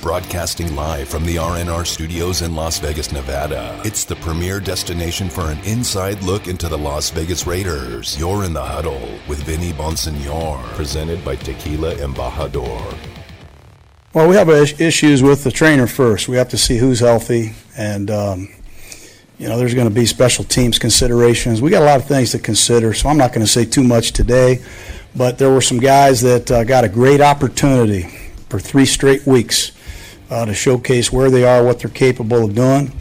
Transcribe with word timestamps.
Broadcasting 0.00 0.74
live 0.74 1.10
from 1.10 1.26
the 1.26 1.36
RNR 1.36 1.86
studios 1.86 2.40
in 2.40 2.54
Las 2.54 2.78
Vegas, 2.78 3.12
Nevada. 3.12 3.78
It's 3.84 4.02
the 4.02 4.16
premier 4.16 4.58
destination 4.58 5.28
for 5.28 5.42
an 5.42 5.58
inside 5.58 6.22
look 6.22 6.48
into 6.48 6.68
the 6.68 6.78
Las 6.78 7.10
Vegas 7.10 7.46
Raiders. 7.46 8.18
You're 8.18 8.44
in 8.44 8.54
the 8.54 8.62
huddle 8.62 9.18
with 9.28 9.42
Vinny 9.42 9.72
Bonsignore, 9.72 10.62
presented 10.74 11.22
by 11.22 11.36
Tequila 11.36 11.96
Embajador. 11.96 12.96
Well, 14.14 14.26
we 14.26 14.36
have 14.36 14.48
issues 14.48 15.22
with 15.22 15.44
the 15.44 15.50
trainer 15.50 15.86
first. 15.86 16.28
We 16.28 16.36
have 16.36 16.48
to 16.48 16.58
see 16.58 16.78
who's 16.78 17.00
healthy, 17.00 17.52
and 17.76 18.10
um, 18.10 18.48
you 19.38 19.48
know, 19.48 19.58
there's 19.58 19.74
going 19.74 19.88
to 19.88 19.94
be 19.94 20.06
special 20.06 20.44
teams 20.44 20.78
considerations. 20.78 21.60
We 21.60 21.68
got 21.68 21.82
a 21.82 21.86
lot 21.86 22.00
of 22.00 22.06
things 22.06 22.30
to 22.30 22.38
consider, 22.38 22.94
so 22.94 23.10
I'm 23.10 23.18
not 23.18 23.34
going 23.34 23.44
to 23.44 23.52
say 23.52 23.66
too 23.66 23.84
much 23.84 24.12
today. 24.12 24.64
But 25.14 25.36
there 25.36 25.50
were 25.50 25.60
some 25.60 25.78
guys 25.78 26.22
that 26.22 26.50
uh, 26.50 26.64
got 26.64 26.84
a 26.84 26.88
great 26.88 27.20
opportunity 27.20 28.04
for 28.48 28.58
three 28.58 28.86
straight 28.86 29.26
weeks 29.26 29.72
uh, 30.30 30.44
to 30.46 30.54
showcase 30.54 31.12
where 31.12 31.30
they 31.30 31.44
are, 31.44 31.64
what 31.64 31.80
they're 31.80 31.90
capable 31.90 32.44
of 32.44 32.54
doing, 32.54 32.92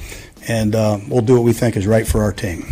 and 0.47 0.75
uh, 0.75 0.99
we'll 1.07 1.21
do 1.21 1.35
what 1.35 1.43
we 1.43 1.53
think 1.53 1.77
is 1.77 1.87
right 1.87 2.07
for 2.07 2.21
our 2.21 2.33
team. 2.33 2.65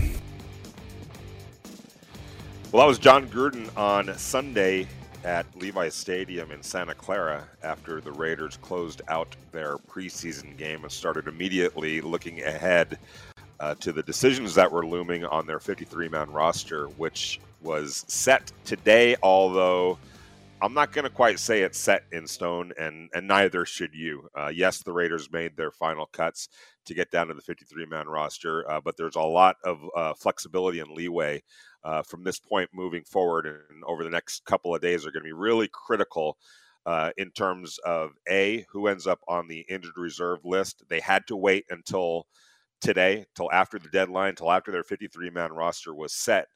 Well, 2.72 2.84
that 2.84 2.88
was 2.88 3.00
Jon 3.00 3.28
Gruden 3.28 3.76
on 3.78 4.16
Sunday 4.18 4.88
at 5.24 5.46
Levi 5.58 5.90
Stadium 5.90 6.52
in 6.52 6.62
Santa 6.62 6.94
Clara 6.94 7.48
after 7.64 8.02
the 8.02 8.12
Raiders 8.12 8.58
closed 8.58 9.02
out 9.08 9.36
their 9.52 9.78
preseason 9.78 10.56
game 10.58 10.84
and 10.84 10.92
started 10.92 11.28
immediately 11.28 12.02
looking 12.02 12.44
ahead 12.44 12.98
uh, 13.60 13.76
to 13.76 13.92
the 13.92 14.04
decisions 14.04 14.54
that 14.56 14.72
were 14.72 14.86
looming 14.86 15.26
on 15.26 15.46
their 15.48 15.60
53 15.60 16.10
man 16.10 16.32
roster, 16.32 16.88
which 16.90 17.40
was 17.62 18.06
set 18.08 18.52
today, 18.66 19.16
although 19.24 19.98
I'm 20.60 20.74
not 20.74 20.92
going 20.92 21.04
to 21.04 21.12
quite 21.12 21.40
say 21.40 21.62
it's 21.62 21.78
set 21.78 22.06
in 22.12 22.26
stone, 22.26 22.72
and, 22.80 23.10
and 23.14 23.28
neither 23.28 23.64
should 23.64 23.94
you. 23.94 24.28
Uh, 24.36 24.48
yes, 24.48 24.82
the 24.82 24.92
Raiders 24.92 25.32
made 25.32 25.56
their 25.56 25.72
final 25.72 26.08
cuts 26.08 26.50
to 26.86 26.96
get 26.96 27.12
down 27.12 27.28
to 27.28 27.36
the 27.36 27.42
53 27.42 27.86
man 27.86 28.08
roster, 28.08 28.70
uh, 28.70 28.82
but 28.82 28.98
there's 28.98 29.16
a 29.16 29.22
lot 29.22 29.58
of 29.64 29.80
uh, 29.96 30.14
flexibility 30.16 30.80
and 30.80 30.90
leeway 30.90 31.44
uh, 31.84 32.02
from 32.02 32.24
this 32.24 32.40
point 32.40 32.70
moving 32.74 33.04
forward. 33.04 33.46
And 33.46 33.84
over 33.86 34.04
the 34.04 34.10
next 34.10 34.46
couple 34.46 34.74
of 34.74 34.82
days 34.82 35.06
are 35.06 35.12
going 35.12 35.24
to 35.24 35.28
be 35.28 35.34
really 35.34 35.70
critical. 35.72 36.38
Uh, 36.88 37.12
in 37.18 37.30
terms 37.32 37.78
of 37.86 38.12
a 38.30 38.66
who 38.72 38.88
ends 38.88 39.06
up 39.06 39.20
on 39.28 39.46
the 39.48 39.66
injured 39.70 39.98
reserve 39.98 40.40
list, 40.46 40.84
they 40.88 41.02
had 41.02 41.22
to 41.28 41.36
wait 41.36 41.66
until 41.70 42.26
today, 42.80 43.26
till 43.36 43.52
after 43.52 43.78
the 43.78 43.90
deadline, 43.90 44.36
till 44.36 44.52
after 44.52 44.72
their 44.72 44.84
53 44.84 45.30
man 45.30 45.52
roster 45.52 45.94
was 45.94 46.14
set 46.14 46.48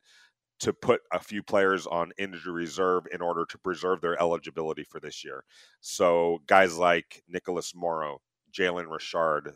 to 0.61 0.73
put 0.73 1.01
a 1.11 1.19
few 1.19 1.41
players 1.41 1.87
on 1.87 2.11
injury 2.17 2.53
reserve 2.53 3.05
in 3.11 3.21
order 3.21 3.45
to 3.45 3.57
preserve 3.57 3.99
their 3.99 4.19
eligibility 4.21 4.83
for 4.83 4.99
this 4.99 5.23
year. 5.23 5.43
So 5.81 6.39
guys 6.47 6.77
like 6.77 7.23
Nicholas 7.27 7.73
Morrow, 7.75 8.21
Jalen 8.53 8.89
Richard, 8.89 9.55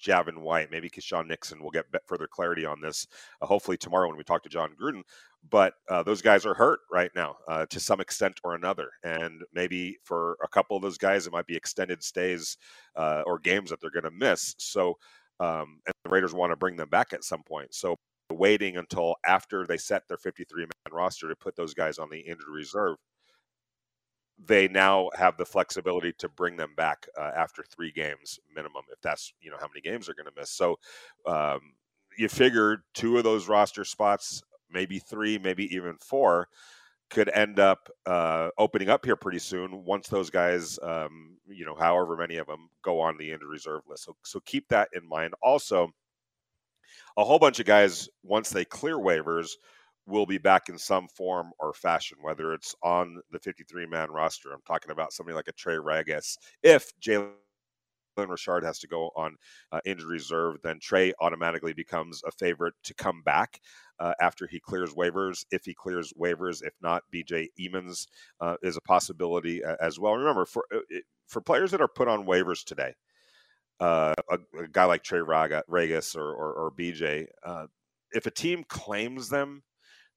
Javin 0.00 0.38
White, 0.38 0.70
maybe 0.70 0.88
Keisean 0.88 1.26
Nixon. 1.26 1.60
We'll 1.60 1.72
get 1.72 1.86
further 2.06 2.28
clarity 2.28 2.64
on 2.64 2.80
this 2.80 3.06
uh, 3.42 3.46
hopefully 3.46 3.76
tomorrow 3.76 4.06
when 4.06 4.16
we 4.16 4.22
talk 4.22 4.44
to 4.44 4.48
Jon 4.48 4.76
Gruden. 4.80 5.02
But 5.50 5.74
uh, 5.88 6.04
those 6.04 6.22
guys 6.22 6.46
are 6.46 6.54
hurt 6.54 6.80
right 6.90 7.10
now 7.16 7.36
uh, 7.48 7.66
to 7.66 7.80
some 7.80 8.00
extent 8.00 8.40
or 8.44 8.54
another. 8.54 8.90
And 9.02 9.42
maybe 9.52 9.98
for 10.04 10.36
a 10.42 10.48
couple 10.48 10.76
of 10.76 10.82
those 10.82 10.98
guys, 10.98 11.26
it 11.26 11.32
might 11.32 11.46
be 11.46 11.56
extended 11.56 12.02
stays 12.02 12.56
uh, 12.94 13.22
or 13.26 13.40
games 13.40 13.70
that 13.70 13.80
they're 13.80 13.90
going 13.90 14.04
to 14.04 14.10
miss. 14.12 14.54
So 14.58 14.98
um, 15.40 15.80
and 15.86 15.94
the 16.04 16.10
Raiders 16.10 16.34
want 16.34 16.52
to 16.52 16.56
bring 16.56 16.76
them 16.76 16.88
back 16.88 17.12
at 17.12 17.24
some 17.24 17.42
point. 17.42 17.74
So 17.74 17.96
waiting 18.30 18.76
until 18.76 19.16
after 19.26 19.66
they 19.66 19.76
set 19.76 20.06
their 20.08 20.18
53 20.18 20.62
man 20.62 20.92
roster 20.92 21.28
to 21.28 21.36
put 21.36 21.56
those 21.56 21.74
guys 21.74 21.98
on 21.98 22.10
the 22.10 22.20
injured 22.20 22.48
reserve, 22.48 22.96
they 24.46 24.68
now 24.68 25.10
have 25.14 25.36
the 25.36 25.44
flexibility 25.44 26.12
to 26.18 26.28
bring 26.28 26.56
them 26.56 26.74
back 26.76 27.06
uh, 27.18 27.30
after 27.36 27.64
three 27.64 27.90
games 27.90 28.38
minimum, 28.54 28.82
if 28.92 29.00
that's 29.00 29.32
you 29.40 29.50
know 29.50 29.56
how 29.60 29.66
many 29.66 29.80
games 29.80 30.06
they're 30.06 30.14
going 30.14 30.26
to 30.26 30.40
miss. 30.40 30.50
So 30.50 30.78
um, 31.26 31.60
you 32.16 32.28
figure 32.28 32.84
two 32.94 33.18
of 33.18 33.24
those 33.24 33.48
roster 33.48 33.84
spots, 33.84 34.42
maybe 34.70 34.98
three, 34.98 35.38
maybe 35.38 35.74
even 35.74 35.96
four, 36.00 36.48
could 37.10 37.30
end 37.34 37.58
up 37.58 37.88
uh, 38.06 38.50
opening 38.58 38.90
up 38.90 39.04
here 39.04 39.16
pretty 39.16 39.38
soon 39.38 39.84
once 39.84 40.08
those 40.08 40.30
guys, 40.30 40.78
um, 40.82 41.36
you 41.46 41.64
know, 41.64 41.74
however 41.74 42.16
many 42.16 42.36
of 42.36 42.46
them 42.46 42.68
go 42.82 43.00
on 43.00 43.16
the 43.16 43.30
injured 43.30 43.48
reserve 43.48 43.82
list. 43.88 44.04
So, 44.04 44.16
so 44.24 44.40
keep 44.40 44.68
that 44.68 44.88
in 44.94 45.08
mind. 45.08 45.34
Also, 45.42 45.90
a 47.16 47.24
whole 47.24 47.38
bunch 47.38 47.60
of 47.60 47.66
guys, 47.66 48.08
once 48.22 48.50
they 48.50 48.64
clear 48.64 48.96
waivers, 48.96 49.50
will 50.06 50.26
be 50.26 50.38
back 50.38 50.68
in 50.68 50.78
some 50.78 51.06
form 51.08 51.50
or 51.58 51.72
fashion, 51.74 52.16
whether 52.22 52.54
it's 52.54 52.74
on 52.82 53.20
the 53.30 53.38
53 53.38 53.86
man 53.86 54.10
roster. 54.10 54.52
I'm 54.52 54.62
talking 54.66 54.90
about 54.90 55.12
somebody 55.12 55.34
like 55.36 55.48
a 55.48 55.52
Trey 55.52 55.76
Ragas. 55.76 56.38
If 56.62 56.92
Jalen 57.00 57.32
Richard 58.16 58.64
has 58.64 58.78
to 58.80 58.88
go 58.88 59.10
on 59.14 59.36
uh, 59.70 59.80
reserve, 60.06 60.56
then 60.62 60.78
Trey 60.80 61.12
automatically 61.20 61.74
becomes 61.74 62.22
a 62.26 62.32
favorite 62.32 62.74
to 62.84 62.94
come 62.94 63.22
back 63.22 63.60
uh, 64.00 64.14
after 64.20 64.46
he 64.46 64.60
clears 64.60 64.94
waivers. 64.94 65.44
If 65.50 65.64
he 65.64 65.74
clears 65.74 66.12
waivers, 66.18 66.62
if 66.62 66.74
not, 66.80 67.02
BJ 67.12 67.48
Emmons 67.58 68.06
uh, 68.40 68.56
is 68.62 68.76
a 68.76 68.82
possibility 68.82 69.64
uh, 69.64 69.76
as 69.80 69.98
well. 69.98 70.14
Remember, 70.14 70.44
for 70.44 70.64
uh, 70.74 70.78
for 71.26 71.40
players 71.40 71.70
that 71.72 71.80
are 71.80 71.88
put 71.88 72.08
on 72.08 72.26
waivers 72.26 72.64
today, 72.64 72.94
uh, 73.80 74.14
a, 74.30 74.38
a, 74.58 74.68
guy 74.68 74.84
like 74.84 75.02
Trey 75.02 75.20
Raga, 75.20 75.62
Ragas 75.70 76.16
or, 76.16 76.32
or, 76.32 76.52
or 76.54 76.72
BJ, 76.72 77.26
if 78.12 78.26
a 78.26 78.30
team 78.30 78.64
claims 78.68 79.28
them, 79.28 79.62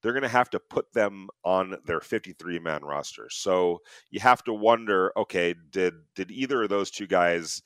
they're 0.02 0.14
going 0.14 0.24
to 0.24 0.30
have 0.30 0.50
to 0.52 0.59
put 0.59 0.91
them 0.94 1.28
on 1.44 1.75
their 1.86 2.00
53 2.00 2.59
man 2.59 2.84
roster. 2.84 3.28
So 3.30 3.80
you 4.09 4.20
have 4.20 4.44
to 4.46 4.53
wonder, 4.53 5.12
okay, 5.18 5.53
did 5.70 5.94
did 6.16 6.31
either 6.31 6.64
of 6.64 6.70
those 6.70 6.91
two 6.91 7.08
guys 7.08 7.62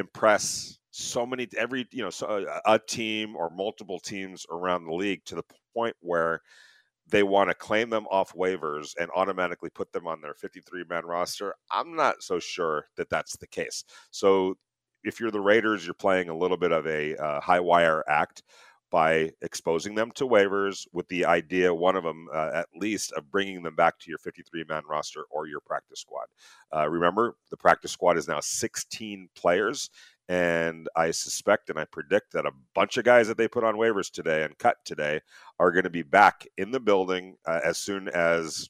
impress 0.00 0.78
so 0.90 1.24
many 1.24 1.46
every 1.56 1.86
you 1.92 2.02
know 2.02 2.10
so 2.10 2.44
a, 2.66 2.74
a 2.74 2.78
team 2.78 3.36
or 3.36 3.50
multiple 3.50 4.00
teams 4.00 4.44
around 4.50 4.84
the 4.84 4.92
league 4.92 5.24
to 5.24 5.36
the 5.36 5.44
point 5.74 5.94
where 6.00 6.40
they 7.08 7.22
want 7.22 7.50
to 7.50 7.54
claim 7.54 7.90
them 7.90 8.06
off 8.10 8.32
waivers 8.34 8.94
and 8.98 9.10
automatically 9.14 9.70
put 9.70 9.92
them 9.92 10.06
on 10.06 10.20
their 10.20 10.34
53 10.34 10.84
man 10.88 11.04
roster. 11.04 11.54
I'm 11.70 11.96
not 11.96 12.22
so 12.22 12.38
sure 12.38 12.86
that 12.96 13.10
that's 13.10 13.36
the 13.36 13.48
case. 13.48 13.84
So 14.10 14.54
if 15.02 15.18
you're 15.18 15.30
the 15.30 15.40
Raiders, 15.40 15.84
you're 15.84 15.94
playing 15.94 16.28
a 16.28 16.36
little 16.36 16.56
bit 16.56 16.72
of 16.72 16.86
a 16.86 17.16
uh, 17.16 17.40
high 17.40 17.60
wire 17.60 18.04
act 18.08 18.42
by 18.90 19.30
exposing 19.42 19.94
them 19.94 20.10
to 20.12 20.26
waivers 20.26 20.86
with 20.92 21.08
the 21.08 21.24
idea, 21.24 21.72
one 21.72 21.96
of 21.96 22.04
them 22.04 22.28
uh, 22.32 22.50
at 22.54 22.66
least, 22.74 23.12
of 23.12 23.30
bringing 23.30 23.62
them 23.62 23.76
back 23.76 23.98
to 24.00 24.10
your 24.10 24.18
53 24.18 24.64
man 24.68 24.82
roster 24.88 25.24
or 25.30 25.46
your 25.46 25.60
practice 25.60 26.00
squad. 26.00 26.26
Uh, 26.74 26.88
remember, 26.88 27.36
the 27.50 27.56
practice 27.56 27.92
squad 27.92 28.18
is 28.18 28.28
now 28.28 28.40
16 28.40 29.28
players. 29.34 29.90
And 30.28 30.88
I 30.94 31.10
suspect 31.10 31.70
and 31.70 31.78
I 31.78 31.86
predict 31.86 32.34
that 32.34 32.46
a 32.46 32.52
bunch 32.72 32.96
of 32.96 33.04
guys 33.04 33.26
that 33.26 33.36
they 33.36 33.48
put 33.48 33.64
on 33.64 33.74
waivers 33.74 34.12
today 34.12 34.44
and 34.44 34.56
cut 34.58 34.76
today 34.84 35.22
are 35.58 35.72
going 35.72 35.82
to 35.82 35.90
be 35.90 36.04
back 36.04 36.46
in 36.56 36.70
the 36.70 36.78
building 36.78 37.34
uh, 37.46 37.58
as 37.64 37.78
soon 37.78 38.06
as 38.06 38.68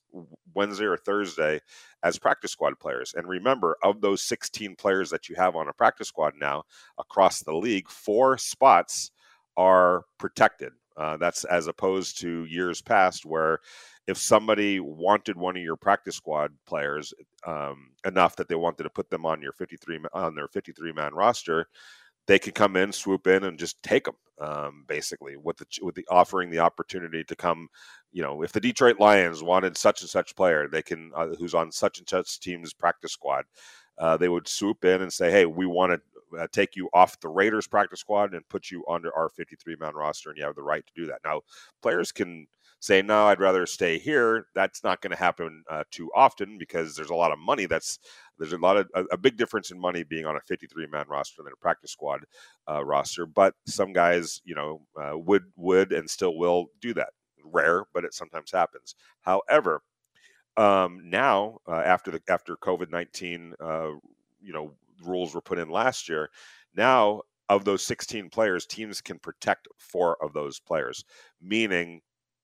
Wednesday 0.54 0.86
or 0.86 0.96
Thursday 0.96 1.60
as 2.02 2.18
practice 2.18 2.52
squad 2.52 2.80
players. 2.80 3.12
And 3.14 3.28
remember, 3.28 3.76
of 3.82 4.00
those 4.00 4.22
16 4.22 4.74
players 4.76 5.10
that 5.10 5.28
you 5.28 5.36
have 5.36 5.54
on 5.54 5.68
a 5.68 5.74
practice 5.74 6.08
squad 6.08 6.32
now 6.40 6.62
across 6.98 7.40
the 7.40 7.54
league, 7.54 7.90
four 7.90 8.38
spots 8.38 9.10
are 9.56 10.04
protected. 10.18 10.72
Uh, 10.96 11.16
that's 11.16 11.44
as 11.44 11.66
opposed 11.66 12.20
to 12.20 12.44
years 12.44 12.82
past 12.82 13.24
where 13.24 13.60
if 14.06 14.18
somebody 14.18 14.80
wanted 14.80 15.36
one 15.36 15.56
of 15.56 15.62
your 15.62 15.76
practice 15.76 16.16
squad 16.16 16.52
players 16.66 17.14
um, 17.46 17.90
enough 18.04 18.36
that 18.36 18.48
they 18.48 18.54
wanted 18.54 18.82
to 18.82 18.90
put 18.90 19.08
them 19.08 19.24
on 19.24 19.40
your 19.40 19.52
53 19.52 20.00
on 20.12 20.34
their 20.34 20.48
53 20.48 20.92
man 20.92 21.14
roster, 21.14 21.68
they 22.26 22.38
could 22.38 22.54
come 22.54 22.76
in, 22.76 22.92
swoop 22.92 23.26
in, 23.26 23.44
and 23.44 23.58
just 23.58 23.82
take 23.82 24.04
them. 24.04 24.16
Um, 24.40 24.84
basically, 24.88 25.36
with 25.36 25.58
the 25.58 25.66
with 25.82 25.94
the 25.94 26.06
offering 26.10 26.48
the 26.50 26.60
opportunity 26.60 27.22
to 27.24 27.36
come, 27.36 27.68
you 28.10 28.22
know, 28.22 28.42
if 28.42 28.52
the 28.52 28.60
Detroit 28.60 28.98
Lions 28.98 29.42
wanted 29.42 29.76
such 29.76 30.00
and 30.00 30.08
such 30.08 30.34
player, 30.34 30.66
they 30.66 30.80
can 30.80 31.12
uh, 31.14 31.28
who's 31.38 31.54
on 31.54 31.70
such 31.70 31.98
and 31.98 32.08
such 32.08 32.40
team's 32.40 32.72
practice 32.72 33.12
squad. 33.12 33.44
Uh, 33.98 34.16
they 34.16 34.30
would 34.30 34.48
swoop 34.48 34.84
in 34.86 35.02
and 35.02 35.12
say, 35.12 35.30
"Hey, 35.30 35.44
we 35.44 35.66
want 35.66 35.92
to 35.92 36.00
uh, 36.38 36.46
take 36.52 36.76
you 36.76 36.88
off 36.92 37.20
the 37.20 37.28
Raiders 37.28 37.66
practice 37.66 38.00
squad 38.00 38.34
and 38.34 38.48
put 38.48 38.70
you 38.70 38.84
under 38.88 39.14
our 39.16 39.28
53 39.28 39.76
man 39.80 39.94
roster, 39.94 40.30
and 40.30 40.38
you 40.38 40.44
have 40.44 40.54
the 40.54 40.62
right 40.62 40.86
to 40.86 40.92
do 40.94 41.06
that. 41.06 41.20
Now, 41.24 41.42
players 41.82 42.12
can 42.12 42.46
say, 42.80 43.02
no, 43.02 43.26
I'd 43.26 43.40
rather 43.40 43.66
stay 43.66 43.98
here. 43.98 44.46
That's 44.54 44.82
not 44.82 45.02
going 45.02 45.10
to 45.10 45.16
happen 45.16 45.64
uh, 45.70 45.84
too 45.90 46.10
often 46.14 46.58
because 46.58 46.96
there's 46.96 47.10
a 47.10 47.14
lot 47.14 47.32
of 47.32 47.38
money 47.38 47.66
that's 47.66 47.98
there's 48.38 48.54
a 48.54 48.58
lot 48.58 48.78
of 48.78 48.88
a, 48.94 49.04
a 49.12 49.16
big 49.18 49.36
difference 49.36 49.70
in 49.70 49.78
money 49.78 50.02
being 50.02 50.24
on 50.26 50.36
a 50.36 50.40
53 50.40 50.86
man 50.86 51.04
roster 51.08 51.42
than 51.42 51.52
a 51.52 51.56
practice 51.56 51.92
squad 51.92 52.24
uh, 52.68 52.84
roster. 52.84 53.26
But 53.26 53.54
some 53.66 53.92
guys, 53.92 54.40
you 54.44 54.54
know, 54.54 54.80
uh, 55.00 55.16
would 55.18 55.44
would 55.56 55.92
and 55.92 56.08
still 56.08 56.36
will 56.36 56.66
do 56.80 56.94
that. 56.94 57.10
Rare, 57.44 57.84
but 57.94 58.04
it 58.04 58.14
sometimes 58.14 58.50
happens. 58.50 58.94
However, 59.22 59.82
um, 60.56 61.00
now 61.04 61.58
uh, 61.66 61.82
after 61.84 62.10
the 62.10 62.20
after 62.28 62.56
COVID 62.56 62.90
19, 62.90 63.54
uh, 63.60 63.90
you 64.42 64.52
know, 64.52 64.72
rules 65.02 65.34
were 65.34 65.40
put 65.40 65.58
in 65.58 65.68
last 65.68 66.08
year. 66.08 66.30
Now, 66.74 67.22
of 67.48 67.64
those 67.64 67.84
16 67.84 68.30
players, 68.30 68.64
teams 68.64 69.00
can 69.00 69.18
protect 69.18 69.68
four 69.76 70.16
of 70.22 70.32
those 70.32 70.60
players, 70.60 71.04
meaning 71.42 72.00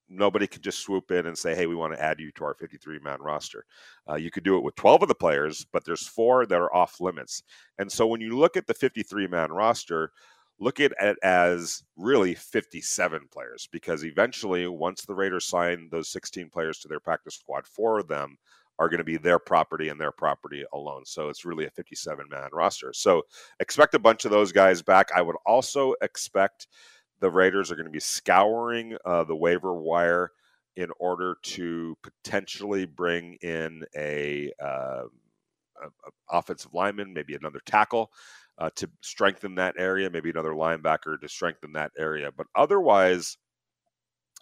nobody 0.08 0.46
can 0.46 0.62
just 0.62 0.80
swoop 0.80 1.10
in 1.10 1.26
and 1.26 1.36
say, 1.36 1.54
"Hey, 1.54 1.66
we 1.66 1.74
want 1.74 1.92
to 1.92 2.02
add 2.02 2.20
you 2.20 2.32
to 2.32 2.44
our 2.44 2.54
53-man 2.54 3.20
roster." 3.20 3.64
Uh, 4.08 4.16
you 4.16 4.30
could 4.30 4.44
do 4.44 4.56
it 4.56 4.62
with 4.62 4.74
12 4.76 5.02
of 5.02 5.08
the 5.08 5.14
players, 5.14 5.64
but 5.72 5.84
there's 5.84 6.06
four 6.06 6.46
that 6.46 6.60
are 6.60 6.74
off 6.74 7.00
limits. 7.00 7.42
And 7.78 7.90
so 7.90 8.06
when 8.06 8.20
you 8.20 8.36
look 8.36 8.56
at 8.56 8.66
the 8.66 8.74
53-man 8.74 9.52
roster, 9.52 10.10
look 10.58 10.80
at 10.80 10.92
it 11.00 11.18
as 11.22 11.82
really 11.96 12.34
57 12.34 13.28
players 13.30 13.68
because 13.70 14.04
eventually, 14.04 14.66
once 14.66 15.02
the 15.02 15.14
Raiders 15.14 15.44
sign 15.44 15.88
those 15.90 16.08
16 16.10 16.50
players 16.50 16.78
to 16.80 16.88
their 16.88 17.00
practice 17.00 17.36
squad, 17.36 17.66
four 17.66 17.98
of 17.98 18.08
them 18.08 18.38
are 18.78 18.88
going 18.88 18.98
to 18.98 19.04
be 19.04 19.16
their 19.16 19.38
property 19.38 19.88
and 19.88 20.00
their 20.00 20.12
property 20.12 20.64
alone. 20.72 21.04
So 21.04 21.28
it's 21.28 21.44
really 21.44 21.66
a 21.66 21.70
57 21.70 22.26
man 22.30 22.48
roster. 22.52 22.92
So 22.92 23.22
expect 23.60 23.94
a 23.94 23.98
bunch 23.98 24.24
of 24.24 24.30
those 24.30 24.52
guys 24.52 24.82
back. 24.82 25.08
I 25.14 25.22
would 25.22 25.36
also 25.46 25.94
expect 26.02 26.68
the 27.20 27.30
Raiders 27.30 27.70
are 27.70 27.76
going 27.76 27.86
to 27.86 27.92
be 27.92 28.00
scouring 28.00 28.96
uh, 29.04 29.24
the 29.24 29.36
waiver 29.36 29.74
wire 29.74 30.32
in 30.76 30.90
order 30.98 31.38
to 31.42 31.96
potentially 32.02 32.84
bring 32.84 33.34
in 33.40 33.82
a, 33.96 34.52
uh, 34.62 35.04
a, 35.82 35.86
a 35.86 36.10
offensive 36.30 36.74
lineman, 36.74 37.14
maybe 37.14 37.34
another 37.34 37.60
tackle. 37.64 38.10
Uh, 38.58 38.70
to 38.74 38.88
strengthen 39.02 39.54
that 39.54 39.74
area, 39.76 40.08
maybe 40.08 40.30
another 40.30 40.52
linebacker 40.52 41.20
to 41.20 41.28
strengthen 41.28 41.72
that 41.72 41.92
area. 41.98 42.30
But 42.34 42.46
otherwise, 42.54 43.36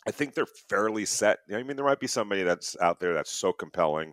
I 0.07 0.11
think 0.11 0.35
they're 0.35 0.47
fairly 0.69 1.05
set. 1.05 1.39
I 1.53 1.63
mean, 1.63 1.77
there 1.77 1.85
might 1.85 2.01
be 2.01 2.07
somebody 2.07 2.43
that's 2.43 2.77
out 2.81 3.01
there 3.01 3.15
that's 3.15 3.33
so 3.33 3.53
compelling 3.53 4.13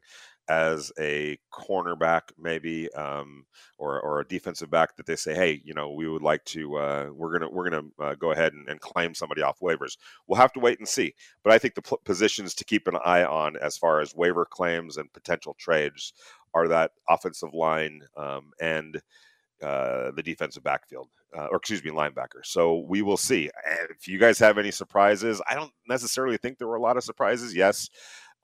as 0.50 0.92
a 1.00 1.38
cornerback, 1.54 2.22
maybe, 2.38 2.92
um, 2.94 3.46
or 3.78 4.02
or 4.02 4.20
a 4.20 4.28
defensive 4.28 4.70
back 4.70 4.96
that 4.98 5.06
they 5.06 5.16
say, 5.16 5.34
hey, 5.34 5.62
you 5.64 5.74
know, 5.74 5.92
we 5.92 6.08
would 6.10 6.22
like 6.22 6.44
to, 6.46 6.78
uh, 6.78 7.10
we're 7.14 7.38
gonna 7.38 7.50
we're 7.50 7.70
gonna 7.70 7.88
uh, 8.00 8.16
go 8.16 8.32
ahead 8.32 8.54
and, 8.54 8.68
and, 8.68 8.82
claim 8.82 9.14
somebody 9.14 9.42
off 9.42 9.60
waivers. 9.60 9.98
We'll 10.28 10.40
have 10.40 10.54
to 10.54 10.60
wait 10.60 10.80
and 10.80 10.88
see. 10.88 11.14
But 11.44 11.54
I 11.54 11.60
think 11.60 11.76
the 11.76 11.82
p- 11.82 11.96
positions 12.04 12.54
to 12.56 12.66
keep 12.66 12.88
an 12.88 12.98
eye 13.06 13.24
on 13.24 13.56
as 13.58 13.78
far 13.78 14.02
as 14.02 14.16
waiver 14.16 14.46
claims 14.46 14.98
and 14.98 15.14
potential 15.14 15.56
trades 15.60 16.14
are 16.54 16.68
that 16.68 16.92
offensive 17.10 17.54
line 17.54 18.02
um, 18.18 18.52
and 18.60 19.02
uh, 19.64 20.12
the 20.12 20.24
defensive 20.24 20.64
backfield, 20.64 21.10
uh, 21.38 21.48
or 21.52 21.58
excuse 21.58 21.84
me, 21.84 21.92
linebacker. 21.92 22.44
So 22.44 22.86
we 22.88 23.02
will 23.02 23.18
see. 23.18 23.50
If 23.90 24.08
you 24.08 24.18
guys 24.18 24.40
have 24.40 24.58
any 24.58 24.72
surprises, 24.72 25.42
I 25.50 25.56
don't 25.56 25.72
necessarily 25.88 26.38
think 26.38 26.58
there 26.58 26.68
were 26.68 26.76
a 26.76 26.82
lot 26.82 26.98
of 26.98 27.04
surprises. 27.04 27.56
Yes, 27.56 27.90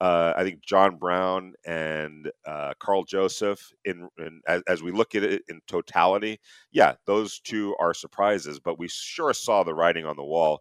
uh, 0.00 0.32
I 0.36 0.44
think 0.44 0.62
John 0.64 0.96
Brown 0.96 1.54
and 1.66 2.30
uh, 2.46 2.74
Karl 2.78 3.04
Joseph, 3.04 3.60
in, 3.84 4.08
in 4.18 4.40
as, 4.46 4.62
as, 4.68 4.82
we 4.82 4.92
look 4.92 5.14
at 5.14 5.24
it 5.24 5.42
in 5.48 5.60
totality, 5.66 6.38
yeah, 6.70 6.94
those 7.06 7.40
two 7.40 7.74
are 7.80 7.94
surprises. 7.94 8.60
But 8.60 8.78
we 8.78 8.88
sure 8.88 9.32
saw 9.32 9.64
the 9.64 9.74
writing 9.74 10.06
on 10.06 10.16
the 10.16 10.24
wall 10.24 10.60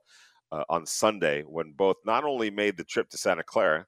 uh, 0.52 0.64
on 0.70 0.86
Sunday 0.86 1.44
when 1.44 1.74
both 1.78 1.98
not 2.06 2.24
only 2.24 2.50
made 2.50 2.78
the 2.78 2.84
trip 2.84 3.10
to 3.10 3.18
Santa 3.18 3.44
Clara 3.44 3.86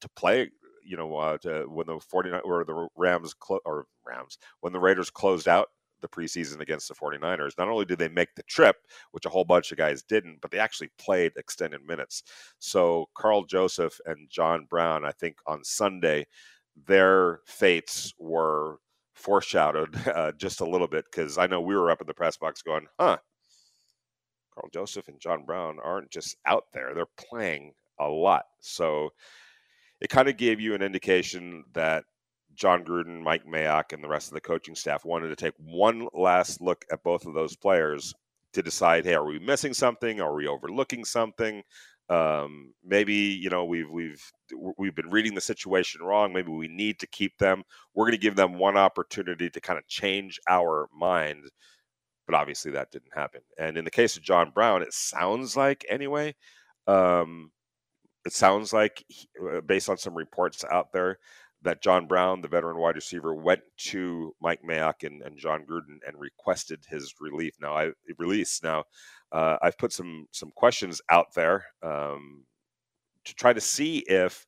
to 0.00 0.08
play 0.16 0.50
you 0.88 0.96
know, 0.96 1.16
uh, 1.16 1.36
to, 1.38 1.64
when 1.68 1.86
the 1.86 2.00
49 2.00 2.40
or 2.44 2.64
the 2.64 2.88
Rams 2.96 3.34
clo- 3.34 3.60
or 3.66 3.84
Rams 4.06 4.38
when 4.60 4.72
the 4.72 4.80
Raiders 4.80 5.10
closed 5.10 5.46
out 5.46 5.68
the 6.00 6.08
preseason 6.08 6.60
against 6.60 6.88
the 6.88 6.94
49ers. 6.94 7.58
Not 7.58 7.68
only 7.68 7.84
did 7.84 7.98
they 7.98 8.08
make 8.08 8.34
the 8.34 8.42
trip, 8.44 8.76
which 9.12 9.26
a 9.26 9.28
whole 9.28 9.44
bunch 9.44 9.72
of 9.72 9.78
guys 9.78 10.02
didn't, 10.02 10.40
but 10.40 10.50
they 10.50 10.58
actually 10.58 10.90
played 10.98 11.32
extended 11.36 11.82
minutes. 11.86 12.22
So 12.58 13.08
Karl 13.14 13.44
Joseph 13.44 14.00
and 14.06 14.28
John 14.30 14.66
Brown, 14.68 15.04
I 15.04 15.12
think 15.12 15.38
on 15.46 15.64
Sunday, 15.64 16.26
their 16.86 17.40
fates 17.46 18.12
were 18.18 18.78
foreshadowed 19.14 19.96
uh, 20.14 20.32
just 20.32 20.60
a 20.60 20.68
little 20.68 20.88
bit 20.88 21.04
because 21.10 21.38
I 21.38 21.46
know 21.46 21.60
we 21.60 21.76
were 21.76 21.90
up 21.90 22.00
in 22.00 22.06
the 22.06 22.14
press 22.14 22.36
box 22.36 22.62
going, 22.62 22.86
huh, 22.98 23.18
Karl 24.54 24.70
Joseph 24.72 25.08
and 25.08 25.20
John 25.20 25.44
Brown 25.44 25.78
aren't 25.82 26.10
just 26.10 26.36
out 26.46 26.64
there, 26.72 26.94
they're 26.94 27.06
playing 27.16 27.72
a 28.00 28.08
lot. 28.08 28.44
So 28.60 29.10
it 30.00 30.08
kind 30.10 30.28
of 30.28 30.36
gave 30.36 30.60
you 30.60 30.74
an 30.74 30.82
indication 30.82 31.64
that 31.74 32.04
Jon 32.58 32.84
Gruden, 32.84 33.22
Mike 33.22 33.46
Mayock, 33.46 33.92
and 33.92 34.02
the 34.02 34.08
rest 34.08 34.28
of 34.28 34.34
the 34.34 34.40
coaching 34.40 34.74
staff 34.74 35.04
wanted 35.04 35.28
to 35.28 35.36
take 35.36 35.54
one 35.58 36.08
last 36.12 36.60
look 36.60 36.84
at 36.92 37.02
both 37.04 37.24
of 37.24 37.32
those 37.32 37.56
players 37.56 38.12
to 38.52 38.62
decide, 38.62 39.04
hey, 39.04 39.14
are 39.14 39.24
we 39.24 39.38
missing 39.38 39.72
something? 39.72 40.20
Are 40.20 40.34
we 40.34 40.48
overlooking 40.48 41.04
something? 41.04 41.62
Um, 42.10 42.72
maybe 42.82 43.14
you 43.14 43.50
know 43.50 43.66
we've 43.66 43.90
we've 43.90 44.22
we've 44.78 44.94
been 44.94 45.10
reading 45.10 45.34
the 45.34 45.40
situation 45.40 46.02
wrong. 46.02 46.32
Maybe 46.32 46.50
we 46.50 46.66
need 46.68 46.98
to 47.00 47.06
keep 47.06 47.36
them. 47.38 47.62
We're 47.94 48.06
going 48.06 48.12
to 48.12 48.18
give 48.18 48.36
them 48.36 48.58
one 48.58 48.76
opportunity 48.76 49.50
to 49.50 49.60
kind 49.60 49.78
of 49.78 49.86
change 49.86 50.40
our 50.48 50.88
mind. 50.98 51.44
But 52.26 52.34
obviously 52.34 52.72
that 52.72 52.90
didn't 52.90 53.14
happen. 53.14 53.42
And 53.58 53.76
in 53.76 53.84
the 53.84 53.90
case 53.90 54.16
of 54.16 54.22
John 54.22 54.50
Brown, 54.54 54.82
it 54.82 54.92
sounds 54.92 55.56
like 55.56 55.84
anyway. 55.88 56.34
Um, 56.86 57.52
it 58.24 58.32
sounds 58.32 58.72
like, 58.72 59.04
uh, 59.42 59.60
based 59.62 59.88
on 59.88 59.96
some 59.96 60.14
reports 60.14 60.64
out 60.70 60.92
there, 60.92 61.18
that 61.62 61.82
John 61.82 62.06
Brown, 62.06 62.40
the 62.40 62.48
veteran 62.48 62.78
wide 62.78 62.94
receiver, 62.94 63.34
went 63.34 63.60
to 63.78 64.34
Mike 64.40 64.60
Mayock 64.62 65.02
and, 65.02 65.22
and 65.22 65.36
Jon 65.36 65.64
Gruden 65.68 65.98
and 66.06 66.18
requested 66.18 66.84
his 66.88 67.14
relief. 67.20 67.54
Now, 67.60 67.74
I 67.74 67.90
release. 68.18 68.62
Now, 68.62 68.84
uh, 69.32 69.56
I've 69.60 69.78
put 69.78 69.92
some 69.92 70.26
some 70.30 70.52
questions 70.54 71.00
out 71.10 71.34
there 71.34 71.66
um, 71.82 72.44
to 73.24 73.34
try 73.34 73.52
to 73.52 73.60
see 73.60 73.98
if, 74.06 74.46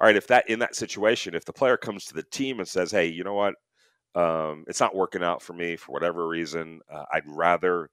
all 0.00 0.06
right, 0.06 0.16
if 0.16 0.26
that 0.28 0.48
in 0.48 0.58
that 0.60 0.76
situation, 0.76 1.34
if 1.34 1.44
the 1.44 1.52
player 1.52 1.76
comes 1.76 2.04
to 2.06 2.14
the 2.14 2.22
team 2.24 2.58
and 2.58 2.68
says, 2.68 2.90
"Hey, 2.90 3.06
you 3.06 3.24
know 3.24 3.34
what, 3.34 3.54
um, 4.14 4.64
it's 4.68 4.80
not 4.80 4.94
working 4.94 5.22
out 5.22 5.42
for 5.42 5.54
me 5.54 5.76
for 5.76 5.92
whatever 5.92 6.28
reason. 6.28 6.80
Uh, 6.92 7.04
I'd 7.12 7.26
rather 7.26 7.88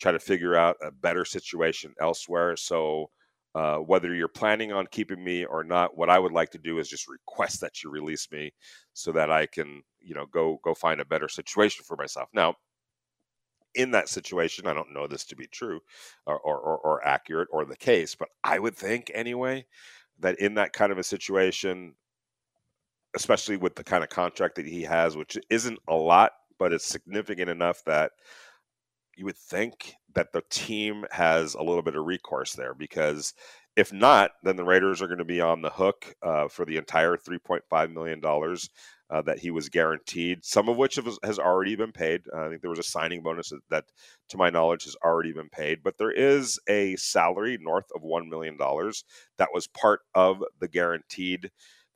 try 0.00 0.12
to 0.12 0.18
figure 0.20 0.54
out 0.56 0.76
a 0.82 0.92
better 0.92 1.24
situation 1.24 1.94
elsewhere." 2.00 2.56
So 2.56 3.10
uh, 3.54 3.76
whether 3.76 4.14
you're 4.14 4.28
planning 4.28 4.72
on 4.72 4.86
keeping 4.90 5.22
me 5.22 5.44
or 5.44 5.62
not, 5.62 5.96
what 5.96 6.10
I 6.10 6.18
would 6.18 6.32
like 6.32 6.50
to 6.50 6.58
do 6.58 6.78
is 6.78 6.88
just 6.88 7.08
request 7.08 7.60
that 7.60 7.82
you 7.82 7.90
release 7.90 8.28
me 8.32 8.52
so 8.92 9.12
that 9.12 9.30
I 9.30 9.46
can, 9.46 9.82
you 10.00 10.14
know, 10.14 10.26
go 10.26 10.60
go 10.64 10.74
find 10.74 11.00
a 11.00 11.04
better 11.04 11.28
situation 11.28 11.84
for 11.86 11.96
myself. 11.96 12.28
Now, 12.34 12.56
in 13.74 13.90
that 13.92 14.08
situation, 14.08 14.66
I 14.66 14.74
don't 14.74 14.92
know 14.92 15.06
this 15.06 15.24
to 15.26 15.36
be 15.36 15.46
true 15.46 15.80
or, 16.26 16.38
or, 16.38 16.78
or 16.78 17.06
accurate 17.06 17.48
or 17.50 17.64
the 17.64 17.76
case, 17.76 18.14
but 18.14 18.28
I 18.42 18.58
would 18.58 18.76
think 18.76 19.10
anyway 19.14 19.66
that 20.20 20.38
in 20.38 20.54
that 20.54 20.72
kind 20.72 20.92
of 20.92 20.98
a 20.98 21.04
situation, 21.04 21.94
especially 23.16 23.56
with 23.56 23.74
the 23.74 23.84
kind 23.84 24.04
of 24.04 24.10
contract 24.10 24.56
that 24.56 24.66
he 24.66 24.82
has, 24.82 25.16
which 25.16 25.36
isn't 25.50 25.78
a 25.88 25.94
lot, 25.94 26.32
but 26.58 26.72
it's 26.72 26.86
significant 26.86 27.50
enough 27.50 27.82
that 27.84 28.12
you 29.16 29.24
would 29.24 29.36
think 29.36 29.94
that 30.14 30.32
the 30.32 30.42
team 30.50 31.04
has 31.10 31.54
a 31.54 31.62
little 31.62 31.82
bit 31.82 31.96
of 31.96 32.04
recourse 32.04 32.52
there 32.52 32.74
because 32.74 33.34
if 33.76 33.92
not, 33.92 34.32
then 34.42 34.56
the 34.56 34.64
Raiders 34.64 35.02
are 35.02 35.08
going 35.08 35.18
to 35.18 35.24
be 35.24 35.40
on 35.40 35.60
the 35.60 35.70
hook 35.70 36.14
uh, 36.22 36.46
for 36.46 36.64
the 36.64 36.76
entire 36.76 37.16
$3.5 37.16 37.92
million 37.92 38.22
uh, 39.10 39.22
that 39.22 39.38
he 39.38 39.50
was 39.50 39.68
guaranteed, 39.68 40.44
some 40.44 40.68
of 40.68 40.76
which 40.76 40.98
has 41.24 41.38
already 41.38 41.74
been 41.74 41.90
paid. 41.90 42.22
Uh, 42.32 42.46
I 42.46 42.48
think 42.48 42.60
there 42.60 42.70
was 42.70 42.78
a 42.78 42.84
signing 42.84 43.22
bonus 43.22 43.50
that, 43.50 43.60
that, 43.70 43.84
to 44.28 44.36
my 44.36 44.48
knowledge, 44.48 44.84
has 44.84 44.96
already 45.04 45.32
been 45.32 45.48
paid. 45.48 45.82
But 45.82 45.98
there 45.98 46.12
is 46.12 46.58
a 46.68 46.94
salary 46.96 47.58
north 47.60 47.86
of 47.96 48.02
$1 48.02 48.28
million 48.28 48.56
that 48.58 49.48
was 49.52 49.66
part 49.66 50.00
of 50.14 50.42
the 50.60 50.68
guaranteed 50.68 51.50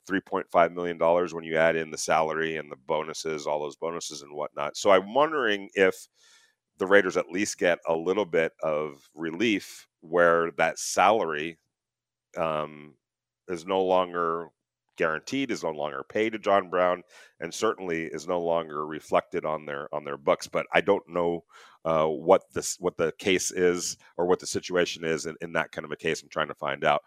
$3.5 0.09 0.73
million 0.73 0.97
when 0.97 1.43
you 1.43 1.55
add 1.55 1.75
in 1.75 1.91
the 1.91 1.97
salary 1.97 2.57
and 2.57 2.69
the 2.69 2.77
bonuses, 2.87 3.47
all 3.47 3.61
those 3.61 3.75
bonuses 3.77 4.21
and 4.21 4.33
whatnot. 4.33 4.75
So 4.75 4.91
I'm 4.91 5.13
wondering 5.13 5.69
if 5.75 6.07
the 6.79 6.87
Raiders 6.87 7.17
at 7.17 7.29
least 7.29 7.59
get 7.59 7.79
a 7.87 7.95
little 7.95 8.25
bit 8.25 8.53
of 8.63 9.09
relief 9.13 9.87
where 10.01 10.51
that 10.51 10.79
salary 10.79 11.59
um, 12.37 12.95
is 13.47 13.65
no 13.65 13.83
longer 13.83 14.47
guaranteed, 14.97 15.49
is 15.49 15.63
no 15.63 15.71
longer 15.71 16.03
paid 16.07 16.33
to 16.33 16.39
John 16.39 16.69
Brown, 16.69 17.03
and 17.39 17.53
certainly 17.53 18.03
is 18.03 18.27
no 18.27 18.39
longer 18.41 18.85
reflected 18.85 19.45
on 19.45 19.65
their 19.65 19.93
on 19.93 20.03
their 20.03 20.17
books. 20.17 20.47
But 20.47 20.65
I 20.73 20.81
don't 20.81 21.07
know 21.07 21.43
uh, 21.85 22.05
what 22.05 22.43
this 22.53 22.77
what 22.79 22.97
the 22.97 23.13
case 23.17 23.51
is 23.51 23.97
or 24.17 24.25
what 24.25 24.39
the 24.39 24.47
situation 24.47 25.03
is 25.03 25.25
in, 25.25 25.35
in 25.41 25.53
that 25.53 25.71
kind 25.71 25.85
of 25.85 25.91
a 25.91 25.97
case. 25.97 26.21
I'm 26.21 26.29
trying 26.29 26.49
to 26.49 26.55
find 26.55 26.83
out. 26.83 27.01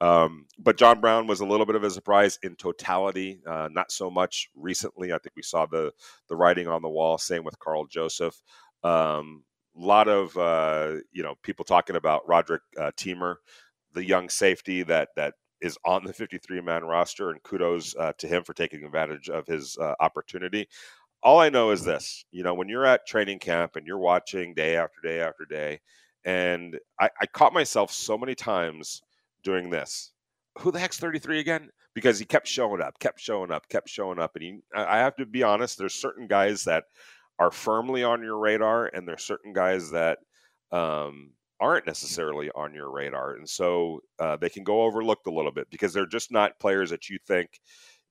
Um, 0.00 0.46
but 0.58 0.76
John 0.76 1.00
Brown 1.00 1.26
was 1.26 1.40
a 1.40 1.46
little 1.46 1.66
bit 1.66 1.74
of 1.74 1.82
a 1.82 1.90
surprise 1.90 2.38
in 2.44 2.54
totality, 2.54 3.40
uh, 3.44 3.68
not 3.72 3.90
so 3.90 4.08
much 4.10 4.48
recently. 4.54 5.12
I 5.12 5.18
think 5.18 5.34
we 5.34 5.42
saw 5.42 5.66
the 5.66 5.92
the 6.28 6.36
writing 6.36 6.68
on 6.68 6.82
the 6.82 6.88
wall. 6.88 7.18
Same 7.18 7.44
with 7.44 7.58
Karl 7.58 7.86
Joseph. 7.86 8.40
A 8.84 8.88
um, 8.88 9.44
lot 9.74 10.08
of 10.08 10.36
uh, 10.36 10.96
you 11.12 11.22
know 11.22 11.34
people 11.42 11.64
talking 11.64 11.96
about 11.96 12.28
Roderic 12.28 12.62
uh, 12.78 12.90
Teamer, 12.96 13.36
the 13.94 14.04
young 14.04 14.28
safety 14.28 14.82
that 14.84 15.10
that 15.16 15.34
is 15.60 15.76
on 15.84 16.04
the 16.04 16.12
53 16.12 16.60
man 16.60 16.84
roster, 16.84 17.30
and 17.30 17.42
kudos 17.42 17.94
uh, 17.96 18.12
to 18.18 18.28
him 18.28 18.44
for 18.44 18.54
taking 18.54 18.84
advantage 18.84 19.28
of 19.28 19.46
his 19.46 19.76
uh, 19.78 19.94
opportunity. 20.00 20.68
All 21.22 21.40
I 21.40 21.48
know 21.48 21.70
is 21.70 21.84
this: 21.84 22.24
you 22.30 22.42
know, 22.42 22.54
when 22.54 22.68
you're 22.68 22.86
at 22.86 23.06
training 23.06 23.40
camp 23.40 23.76
and 23.76 23.86
you're 23.86 23.98
watching 23.98 24.54
day 24.54 24.76
after 24.76 25.00
day 25.02 25.20
after 25.20 25.44
day, 25.44 25.80
and 26.24 26.78
I, 27.00 27.10
I 27.20 27.26
caught 27.26 27.52
myself 27.52 27.90
so 27.90 28.16
many 28.16 28.34
times 28.34 29.02
doing 29.42 29.70
this. 29.70 30.12
Who 30.58 30.72
the 30.72 30.78
heck's 30.78 30.98
33 30.98 31.38
again? 31.40 31.70
Because 31.94 32.18
he 32.18 32.24
kept 32.24 32.46
showing 32.46 32.80
up, 32.80 32.98
kept 33.00 33.20
showing 33.20 33.50
up, 33.50 33.68
kept 33.68 33.88
showing 33.88 34.18
up, 34.18 34.36
and 34.36 34.42
he. 34.42 34.58
I 34.74 34.98
have 34.98 35.16
to 35.16 35.26
be 35.26 35.42
honest. 35.42 35.78
There's 35.78 35.94
certain 35.94 36.28
guys 36.28 36.64
that 36.64 36.84
are 37.38 37.50
firmly 37.50 38.04
on 38.04 38.22
your 38.22 38.38
radar, 38.38 38.86
and 38.86 39.06
there's 39.06 39.24
certain 39.24 39.52
guys 39.52 39.90
that 39.92 40.18
um, 40.72 41.32
aren't 41.60 41.86
necessarily 41.86 42.50
on 42.54 42.74
your 42.74 42.90
radar, 42.90 43.34
and 43.34 43.48
so 43.48 44.00
uh, 44.18 44.36
they 44.36 44.48
can 44.50 44.64
go 44.64 44.82
overlooked 44.82 45.26
a 45.26 45.32
little 45.32 45.52
bit 45.52 45.68
because 45.70 45.92
they're 45.92 46.06
just 46.06 46.32
not 46.32 46.58
players 46.60 46.90
that 46.90 47.08
you 47.08 47.18
think. 47.26 47.60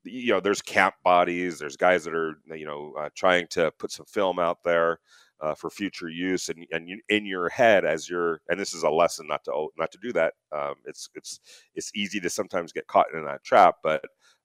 You 0.03 0.33
know, 0.33 0.39
there's 0.39 0.61
camp 0.61 0.95
bodies. 1.03 1.59
There's 1.59 1.75
guys 1.77 2.05
that 2.05 2.15
are 2.15 2.35
you 2.55 2.65
know 2.65 2.93
uh, 2.99 3.09
trying 3.15 3.47
to 3.51 3.71
put 3.79 3.91
some 3.91 4.05
film 4.05 4.39
out 4.39 4.59
there 4.63 4.99
uh, 5.41 5.53
for 5.55 5.69
future 5.69 6.09
use, 6.09 6.49
and 6.49 6.65
and 6.71 6.87
you, 6.89 7.01
in 7.09 7.25
your 7.25 7.49
head 7.49 7.85
as 7.85 8.09
you're 8.09 8.41
and 8.49 8.59
this 8.59 8.73
is 8.73 8.83
a 8.83 8.89
lesson 8.89 9.27
not 9.27 9.43
to 9.45 9.67
not 9.77 9.91
to 9.91 9.97
do 10.01 10.13
that. 10.13 10.33
Um, 10.55 10.75
it's 10.85 11.09
it's 11.15 11.39
it's 11.75 11.91
easy 11.95 12.19
to 12.21 12.29
sometimes 12.29 12.71
get 12.71 12.87
caught 12.87 13.07
in 13.13 13.25
that 13.25 13.43
trap, 13.43 13.75
but 13.83 14.03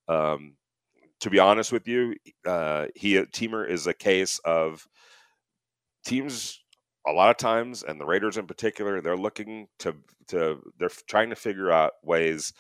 um, 0.09 0.55
to 1.23 1.31
be 1.31 1.39
honest 1.39 1.71
with 1.71 1.87
you, 1.87 2.17
uh, 2.45 2.87
he 2.97 3.15
Teamer 3.15 3.69
is 3.69 3.87
a 3.87 3.95
case 3.95 4.41
of 4.45 4.87
teams 6.05 6.61
a 7.07 7.13
lot 7.13 7.31
of 7.31 7.37
times, 7.37 7.85
and 7.85 8.01
the 8.01 8.05
Raiders 8.05 8.37
in 8.37 8.47
particular, 8.47 9.01
they're 9.01 9.17
looking 9.17 9.69
to 9.79 9.95
to 10.29 10.59
they're 10.79 10.91
trying 11.09 11.31
to 11.31 11.37
figure 11.37 11.71
out 11.71 11.93
ways 12.03 12.53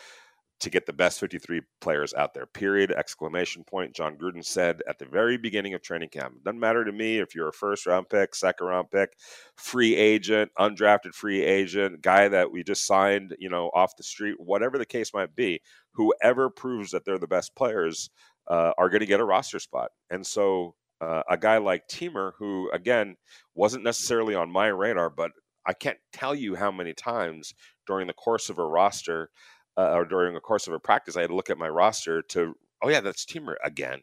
to 0.63 0.71
get 0.71 0.87
the 0.87 0.93
best 0.93 1.19
53 1.19 1.61
players 1.81 2.15
out 2.15 2.35
there. 2.35 2.47
Period. 2.47 2.93
Exclamation 2.93 3.65
point. 3.65 3.97
Jon 3.97 4.17
Gruden 4.17 4.45
said 4.45 4.81
at 4.89 4.97
the 4.97 5.05
very 5.07 5.37
beginning 5.37 5.75
of 5.75 5.83
training 5.83 6.11
camp. 6.11 6.35
Doesn't 6.45 6.61
matter 6.61 6.85
to 6.85 6.93
me 6.93 7.19
if 7.19 7.35
you're 7.35 7.49
a 7.49 7.53
first 7.53 7.85
round 7.85 8.09
pick, 8.09 8.33
second 8.37 8.69
round 8.69 8.89
pick, 8.93 9.11
free 9.57 9.97
agent, 9.97 10.53
undrafted 10.61 11.15
free 11.15 11.43
agent, 11.43 12.01
guy 12.01 12.29
that 12.29 12.53
we 12.53 12.63
just 12.63 12.87
signed, 12.87 13.35
you 13.41 13.49
know, 13.49 13.73
off 13.75 13.97
the 13.97 14.05
street, 14.05 14.37
whatever 14.39 14.79
the 14.79 14.87
case 14.87 15.13
might 15.13 15.35
be. 15.35 15.61
Whoever 15.95 16.49
proves 16.49 16.93
that 16.93 17.05
they're 17.05 17.19
the 17.19 17.27
best 17.27 17.57
players 17.57 18.09
uh, 18.49 18.73
are 18.79 18.89
going 18.89 19.01
to 19.01 19.07
get 19.07 19.21
a 19.21 19.25
roster 19.25 19.59
spot. 19.59 19.91
And 20.11 20.27
so 20.27 20.75
uh, 21.01 21.23
a 21.29 21.37
guy 21.37 21.59
like 21.59 21.89
Teamer, 21.89 22.33
who 22.39 22.71
again 22.73 23.17
wasn't 23.55 23.85
necessarily 23.85 24.35
on 24.35 24.51
my 24.51 24.69
radar, 24.69 25.11
but 25.11 25.33
I 25.67 25.73
can't 25.73 25.99
tell 26.13 26.35
you 26.35 26.55
how 26.55 26.71
many 26.71 26.93
times 26.93 27.55
during 27.87 28.07
the 28.07 28.13
course 28.13 28.49
of 28.49 28.59
a 28.59 28.67
roster 28.67 29.31
uh, 29.77 29.93
or 29.93 30.05
during 30.05 30.35
the 30.35 30.41
course 30.41 30.67
of 30.67 30.75
a 30.75 30.81
practice, 30.81 31.17
I 31.17 31.23
had 31.23 31.31
to 31.31 31.37
look 31.37 31.51
at 31.51 31.59
my 31.59 31.69
roster 31.69 32.23
to, 32.23 32.55
oh 32.83 32.89
yeah, 32.89 33.01
that's 33.01 33.25
Teamer 33.25 33.55
again. 33.65 34.01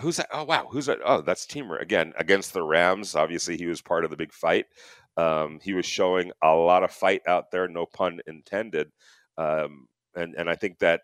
Who's 0.00 0.18
that? 0.18 0.28
Oh 0.30 0.44
wow, 0.44 0.68
who's 0.70 0.86
that? 0.86 0.98
Oh, 1.04 1.22
that's 1.22 1.46
Teamer 1.46 1.80
again 1.80 2.12
against 2.18 2.52
the 2.52 2.62
Rams. 2.62 3.14
Obviously, 3.14 3.56
he 3.56 3.66
was 3.66 3.80
part 3.80 4.04
of 4.04 4.10
the 4.10 4.16
big 4.16 4.32
fight. 4.32 4.66
Um, 5.16 5.58
he 5.62 5.72
was 5.72 5.86
showing 5.86 6.32
a 6.42 6.54
lot 6.54 6.84
of 6.84 6.90
fight 6.90 7.22
out 7.26 7.50
there, 7.50 7.66
no 7.66 7.86
pun 7.86 8.20
intended. 8.26 8.90
Um, 9.38 9.86
and 10.14 10.34
and 10.34 10.50
I 10.50 10.54
think 10.54 10.80
that 10.80 11.02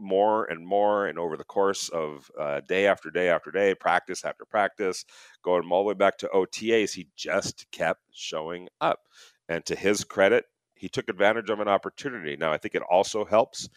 more 0.00 0.46
and 0.46 0.66
more 0.66 1.06
and 1.06 1.18
over 1.18 1.36
the 1.36 1.44
course 1.44 1.88
of 1.90 2.30
uh, 2.38 2.60
day 2.66 2.86
after 2.86 3.10
day 3.10 3.28
after 3.28 3.50
day, 3.50 3.74
practice 3.74 4.24
after 4.24 4.44
practice, 4.44 5.04
going 5.42 5.68
all 5.70 5.82
the 5.82 5.88
way 5.88 5.94
back 5.94 6.18
to 6.18 6.30
OTAs, 6.34 6.92
he 6.92 7.08
just 7.16 7.66
kept 7.70 8.02
showing 8.12 8.68
up. 8.80 9.00
And 9.48 9.64
to 9.66 9.76
his 9.76 10.04
credit, 10.04 10.44
he 10.74 10.88
took 10.88 11.08
advantage 11.08 11.50
of 11.50 11.60
an 11.60 11.68
opportunity. 11.68 12.36
Now, 12.36 12.52
I 12.52 12.56
think 12.56 12.74
it 12.74 12.82
also 12.90 13.24
helps 13.24 13.68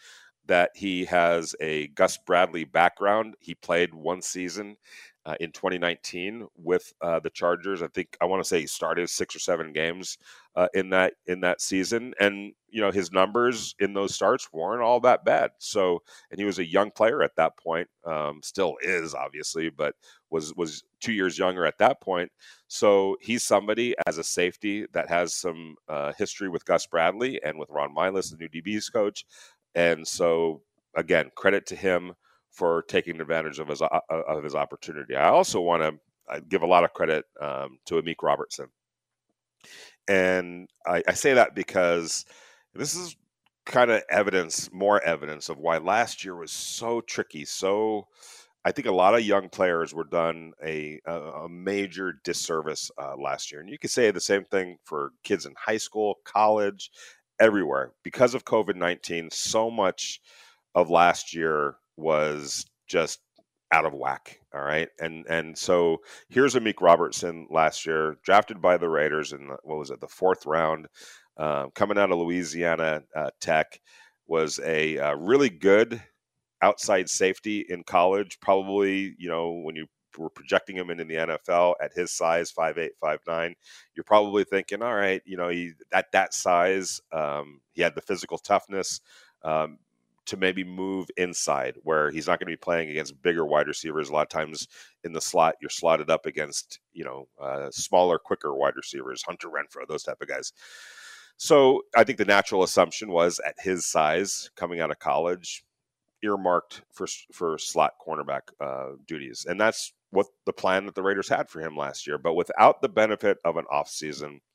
that 0.46 0.70
he 0.74 1.04
has 1.06 1.54
a 1.60 1.88
Gus 1.88 2.18
Bradley 2.18 2.64
background. 2.64 3.34
He 3.40 3.54
played 3.54 3.94
one 3.94 4.22
season 4.22 4.76
uh, 5.26 5.36
in 5.40 5.52
2019 5.52 6.46
with 6.56 6.92
uh, 7.00 7.20
the 7.20 7.30
Chargers. 7.30 7.82
I 7.82 7.88
think 7.88 8.16
I 8.20 8.26
want 8.26 8.42
to 8.42 8.48
say 8.48 8.60
he 8.60 8.66
started 8.66 9.08
six 9.08 9.34
or 9.34 9.38
seven 9.38 9.72
games 9.72 10.18
uh, 10.56 10.68
in 10.74 10.90
that 10.90 11.14
in 11.26 11.40
that 11.40 11.60
season, 11.60 12.14
and 12.20 12.52
you 12.68 12.80
know 12.80 12.90
his 12.90 13.12
numbers 13.12 13.74
in 13.80 13.92
those 13.92 14.14
starts 14.14 14.52
weren't 14.52 14.82
all 14.82 15.00
that 15.00 15.24
bad. 15.24 15.50
So, 15.58 16.02
and 16.30 16.38
he 16.38 16.44
was 16.44 16.58
a 16.58 16.66
young 16.66 16.90
player 16.90 17.22
at 17.22 17.36
that 17.36 17.56
point, 17.56 17.88
um, 18.04 18.40
still 18.42 18.76
is 18.82 19.14
obviously, 19.14 19.70
but 19.70 19.94
was 20.30 20.54
was 20.54 20.84
two 21.00 21.12
years 21.12 21.38
younger 21.38 21.66
at 21.66 21.78
that 21.78 22.00
point. 22.00 22.30
So 22.68 23.16
he's 23.20 23.42
somebody 23.42 23.94
as 24.06 24.18
a 24.18 24.24
safety 24.24 24.86
that 24.92 25.08
has 25.08 25.34
some 25.34 25.76
uh, 25.88 26.12
history 26.16 26.48
with 26.48 26.64
Gus 26.64 26.86
Bradley 26.86 27.40
and 27.42 27.58
with 27.58 27.70
Ron 27.70 27.94
Milus, 27.94 28.30
the 28.30 28.36
new 28.36 28.48
DBs 28.48 28.92
coach, 28.92 29.24
and 29.74 30.06
so 30.06 30.62
again, 30.94 31.30
credit 31.34 31.66
to 31.66 31.76
him 31.76 32.14
for 32.50 32.82
taking 32.82 33.20
advantage 33.20 33.58
of 33.58 33.68
his 33.68 33.82
uh, 33.82 33.86
uh, 33.86 34.22
of 34.28 34.44
his 34.44 34.54
opportunity. 34.54 35.16
I 35.16 35.28
also 35.28 35.60
want 35.60 35.82
to 35.82 36.40
give 36.48 36.62
a 36.62 36.66
lot 36.66 36.84
of 36.84 36.92
credit 36.92 37.24
um, 37.40 37.78
to 37.86 38.00
Amik 38.00 38.22
Robertson, 38.22 38.68
and 40.08 40.68
I, 40.86 41.02
I 41.08 41.14
say 41.14 41.34
that 41.34 41.54
because 41.54 42.24
this 42.74 42.94
is 42.94 43.16
kind 43.66 43.90
of 43.90 44.02
evidence, 44.10 44.70
more 44.72 45.02
evidence 45.02 45.48
of 45.48 45.58
why 45.58 45.78
last 45.78 46.24
year 46.24 46.36
was 46.36 46.52
so 46.52 47.00
tricky. 47.00 47.44
So, 47.44 48.08
I 48.66 48.72
think 48.72 48.86
a 48.86 48.92
lot 48.92 49.14
of 49.14 49.20
young 49.22 49.50
players 49.50 49.92
were 49.94 50.04
done 50.04 50.52
a 50.64 51.00
a, 51.06 51.48
major 51.48 52.14
disservice 52.24 52.90
uh, 52.98 53.14
last 53.16 53.52
year, 53.52 53.60
and 53.60 53.68
you 53.68 53.78
could 53.78 53.90
say 53.90 54.10
the 54.10 54.20
same 54.20 54.44
thing 54.44 54.78
for 54.84 55.10
kids 55.22 55.44
in 55.46 55.54
high 55.58 55.76
school, 55.76 56.16
college, 56.24 56.90
everywhere 57.38 57.92
because 58.02 58.34
of 58.34 58.44
COVID 58.44 58.76
nineteen. 58.76 59.30
So 59.30 59.70
much 59.70 60.20
of 60.74 60.90
last 60.90 61.34
year 61.34 61.76
was 61.96 62.66
just 62.86 63.20
out 63.74 63.84
of 63.84 63.92
whack. 63.92 64.38
All 64.54 64.62
right, 64.62 64.88
and 65.00 65.26
and 65.26 65.58
so 65.58 65.98
here's 66.28 66.54
Amik 66.54 66.80
Robertson 66.80 67.48
last 67.50 67.84
year, 67.84 68.18
drafted 68.22 68.62
by 68.62 68.76
the 68.76 68.88
Raiders 68.88 69.32
in 69.32 69.48
what 69.64 69.78
was 69.78 69.90
it, 69.90 70.00
the 70.00 70.06
fourth 70.06 70.46
round, 70.46 70.86
uh, 71.36 71.66
coming 71.74 71.98
out 71.98 72.12
of 72.12 72.18
Louisiana 72.18 73.02
uh, 73.16 73.30
Tech, 73.40 73.80
was 74.28 74.60
a 74.64 74.98
uh, 74.98 75.14
really 75.16 75.50
good 75.50 76.00
outside 76.62 77.10
safety 77.10 77.66
in 77.68 77.82
college. 77.82 78.38
Probably, 78.40 79.16
you 79.18 79.28
know, 79.28 79.50
when 79.64 79.74
you 79.74 79.86
were 80.16 80.30
projecting 80.30 80.76
him 80.76 80.90
into 80.90 81.04
the 81.04 81.14
NFL 81.16 81.74
at 81.82 81.92
his 81.92 82.12
size, 82.12 82.52
five 82.52 82.78
eight, 82.78 82.92
five 83.00 83.18
nine, 83.26 83.56
you're 83.96 84.04
probably 84.04 84.44
thinking, 84.44 84.82
all 84.82 84.94
right, 84.94 85.20
you 85.24 85.36
know, 85.36 85.48
he 85.48 85.72
at 85.92 86.12
that 86.12 86.32
size, 86.32 87.00
um, 87.12 87.60
he 87.72 87.82
had 87.82 87.96
the 87.96 88.02
physical 88.02 88.38
toughness. 88.38 89.00
Um, 89.42 89.78
to 90.26 90.36
maybe 90.36 90.64
move 90.64 91.08
inside 91.16 91.76
where 91.82 92.10
he's 92.10 92.26
not 92.26 92.38
going 92.38 92.46
to 92.46 92.52
be 92.52 92.56
playing 92.56 92.90
against 92.90 93.20
bigger 93.22 93.44
wide 93.44 93.68
receivers. 93.68 94.08
A 94.08 94.12
lot 94.12 94.22
of 94.22 94.28
times 94.28 94.68
in 95.02 95.12
the 95.12 95.20
slot, 95.20 95.56
you're 95.60 95.70
slotted 95.70 96.10
up 96.10 96.26
against, 96.26 96.80
you 96.92 97.04
know, 97.04 97.28
uh, 97.40 97.70
smaller, 97.70 98.18
quicker 98.18 98.54
wide 98.54 98.76
receivers, 98.76 99.22
Hunter 99.22 99.48
Renfrow, 99.48 99.86
those 99.86 100.02
type 100.02 100.20
of 100.20 100.28
guys. 100.28 100.52
So 101.36 101.82
I 101.96 102.04
think 102.04 102.18
the 102.18 102.24
natural 102.24 102.62
assumption 102.62 103.10
was 103.10 103.40
at 103.46 103.56
his 103.58 103.86
size 103.86 104.50
coming 104.56 104.80
out 104.80 104.90
of 104.90 104.98
college, 104.98 105.64
earmarked 106.22 106.82
for 106.92 107.06
for 107.32 107.58
slot 107.58 107.94
cornerback 108.06 108.42
uh, 108.60 108.96
duties, 109.06 109.44
and 109.48 109.60
that's 109.60 109.92
what 110.10 110.26
the 110.46 110.52
plan 110.52 110.86
that 110.86 110.94
the 110.94 111.02
Raiders 111.02 111.28
had 111.28 111.50
for 111.50 111.60
him 111.60 111.76
last 111.76 112.06
year. 112.06 112.18
But 112.18 112.34
without 112.34 112.80
the 112.80 112.88
benefit 112.88 113.38
of 113.44 113.56
an 113.56 113.64
offseason– 113.70 114.38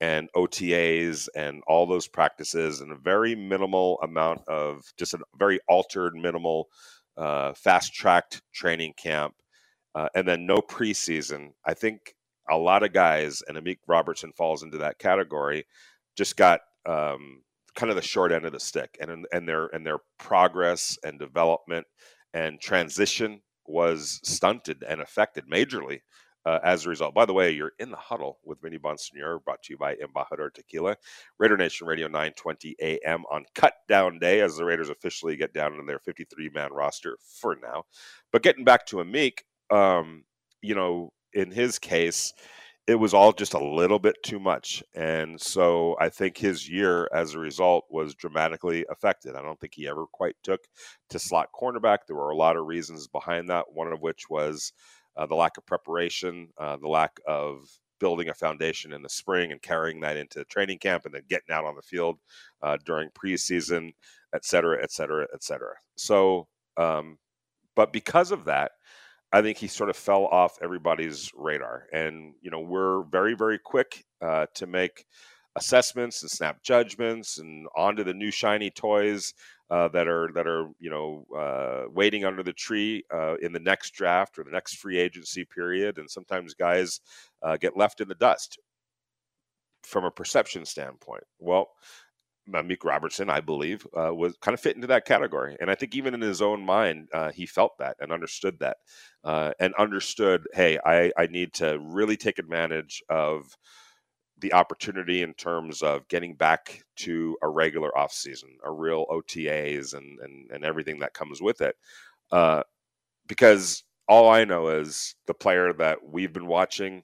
and 0.00 0.30
OTAs 0.34 1.28
and 1.34 1.62
all 1.66 1.86
those 1.86 2.08
practices 2.08 2.80
and 2.80 2.90
a 2.90 2.96
very 2.96 3.34
minimal 3.34 3.98
amount 4.02 4.40
of 4.48 4.82
just 4.98 5.14
a 5.14 5.18
very 5.38 5.60
altered, 5.68 6.14
minimal, 6.14 6.68
uh, 7.16 7.52
fast 7.54 7.92
tracked 7.92 8.42
training 8.52 8.94
camp, 8.96 9.34
uh, 9.94 10.08
and 10.14 10.26
then 10.26 10.46
no 10.46 10.56
preseason. 10.58 11.50
I 11.66 11.74
think 11.74 12.14
a 12.50 12.56
lot 12.56 12.82
of 12.82 12.92
guys, 12.92 13.42
and 13.46 13.58
Amik 13.58 13.78
Robertson 13.86 14.32
falls 14.32 14.62
into 14.62 14.78
that 14.78 14.98
category, 14.98 15.66
just 16.16 16.36
got 16.36 16.60
um, 16.86 17.42
kind 17.76 17.90
of 17.90 17.96
the 17.96 18.02
short 18.02 18.32
end 18.32 18.46
of 18.46 18.52
the 18.52 18.60
stick, 18.60 18.96
and 19.00 19.26
and 19.32 19.48
their 19.48 19.66
and 19.66 19.86
their 19.86 19.98
progress 20.18 20.98
and 21.04 21.18
development 21.18 21.86
and 22.32 22.60
transition 22.60 23.40
was 23.66 24.20
stunted 24.24 24.82
and 24.88 25.00
affected 25.00 25.44
majorly 25.50 26.00
uh, 26.46 26.58
as 26.64 26.86
a 26.86 26.88
result. 26.88 27.14
By 27.14 27.26
the 27.26 27.32
way, 27.32 27.50
you're 27.50 27.72
in 27.78 27.90
the 27.90 27.96
huddle 27.96 28.38
with 28.44 28.60
Vinny 28.60 28.78
Bonsignore, 28.78 29.42
brought 29.44 29.62
to 29.64 29.72
you 29.72 29.78
by 29.78 29.96
Embajador 29.96 30.52
Tequila, 30.52 30.96
Raider 31.38 31.56
Nation 31.56 31.86
Radio 31.86 32.06
920 32.06 32.76
AM 32.80 33.24
on 33.30 33.44
cut 33.54 33.74
down 33.88 34.18
day 34.18 34.40
as 34.40 34.56
the 34.56 34.64
Raiders 34.64 34.90
officially 34.90 35.36
get 35.36 35.52
down 35.52 35.78
in 35.78 35.86
their 35.86 35.98
53 35.98 36.50
man 36.54 36.72
roster 36.72 37.18
for 37.40 37.56
now. 37.62 37.84
But 38.32 38.42
getting 38.42 38.64
back 38.64 38.86
to 38.86 38.96
Amik, 38.96 39.40
um, 39.70 40.24
you 40.62 40.74
know, 40.74 41.12
in 41.32 41.50
his 41.50 41.78
case, 41.78 42.32
it 42.86 42.98
was 42.98 43.14
all 43.14 43.32
just 43.32 43.54
a 43.54 43.64
little 43.64 44.00
bit 44.00 44.16
too 44.24 44.40
much. 44.40 44.82
And 44.94 45.40
so 45.40 45.96
I 46.00 46.08
think 46.08 46.36
his 46.36 46.68
year 46.68 47.08
as 47.14 47.34
a 47.34 47.38
result 47.38 47.84
was 47.88 48.16
dramatically 48.16 48.84
affected. 48.90 49.36
I 49.36 49.42
don't 49.42 49.60
think 49.60 49.74
he 49.74 49.86
ever 49.86 50.06
quite 50.12 50.34
took 50.42 50.60
to 51.10 51.18
slot 51.18 51.50
cornerback. 51.54 51.98
There 52.06 52.16
were 52.16 52.30
a 52.30 52.36
lot 52.36 52.56
of 52.56 52.66
reasons 52.66 53.06
behind 53.06 53.48
that, 53.48 53.66
one 53.72 53.92
of 53.92 54.00
which 54.00 54.28
was 54.28 54.72
uh, 55.16 55.26
the 55.26 55.34
lack 55.34 55.56
of 55.56 55.66
preparation, 55.66 56.48
uh, 56.58 56.76
the 56.76 56.88
lack 56.88 57.20
of 57.26 57.68
building 57.98 58.30
a 58.30 58.34
foundation 58.34 58.92
in 58.92 59.02
the 59.02 59.08
spring 59.08 59.52
and 59.52 59.60
carrying 59.60 60.00
that 60.00 60.16
into 60.16 60.44
training 60.44 60.78
camp 60.78 61.04
and 61.04 61.14
then 61.14 61.22
getting 61.28 61.54
out 61.54 61.64
on 61.64 61.76
the 61.76 61.82
field 61.82 62.18
uh, 62.62 62.76
during 62.84 63.10
preseason, 63.10 63.92
et 64.34 64.44
cetera, 64.44 64.82
et 64.82 64.90
cetera, 64.90 65.26
et 65.34 65.42
cetera. 65.42 65.74
So, 65.96 66.48
um, 66.76 67.18
but 67.76 67.92
because 67.92 68.30
of 68.32 68.46
that, 68.46 68.72
I 69.32 69.42
think 69.42 69.58
he 69.58 69.68
sort 69.68 69.90
of 69.90 69.96
fell 69.96 70.26
off 70.26 70.58
everybody's 70.62 71.30
radar. 71.34 71.86
And, 71.92 72.34
you 72.40 72.50
know, 72.50 72.60
we're 72.60 73.02
very, 73.04 73.34
very 73.34 73.58
quick 73.58 74.04
uh, 74.20 74.46
to 74.54 74.66
make 74.66 75.04
assessments 75.56 76.22
and 76.22 76.30
snap 76.30 76.62
judgments 76.62 77.38
and 77.38 77.66
onto 77.76 78.02
the 78.02 78.14
new 78.14 78.30
shiny 78.30 78.70
toys 78.70 79.34
uh, 79.70 79.88
that 79.88 80.08
are 80.08 80.30
that 80.34 80.46
are 80.46 80.68
you 80.80 80.90
know 80.90 81.26
uh, 81.36 81.88
waiting 81.90 82.24
under 82.24 82.42
the 82.42 82.52
tree 82.52 83.04
uh, 83.12 83.36
in 83.36 83.52
the 83.52 83.60
next 83.60 83.92
draft 83.92 84.38
or 84.38 84.44
the 84.44 84.50
next 84.50 84.76
free 84.76 84.98
agency 84.98 85.44
period, 85.44 85.98
and 85.98 86.10
sometimes 86.10 86.54
guys 86.54 87.00
uh, 87.42 87.56
get 87.56 87.76
left 87.76 88.00
in 88.00 88.08
the 88.08 88.14
dust. 88.14 88.58
from 89.84 90.04
a 90.04 90.10
perception 90.10 90.64
standpoint. 90.64 91.24
Well, 91.38 91.70
Meek 92.46 92.84
Robertson, 92.84 93.30
I 93.30 93.40
believe, 93.40 93.86
uh, 93.96 94.12
was 94.14 94.36
kind 94.40 94.54
of 94.54 94.60
fit 94.60 94.74
into 94.74 94.88
that 94.88 95.04
category. 95.04 95.56
And 95.60 95.70
I 95.70 95.74
think 95.76 95.94
even 95.94 96.14
in 96.14 96.20
his 96.20 96.42
own 96.42 96.62
mind, 96.64 97.08
uh, 97.14 97.30
he 97.30 97.46
felt 97.46 97.78
that 97.78 97.96
and 98.00 98.12
understood 98.12 98.58
that 98.60 98.78
uh, 99.24 99.52
and 99.60 99.74
understood, 99.74 100.48
hey, 100.52 100.78
I, 100.84 101.12
I 101.16 101.26
need 101.26 101.52
to 101.54 101.78
really 101.80 102.16
take 102.16 102.38
advantage 102.40 103.02
of 103.08 103.56
the 104.40 104.52
opportunity 104.52 105.22
in 105.22 105.34
terms 105.34 105.82
of 105.82 106.06
getting 106.08 106.34
back 106.34 106.82
to 106.96 107.36
a 107.42 107.48
regular 107.48 107.90
offseason, 107.96 108.56
a 108.64 108.70
real 108.70 109.06
OTAs 109.10 109.94
and, 109.94 110.18
and, 110.20 110.50
and 110.50 110.64
everything 110.64 110.98
that 111.00 111.14
comes 111.14 111.40
with 111.40 111.60
it. 111.60 111.76
Uh, 112.32 112.62
because 113.26 113.84
all 114.08 114.30
I 114.30 114.44
know 114.44 114.68
is 114.68 115.14
the 115.26 115.34
player 115.34 115.72
that 115.74 115.98
we've 116.02 116.32
been 116.32 116.46
watching 116.46 117.02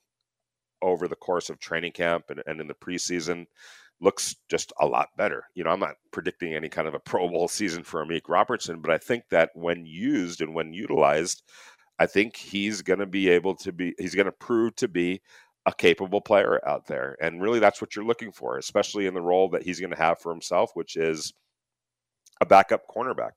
over 0.82 1.08
the 1.08 1.16
course 1.16 1.50
of 1.50 1.58
training 1.58 1.92
camp 1.92 2.24
and, 2.30 2.42
and 2.46 2.60
in 2.60 2.66
the 2.66 2.74
preseason– 2.74 3.46
looks 4.00 4.36
just 4.48 4.72
a 4.80 4.86
lot 4.86 5.08
better. 5.16 5.44
You 5.54 5.64
know, 5.64 5.70
I'm 5.70 5.80
not 5.80 5.96
predicting 6.12 6.54
any 6.54 6.68
kind 6.68 6.88
of 6.88 6.94
a 6.94 6.98
Pro 7.04 7.28
Bowl 7.28 7.48
season 7.48 7.82
for 7.82 8.04
Amik 8.04 8.28
Robertson, 8.28 8.80
but 8.80 8.90
I 8.90 8.98
think 8.98 9.24
that 9.30 9.50
when 9.54 9.86
used 9.86 10.40
and 10.40 10.54
when 10.54 10.72
utilized, 10.72 11.42
I 11.98 12.06
think 12.06 12.36
he's 12.36 12.82
going 12.82 12.98
to 12.98 13.06
be 13.06 13.28
able 13.30 13.54
to 13.56 13.72
be, 13.72 13.94
he's 13.98 14.14
going 14.14 14.26
to 14.26 14.32
prove 14.32 14.76
to 14.76 14.88
be 14.88 15.22
a 15.66 15.74
capable 15.74 16.20
player 16.20 16.60
out 16.66 16.86
there. 16.86 17.16
And 17.20 17.42
really, 17.42 17.58
that's 17.58 17.80
what 17.80 17.94
you're 17.94 18.04
looking 18.04 18.32
for, 18.32 18.56
especially 18.56 19.06
in 19.06 19.14
the 19.14 19.20
role 19.20 19.48
that 19.50 19.64
he's 19.64 19.80
going 19.80 19.90
to 19.90 19.98
have 19.98 20.20
for 20.20 20.32
himself, 20.32 20.70
which 20.74 20.96
is 20.96 21.32
a 22.40 22.46
backup 22.46 22.82
cornerback. 22.88 23.32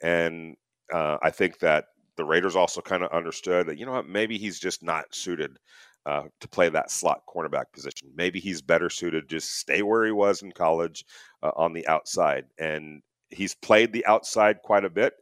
And 0.00 0.56
uh, 0.92 1.18
I 1.22 1.30
think 1.30 1.58
that 1.58 1.86
the 2.16 2.24
Raiders 2.24 2.56
also 2.56 2.80
kind 2.80 3.02
of 3.02 3.10
understood 3.10 3.66
that, 3.66 3.78
you 3.78 3.86
know 3.86 3.92
what, 3.92 4.08
maybe 4.08 4.38
he's 4.38 4.60
just 4.60 4.82
not 4.82 5.14
suited 5.14 5.58
uh, 6.06 6.24
to 6.40 6.48
play 6.48 6.68
that 6.68 6.90
slot 6.90 7.22
cornerback 7.28 7.66
position. 7.72 8.08
Maybe 8.14 8.38
he's 8.38 8.62
better 8.62 8.90
suited 8.90 9.28
just 9.28 9.58
stay 9.58 9.82
where 9.82 10.04
he 10.04 10.12
was 10.12 10.42
in 10.42 10.52
college 10.52 11.04
uh, 11.42 11.50
on 11.56 11.72
the 11.72 11.86
outside. 11.88 12.44
And 12.58 13.02
he's 13.30 13.54
played 13.54 13.92
the 13.92 14.06
outside 14.06 14.62
quite 14.62 14.84
a 14.84 14.90
bit 14.90 15.14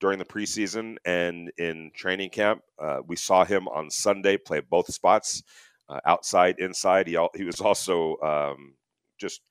during 0.00 0.18
the 0.18 0.24
preseason 0.24 0.96
and 1.04 1.52
in 1.58 1.90
training 1.94 2.30
camp. 2.30 2.62
Uh, 2.78 2.98
we 3.06 3.16
saw 3.16 3.44
him 3.44 3.68
on 3.68 3.90
Sunday 3.90 4.36
play 4.36 4.60
both 4.60 4.92
spots, 4.92 5.42
uh, 5.90 6.00
outside, 6.06 6.56
inside. 6.58 7.08
He, 7.08 7.18
he 7.36 7.44
was 7.44 7.60
also 7.60 8.16
um, 8.22 8.74
just 9.18 9.42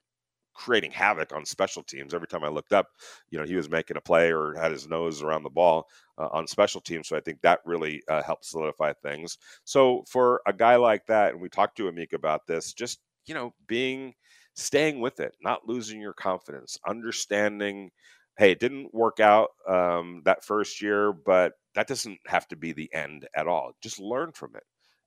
creating 0.54 0.92
havoc 0.92 1.34
on 1.34 1.46
special 1.46 1.84
teams. 1.84 2.14
Every 2.14 2.28
time 2.28 2.44
I 2.44 2.50
looked 2.50 2.74
up, 2.74 2.88
you 3.30 3.40
know, 3.40 3.46
he 3.46 3.56
was 3.56 3.70
making 3.70 3.98
a 3.98 4.02
play 4.02 4.32
or 4.34 4.56
had 4.56 4.72
his 4.72 4.88
nose 4.88 5.22
around 5.22 5.44
the 5.44 5.50
ball 5.50 5.88
uh, 6.18 6.28
on 6.32 6.48
special 6.48 6.82
teams. 6.82 7.08
So 7.08 7.16
I 7.16 7.22
think 7.22 7.42
that 7.42 7.60
really 7.66 8.04
uh, 8.10 8.24
helped 8.24 8.46
solidify 8.46 8.94
things. 9.02 9.38
So 9.64 10.04
for 10.10 10.42
a 10.48 10.54
guy 10.54 10.76
like 10.76 11.06
that, 11.08 11.34
and 11.34 11.42
we 11.42 11.50
talked 11.50 11.78
to 11.78 11.90
Amik 11.90 12.14
about 12.14 12.46
this, 12.48 12.74
just 12.74 13.00
you 13.26 13.34
know, 13.36 13.54
being 13.68 14.14
staying 14.56 15.00
with 15.00 15.20
it, 15.20 15.34
not 15.42 15.68
losing 15.68 16.02
your 16.02 16.14
confidence, 16.14 16.78
understanding. 16.88 17.92
Hey, 18.38 18.52
it 18.52 18.60
didn't 18.60 18.94
work 18.94 19.20
out 19.20 19.50
um, 19.68 20.22
that 20.26 20.44
first 20.46 20.82
year, 20.82 21.14
but 21.14 21.54
that 21.76 21.88
doesn't 21.88 22.20
have 22.28 22.48
to 22.50 22.56
be 22.56 22.74
the 22.74 22.90
end 22.94 23.28
at 23.36 23.48
all. 23.48 23.74
Just 23.82 24.00
learn 24.00 24.32
from 24.34 24.56
it 24.56 24.64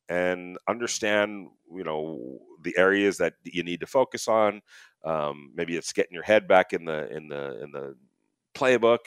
and 0.09 0.59
understand 0.69 1.49
you 1.75 1.85
know 1.85 2.39
the 2.63 2.77
areas 2.77 3.19
that 3.19 3.35
you 3.45 3.63
need 3.63 3.81
to 3.81 3.87
focus 3.87 4.29
on 4.29 4.61
um, 5.05 5.53
maybe 5.55 5.77
it's 5.77 5.93
getting 5.93 6.15
your 6.15 6.23
head 6.23 6.47
back 6.47 6.73
in 6.73 6.85
the 6.85 7.15
in 7.15 7.29
the 7.29 7.63
in 7.63 7.73
the 7.73 7.95
playbook 8.55 8.99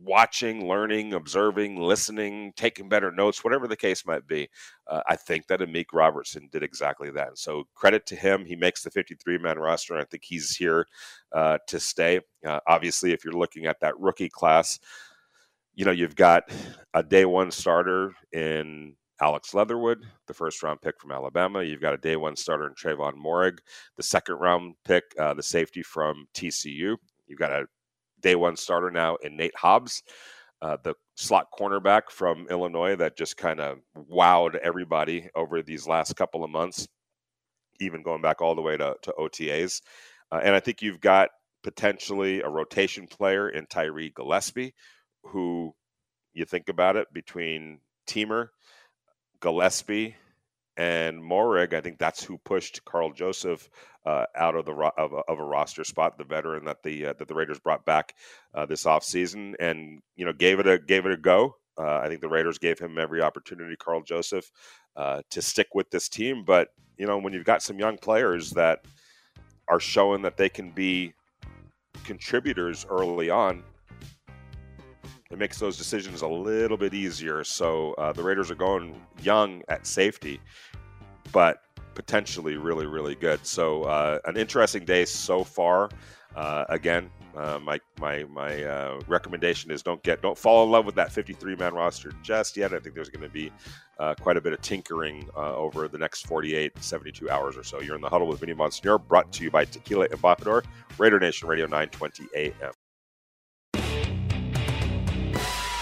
watching 0.00 0.68
learning 0.68 1.14
observing 1.14 1.80
listening 1.80 2.52
taking 2.56 2.88
better 2.88 3.12
notes 3.12 3.44
whatever 3.44 3.68
the 3.68 3.76
case 3.76 4.04
might 4.04 4.26
be 4.26 4.48
uh, 4.88 5.00
i 5.08 5.14
think 5.14 5.46
that 5.46 5.60
amik 5.60 5.86
robertson 5.92 6.48
did 6.50 6.64
exactly 6.64 7.10
that 7.10 7.38
so 7.38 7.64
credit 7.74 8.04
to 8.04 8.16
him 8.16 8.44
he 8.44 8.56
makes 8.56 8.82
the 8.82 8.90
53 8.90 9.38
man 9.38 9.56
roster 9.58 9.94
and 9.94 10.02
i 10.02 10.04
think 10.04 10.24
he's 10.24 10.56
here 10.56 10.86
uh, 11.32 11.58
to 11.68 11.78
stay 11.78 12.20
uh, 12.44 12.58
obviously 12.66 13.12
if 13.12 13.24
you're 13.24 13.34
looking 13.34 13.66
at 13.66 13.78
that 13.80 13.98
rookie 13.98 14.28
class 14.28 14.80
you 15.74 15.84
know 15.84 15.92
you've 15.92 16.16
got 16.16 16.44
a 16.94 17.02
day 17.02 17.24
one 17.24 17.50
starter 17.50 18.12
in 18.32 18.96
Alex 19.20 19.54
Leatherwood, 19.54 20.04
the 20.26 20.34
first 20.34 20.62
round 20.62 20.80
pick 20.80 21.00
from 21.00 21.12
Alabama. 21.12 21.62
You've 21.62 21.80
got 21.80 21.94
a 21.94 21.98
day 21.98 22.16
one 22.16 22.36
starter 22.36 22.66
in 22.66 22.74
Trevon 22.74 23.14
Moehrig, 23.14 23.58
the 23.96 24.02
second 24.02 24.36
round 24.36 24.74
pick, 24.84 25.04
uh, 25.18 25.34
the 25.34 25.42
safety 25.42 25.82
from 25.82 26.26
TCU. 26.34 26.96
You've 27.26 27.38
got 27.38 27.52
a 27.52 27.66
day 28.20 28.34
one 28.34 28.56
starter 28.56 28.90
now 28.90 29.16
in 29.16 29.36
Nate 29.36 29.56
Hobbs, 29.56 30.02
uh, 30.62 30.76
the 30.82 30.94
slot 31.14 31.46
cornerback 31.58 32.10
from 32.10 32.48
Illinois 32.50 32.96
that 32.96 33.16
just 33.16 33.36
kind 33.36 33.60
of 33.60 33.78
wowed 33.96 34.56
everybody 34.56 35.28
over 35.34 35.62
these 35.62 35.86
last 35.86 36.16
couple 36.16 36.42
of 36.42 36.50
months, 36.50 36.88
even 37.80 38.02
going 38.02 38.22
back 38.22 38.40
all 38.40 38.54
the 38.54 38.62
way 38.62 38.76
to, 38.76 38.96
to 39.02 39.14
OTAs. 39.18 39.80
Uh, 40.32 40.40
and 40.42 40.54
I 40.54 40.60
think 40.60 40.82
you've 40.82 41.00
got 41.00 41.28
potentially 41.62 42.40
a 42.42 42.48
rotation 42.48 43.06
player 43.06 43.48
in 43.48 43.66
Tyree 43.66 44.12
Gillespie, 44.14 44.74
who 45.22 45.72
you 46.32 46.44
think 46.44 46.68
about 46.68 46.96
it 46.96 47.06
between 47.12 47.80
Teamer 48.08 48.48
Gillespie 49.44 50.16
and 50.78 51.22
Moehrig, 51.22 51.74
I 51.74 51.82
think 51.82 51.98
that's 51.98 52.24
who 52.24 52.38
pushed 52.38 52.82
Karl 52.86 53.12
Joseph 53.12 53.68
uh, 54.06 54.24
out 54.34 54.56
of 54.56 54.64
the 54.64 54.72
of 54.72 55.12
a, 55.12 55.16
of 55.28 55.38
a, 55.38 55.44
roster 55.44 55.84
spot, 55.84 56.16
the 56.16 56.24
veteran 56.24 56.64
that 56.64 56.82
the 56.82 57.06
uh, 57.06 57.12
that 57.18 57.28
the 57.28 57.34
Raiders 57.34 57.60
brought 57.60 57.84
back 57.84 58.14
uh, 58.54 58.64
this 58.64 58.84
offseason 58.84 59.54
and 59.60 60.00
you 60.16 60.24
know 60.24 60.32
gave 60.32 60.60
it 60.60 60.66
a 60.66 60.78
gave 60.78 61.04
it 61.04 61.12
a 61.12 61.18
go. 61.18 61.56
Uh, 61.76 61.98
I 61.98 62.08
think 62.08 62.22
the 62.22 62.28
Raiders 62.28 62.56
gave 62.56 62.78
him 62.78 62.98
every 62.98 63.20
opportunity, 63.20 63.76
Karl 63.76 64.02
Joseph, 64.02 64.50
uh, 64.96 65.20
to 65.30 65.42
stick 65.42 65.68
with 65.74 65.90
this 65.90 66.08
team. 66.08 66.44
But 66.44 66.68
you 66.96 67.06
know 67.06 67.18
when 67.18 67.34
you've 67.34 67.44
got 67.44 67.62
some 67.62 67.78
young 67.78 67.98
players 67.98 68.50
that 68.52 68.80
are 69.68 69.80
showing 69.80 70.22
that 70.22 70.38
they 70.38 70.48
can 70.48 70.70
be 70.70 71.12
contributors 72.04 72.86
early 72.88 73.28
on, 73.28 73.62
it 75.34 75.38
makes 75.38 75.58
those 75.58 75.76
decisions 75.76 76.22
a 76.22 76.28
little 76.28 76.76
bit 76.76 76.94
easier. 76.94 77.42
So 77.42 77.92
uh, 77.94 78.12
the 78.12 78.22
Raiders 78.22 78.52
are 78.52 78.54
going 78.54 79.00
young 79.20 79.62
at 79.68 79.84
safety, 79.84 80.40
but 81.32 81.58
potentially 81.94 82.56
really, 82.56 82.86
really 82.86 83.16
good. 83.16 83.44
So 83.44 83.82
uh, 83.82 84.20
an 84.26 84.36
interesting 84.36 84.84
day 84.84 85.04
so 85.04 85.42
far. 85.42 85.90
Uh, 86.36 86.64
again, 86.68 87.10
uh, 87.36 87.58
my 87.60 87.80
my 88.00 88.24
my 88.24 88.62
uh, 88.62 89.00
recommendation 89.08 89.72
is 89.72 89.82
don't 89.82 90.02
get 90.04 90.22
don't 90.22 90.38
fall 90.38 90.64
in 90.64 90.70
love 90.70 90.86
with 90.86 90.94
that 90.94 91.10
53 91.10 91.56
man 91.56 91.74
roster 91.74 92.12
just 92.22 92.56
yet. 92.56 92.72
I 92.72 92.78
think 92.78 92.94
there's 92.94 93.08
going 93.08 93.22
to 93.22 93.32
be 93.32 93.50
uh, 93.98 94.14
quite 94.20 94.36
a 94.36 94.40
bit 94.40 94.52
of 94.52 94.60
tinkering 94.60 95.28
uh, 95.36 95.56
over 95.56 95.88
the 95.88 95.98
next 95.98 96.26
48, 96.28 96.72
72 96.80 97.30
hours 97.30 97.56
or 97.56 97.64
so. 97.64 97.80
You're 97.80 97.96
in 97.96 98.00
the 98.00 98.08
huddle 98.08 98.28
with 98.28 98.40
Vinny 98.40 98.54
Bonsignore, 98.54 99.04
brought 99.04 99.32
to 99.32 99.44
you 99.44 99.50
by 99.50 99.64
Tequila 99.64 100.08
Embajador, 100.08 100.64
Raider 100.96 101.18
Nation 101.18 101.48
Radio 101.48 101.66
920 101.66 102.28
AM. 102.36 102.72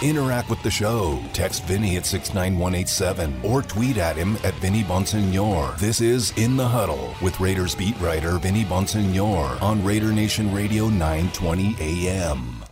Interact 0.02 0.50
with 0.50 0.60
the 0.64 0.70
show. 0.70 1.22
Text 1.32 1.62
Vinny 1.64 1.96
at 1.96 2.04
69187 2.04 3.40
or 3.44 3.62
tweet 3.62 3.98
at 3.98 4.16
him 4.16 4.34
at 4.42 4.52
Vinny 4.54 4.82
Bonsignore. 4.82 5.78
This 5.78 6.00
is 6.00 6.36
In 6.36 6.56
the 6.56 6.66
Huddle 6.66 7.14
with 7.22 7.38
Raiders 7.38 7.76
beat 7.76 7.98
writer 8.00 8.38
Vinny 8.38 8.64
Bonsignore 8.64 9.62
on 9.62 9.84
Raider 9.84 10.10
Nation 10.10 10.52
Radio 10.52 10.88
920 10.88 11.76
AM. 11.78 12.64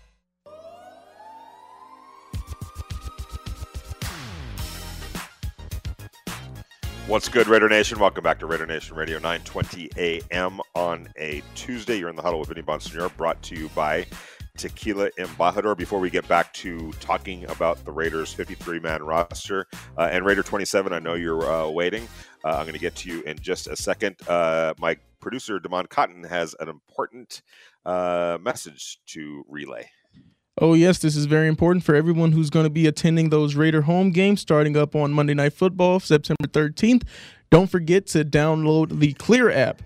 What's 7.06 7.28
good, 7.28 7.46
Raider 7.46 7.68
Nation? 7.68 7.98
Welcome 8.00 8.24
back 8.24 8.40
to 8.40 8.46
Raider 8.46 8.66
Nation 8.66 8.96
Radio 8.96 9.18
920 9.18 9.90
AM 9.96 10.60
on 10.74 11.08
a 11.16 11.42
Tuesday. 11.54 11.96
You're 11.96 12.08
in 12.08 12.16
the 12.16 12.22
huddle 12.22 12.40
with 12.40 12.48
Vinny 12.48 12.62
Bonsignore, 12.62 13.16
brought 13.16 13.40
to 13.42 13.56
you 13.56 13.68
by 13.70 14.06
Tequila 14.60 15.10
Embajador 15.12 15.74
before 15.74 16.00
we 16.00 16.10
get 16.10 16.28
back 16.28 16.52
to 16.52 16.92
talking 17.00 17.46
about 17.46 17.82
the 17.86 17.90
Raiders 17.90 18.30
53 18.34 18.78
man 18.78 19.02
roster. 19.02 19.66
Uh, 19.96 20.10
and 20.12 20.26
Raider 20.26 20.42
27, 20.42 20.92
I 20.92 20.98
know 20.98 21.14
you're 21.14 21.50
uh, 21.50 21.66
waiting. 21.66 22.06
Uh, 22.44 22.56
I'm 22.56 22.64
going 22.64 22.74
to 22.74 22.78
get 22.78 22.94
to 22.96 23.08
you 23.08 23.22
in 23.22 23.38
just 23.38 23.68
a 23.68 23.76
second. 23.76 24.16
Uh, 24.28 24.74
my 24.76 24.98
producer, 25.18 25.58
Damon 25.58 25.86
Cotton, 25.86 26.24
has 26.24 26.54
an 26.60 26.68
important 26.68 27.40
uh, 27.86 28.36
message 28.42 28.98
to 29.06 29.46
relay. 29.48 29.88
Oh, 30.60 30.74
yes, 30.74 30.98
this 30.98 31.16
is 31.16 31.24
very 31.24 31.48
important 31.48 31.82
for 31.82 31.94
everyone 31.94 32.32
who's 32.32 32.50
going 32.50 32.64
to 32.64 32.70
be 32.70 32.86
attending 32.86 33.30
those 33.30 33.54
Raider 33.54 33.80
home 33.80 34.10
games 34.10 34.42
starting 34.42 34.76
up 34.76 34.94
on 34.94 35.10
Monday 35.10 35.32
Night 35.32 35.54
Football, 35.54 36.00
September 36.00 36.46
13th. 36.46 37.04
Don't 37.50 37.70
forget 37.70 38.06
to 38.08 38.26
download 38.26 39.00
the 39.00 39.14
Clear 39.14 39.50
app 39.50 39.80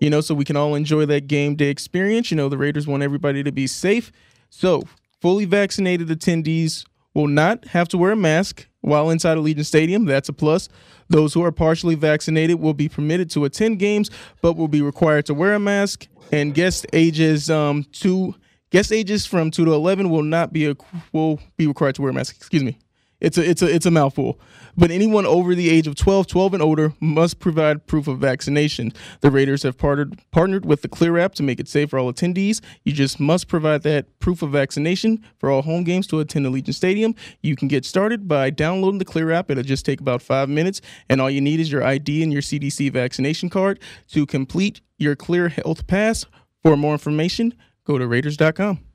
you 0.00 0.10
know, 0.10 0.20
so 0.20 0.34
we 0.34 0.44
can 0.44 0.56
all 0.56 0.74
enjoy 0.74 1.06
that 1.06 1.26
game 1.26 1.54
day 1.54 1.68
experience. 1.68 2.30
You 2.30 2.36
know, 2.36 2.48
the 2.48 2.58
Raiders 2.58 2.86
want 2.86 3.02
everybody 3.02 3.42
to 3.42 3.52
be 3.52 3.66
safe. 3.66 4.12
So, 4.50 4.82
fully 5.20 5.44
vaccinated 5.44 6.08
attendees 6.08 6.84
will 7.14 7.26
not 7.26 7.66
have 7.66 7.88
to 7.88 7.98
wear 7.98 8.12
a 8.12 8.16
mask 8.16 8.66
while 8.80 9.10
inside 9.10 9.36
Allegiant 9.36 9.66
Stadium. 9.66 10.04
That's 10.04 10.28
a 10.28 10.32
plus. 10.32 10.68
Those 11.08 11.34
who 11.34 11.42
are 11.42 11.52
partially 11.52 11.94
vaccinated 11.94 12.60
will 12.60 12.74
be 12.74 12.88
permitted 12.88 13.30
to 13.30 13.44
attend 13.44 13.78
games, 13.78 14.10
but 14.42 14.56
will 14.56 14.68
be 14.68 14.82
required 14.82 15.26
to 15.26 15.34
wear 15.34 15.54
a 15.54 15.58
mask. 15.58 16.06
And 16.30 16.54
guest 16.54 16.86
ages 16.92 17.48
um 17.48 17.84
two 17.92 18.34
guest 18.70 18.92
ages 18.92 19.24
from 19.24 19.50
two 19.50 19.64
to 19.64 19.72
eleven 19.72 20.10
will 20.10 20.22
not 20.22 20.52
be 20.52 20.66
a, 20.66 20.76
will 21.12 21.40
be 21.56 21.66
required 21.66 21.94
to 21.96 22.02
wear 22.02 22.10
a 22.10 22.14
mask. 22.14 22.36
Excuse 22.36 22.62
me. 22.62 22.78
It's 23.20 23.36
a 23.36 23.48
it's 23.48 23.62
a 23.62 23.74
it's 23.74 23.86
a 23.86 23.90
mouthful. 23.90 24.40
But 24.76 24.92
anyone 24.92 25.26
over 25.26 25.56
the 25.56 25.70
age 25.70 25.88
of 25.88 25.96
12, 25.96 26.28
12 26.28 26.54
and 26.54 26.62
older 26.62 26.92
must 27.00 27.40
provide 27.40 27.86
proof 27.88 28.06
of 28.06 28.18
vaccination. 28.18 28.92
The 29.22 29.30
Raiders 29.30 29.64
have 29.64 29.76
partnered 29.76 30.20
partnered 30.30 30.64
with 30.64 30.82
the 30.82 30.88
Clear 30.88 31.18
app 31.18 31.34
to 31.34 31.42
make 31.42 31.58
it 31.58 31.66
safe 31.66 31.90
for 31.90 31.98
all 31.98 32.12
attendees. 32.12 32.60
You 32.84 32.92
just 32.92 33.18
must 33.18 33.48
provide 33.48 33.82
that 33.82 34.20
proof 34.20 34.40
of 34.40 34.50
vaccination 34.50 35.24
for 35.38 35.50
all 35.50 35.62
home 35.62 35.82
games 35.82 36.06
to 36.08 36.20
attend 36.20 36.46
Allegiant 36.46 36.74
Stadium. 36.74 37.14
You 37.42 37.56
can 37.56 37.66
get 37.66 37.84
started 37.84 38.28
by 38.28 38.50
downloading 38.50 38.98
the 38.98 39.04
Clear 39.04 39.32
app. 39.32 39.50
It'll 39.50 39.64
just 39.64 39.84
take 39.84 40.00
about 40.00 40.22
five 40.22 40.48
minutes, 40.48 40.80
and 41.08 41.20
all 41.20 41.30
you 41.30 41.40
need 41.40 41.58
is 41.58 41.72
your 41.72 41.82
ID 41.82 42.22
and 42.22 42.32
your 42.32 42.42
CDC 42.42 42.92
vaccination 42.92 43.50
card 43.50 43.80
to 44.12 44.26
complete 44.26 44.80
your 44.96 45.16
Clear 45.16 45.48
Health 45.48 45.88
Pass. 45.88 46.24
For 46.62 46.76
more 46.76 46.92
information, 46.92 47.54
go 47.84 47.98
to 47.98 48.06
Raiders.com. 48.06 48.87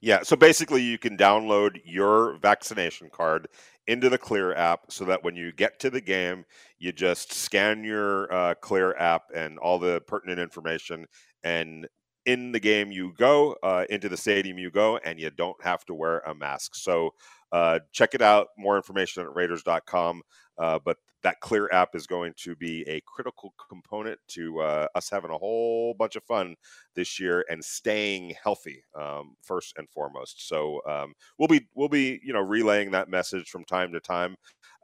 Yeah, 0.00 0.22
so 0.22 0.36
basically, 0.36 0.82
you 0.82 0.98
can 0.98 1.16
download 1.16 1.80
your 1.84 2.36
vaccination 2.38 3.08
card 3.10 3.48
into 3.86 4.08
the 4.10 4.18
Clear 4.18 4.54
app 4.54 4.90
so 4.90 5.04
that 5.06 5.24
when 5.24 5.36
you 5.36 5.52
get 5.52 5.78
to 5.80 5.90
the 5.90 6.00
game, 6.00 6.44
you 6.78 6.92
just 6.92 7.32
scan 7.32 7.82
your 7.82 8.32
uh, 8.32 8.54
Clear 8.56 8.94
app 8.96 9.22
and 9.34 9.58
all 9.58 9.78
the 9.78 10.02
pertinent 10.06 10.38
information, 10.38 11.06
and 11.42 11.88
in 12.26 12.52
the 12.52 12.60
game 12.60 12.90
you 12.90 13.12
go, 13.16 13.56
uh, 13.62 13.84
into 13.88 14.08
the 14.08 14.16
stadium 14.16 14.58
you 14.58 14.70
go, 14.70 14.98
and 14.98 15.18
you 15.18 15.30
don't 15.30 15.62
have 15.64 15.84
to 15.86 15.94
wear 15.94 16.18
a 16.20 16.34
mask. 16.34 16.74
So 16.74 17.14
uh, 17.52 17.80
check 17.92 18.14
it 18.14 18.22
out. 18.22 18.48
More 18.58 18.76
information 18.76 19.22
at 19.22 19.34
Raiders.com. 19.34 20.22
Uh, 20.58 20.78
but 20.84 20.96
that 21.22 21.40
Clear 21.40 21.68
app 21.72 21.94
is 21.94 22.06
going 22.06 22.32
to 22.36 22.54
be 22.54 22.82
a 22.88 23.02
critical 23.04 23.52
component 23.68 24.18
to 24.28 24.60
uh, 24.60 24.86
us 24.94 25.10
having 25.10 25.30
a 25.30 25.36
whole 25.36 25.92
bunch 25.98 26.16
of 26.16 26.22
fun 26.22 26.54
this 26.94 27.18
year 27.18 27.44
and 27.50 27.64
staying 27.64 28.34
healthy 28.42 28.82
um, 28.98 29.34
first 29.42 29.74
and 29.76 29.90
foremost. 29.90 30.48
So 30.48 30.80
um, 30.88 31.14
we'll 31.36 31.48
be 31.48 31.66
we'll 31.74 31.88
be 31.88 32.20
you 32.22 32.32
know 32.32 32.40
relaying 32.40 32.92
that 32.92 33.10
message 33.10 33.50
from 33.50 33.64
time 33.64 33.92
to 33.92 34.00
time 34.00 34.36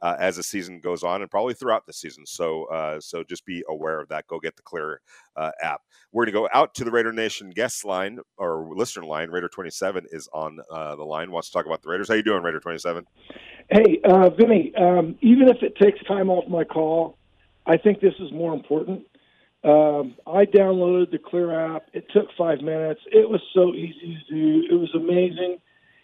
uh, 0.03 0.17
as 0.19 0.35
the 0.35 0.43
season 0.43 0.81
goes 0.81 1.01
on 1.01 1.21
and 1.21 1.31
probably 1.31 1.53
throughout 1.53 1.85
the 1.87 1.93
season. 1.93 2.25
So 2.25 2.65
uh, 2.65 2.99
so 2.99 3.23
just 3.23 3.45
be 3.45 3.63
aware 3.69 3.99
of 4.01 4.09
that. 4.09 4.27
Go 4.27 4.39
get 4.39 4.57
the 4.57 4.61
Clear 4.61 4.99
uh, 5.37 5.51
app. 5.61 5.81
We're 6.11 6.25
going 6.25 6.33
to 6.33 6.39
go 6.41 6.49
out 6.53 6.75
to 6.75 6.83
the 6.83 6.91
Raider 6.91 7.13
Nation 7.13 7.49
guest 7.49 7.85
line 7.85 8.19
or 8.37 8.67
listener 8.75 9.05
line. 9.05 9.31
Raider 9.31 9.47
twenty 9.47 9.71
seven 9.71 10.05
is 10.11 10.27
on 10.33 10.59
uh, 10.69 10.95
the 10.97 11.03
line. 11.03 11.31
Wants 11.31 11.49
to 11.49 11.53
talk 11.53 11.65
about 11.65 11.81
the 11.81 11.89
Raiders. 11.89 12.09
How 12.09 12.15
you 12.15 12.23
doing, 12.23 12.43
Raider 12.43 12.59
twenty 12.59 12.79
seven? 12.79 13.07
Hey, 13.71 14.01
uh, 14.03 14.29
Vinny. 14.29 14.73
Um, 14.75 15.15
even 15.21 15.47
if 15.47 15.63
it 15.63 15.75
takes 15.81 16.03
time 16.05 16.29
off 16.29 16.47
my 16.49 16.65
call, 16.65 17.17
I 17.65 17.77
think 17.77 18.01
this 18.01 18.13
is 18.19 18.31
more 18.33 18.53
important. 18.53 19.07
Um, 19.63 20.15
I 20.27 20.45
downloaded 20.45 21.11
the 21.11 21.17
Clear 21.17 21.57
app. 21.75 21.85
It 21.93 22.05
took 22.13 22.27
five 22.37 22.59
minutes. 22.59 22.99
It 23.09 23.29
was 23.29 23.39
so 23.55 23.73
easy 23.73 24.21
to 24.27 24.35
do. 24.35 24.67
It 24.69 24.75
was 24.75 24.93
amazing. 24.93 25.59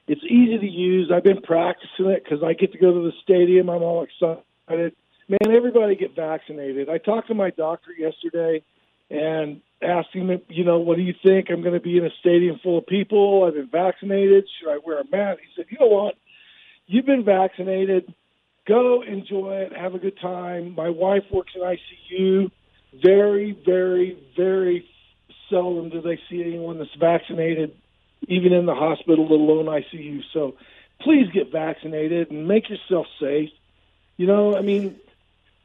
It's 0.09 0.23
easy 0.23 0.57
to 0.57 0.67
use. 0.67 1.11
I've 1.13 1.23
been 1.23 1.43
practicing 1.43 2.07
it 2.07 2.23
because 2.23 2.43
I 2.43 2.53
get 2.53 2.71
to 2.71 2.79
go 2.79 2.91
to 2.91 2.99
the 2.99 3.11
stadium. 3.21 3.69
I'm 3.69 3.83
all 3.83 4.03
excited. 4.03 4.95
Man, 5.27 5.55
everybody 5.55 5.95
get 5.95 6.15
vaccinated. 6.15 6.89
I 6.89 6.97
talked 6.97 7.27
to 7.27 7.35
my 7.35 7.51
doctor 7.51 7.91
yesterday 7.95 8.63
and 9.11 9.61
asked 9.83 10.09
him, 10.11 10.31
you 10.47 10.63
know, 10.63 10.79
what 10.79 10.97
do 10.97 11.03
you 11.03 11.13
think? 11.23 11.51
I'm 11.51 11.61
going 11.61 11.75
to 11.75 11.79
be 11.79 11.95
in 11.95 12.05
a 12.05 12.09
stadium 12.21 12.59
full 12.63 12.79
of 12.79 12.87
people. 12.87 13.43
I've 13.43 13.53
been 13.53 13.69
vaccinated. 13.71 14.45
Should 14.59 14.71
I 14.71 14.79
wear 14.83 14.99
a 14.99 15.03
mask? 15.11 15.41
He 15.41 15.47
said, 15.55 15.67
you 15.69 15.77
know 15.79 15.93
what? 15.93 16.15
You've 16.87 17.05
been 17.05 17.23
vaccinated. 17.23 18.11
Go 18.67 19.03
enjoy 19.03 19.57
it. 19.57 19.77
Have 19.77 19.93
a 19.93 19.99
good 19.99 20.19
time. 20.19 20.73
My 20.73 20.89
wife 20.89 21.25
works 21.31 21.51
in 21.53 21.61
ICU. 21.61 22.49
Very, 22.99 23.55
very, 23.63 24.17
very 24.35 24.89
seldom 25.51 25.91
do 25.91 26.01
they 26.01 26.19
see 26.31 26.41
anyone 26.41 26.79
that's 26.79 26.89
vaccinated 26.99 27.75
even 28.27 28.53
in 28.53 28.65
the 28.65 28.75
hospital, 28.75 29.23
let 29.27 29.39
alone 29.39 29.65
ICU. 29.65 30.21
So 30.33 30.55
please 31.01 31.29
get 31.33 31.51
vaccinated 31.51 32.31
and 32.31 32.47
make 32.47 32.69
yourself 32.69 33.07
safe. 33.19 33.49
You 34.17 34.27
know, 34.27 34.55
I 34.57 34.61
mean, 34.61 34.99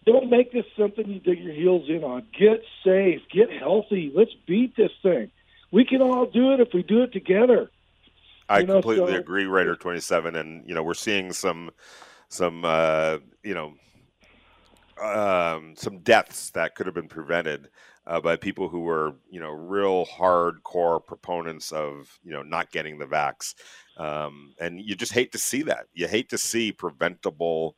don't 0.06 0.30
make 0.30 0.52
this 0.52 0.64
something 0.78 1.08
you 1.08 1.20
dig 1.20 1.40
your 1.40 1.52
heels 1.52 1.88
in 1.88 2.04
on. 2.04 2.26
Get 2.38 2.62
safe, 2.84 3.22
get 3.32 3.50
healthy. 3.50 4.12
Let's 4.14 4.34
beat 4.46 4.76
this 4.76 4.92
thing. 5.02 5.30
We 5.72 5.84
can 5.84 6.02
all 6.02 6.26
do 6.26 6.52
it 6.52 6.60
if 6.60 6.68
we 6.72 6.82
do 6.82 7.02
it 7.02 7.12
together. 7.12 7.70
I 8.48 8.60
you 8.60 8.66
know, 8.66 8.74
completely 8.74 9.12
so, 9.12 9.18
agree, 9.18 9.46
Raider 9.46 9.74
twenty 9.74 10.00
seven, 10.00 10.36
and 10.36 10.68
you 10.68 10.74
know 10.74 10.82
we're 10.82 10.94
seeing 10.94 11.32
some 11.32 11.70
some 12.28 12.64
uh, 12.64 13.18
you 13.42 13.54
know 13.54 13.74
um, 15.02 15.74
some 15.76 15.98
deaths 15.98 16.50
that 16.50 16.74
could 16.74 16.86
have 16.86 16.94
been 16.94 17.08
prevented 17.08 17.70
uh, 18.06 18.20
by 18.20 18.36
people 18.36 18.68
who 18.68 18.80
were, 18.80 19.14
you 19.30 19.40
know, 19.40 19.50
real 19.50 20.06
hardcore 20.06 21.04
proponents 21.04 21.72
of, 21.72 22.18
you 22.22 22.32
know, 22.32 22.42
not 22.42 22.70
getting 22.70 22.98
the 22.98 23.06
vax. 23.06 23.54
Um, 23.96 24.52
and 24.60 24.80
you 24.80 24.94
just 24.94 25.12
hate 25.12 25.32
to 25.32 25.38
see 25.38 25.62
that. 25.62 25.86
You 25.94 26.06
hate 26.08 26.28
to 26.30 26.38
see 26.38 26.72
preventable 26.72 27.76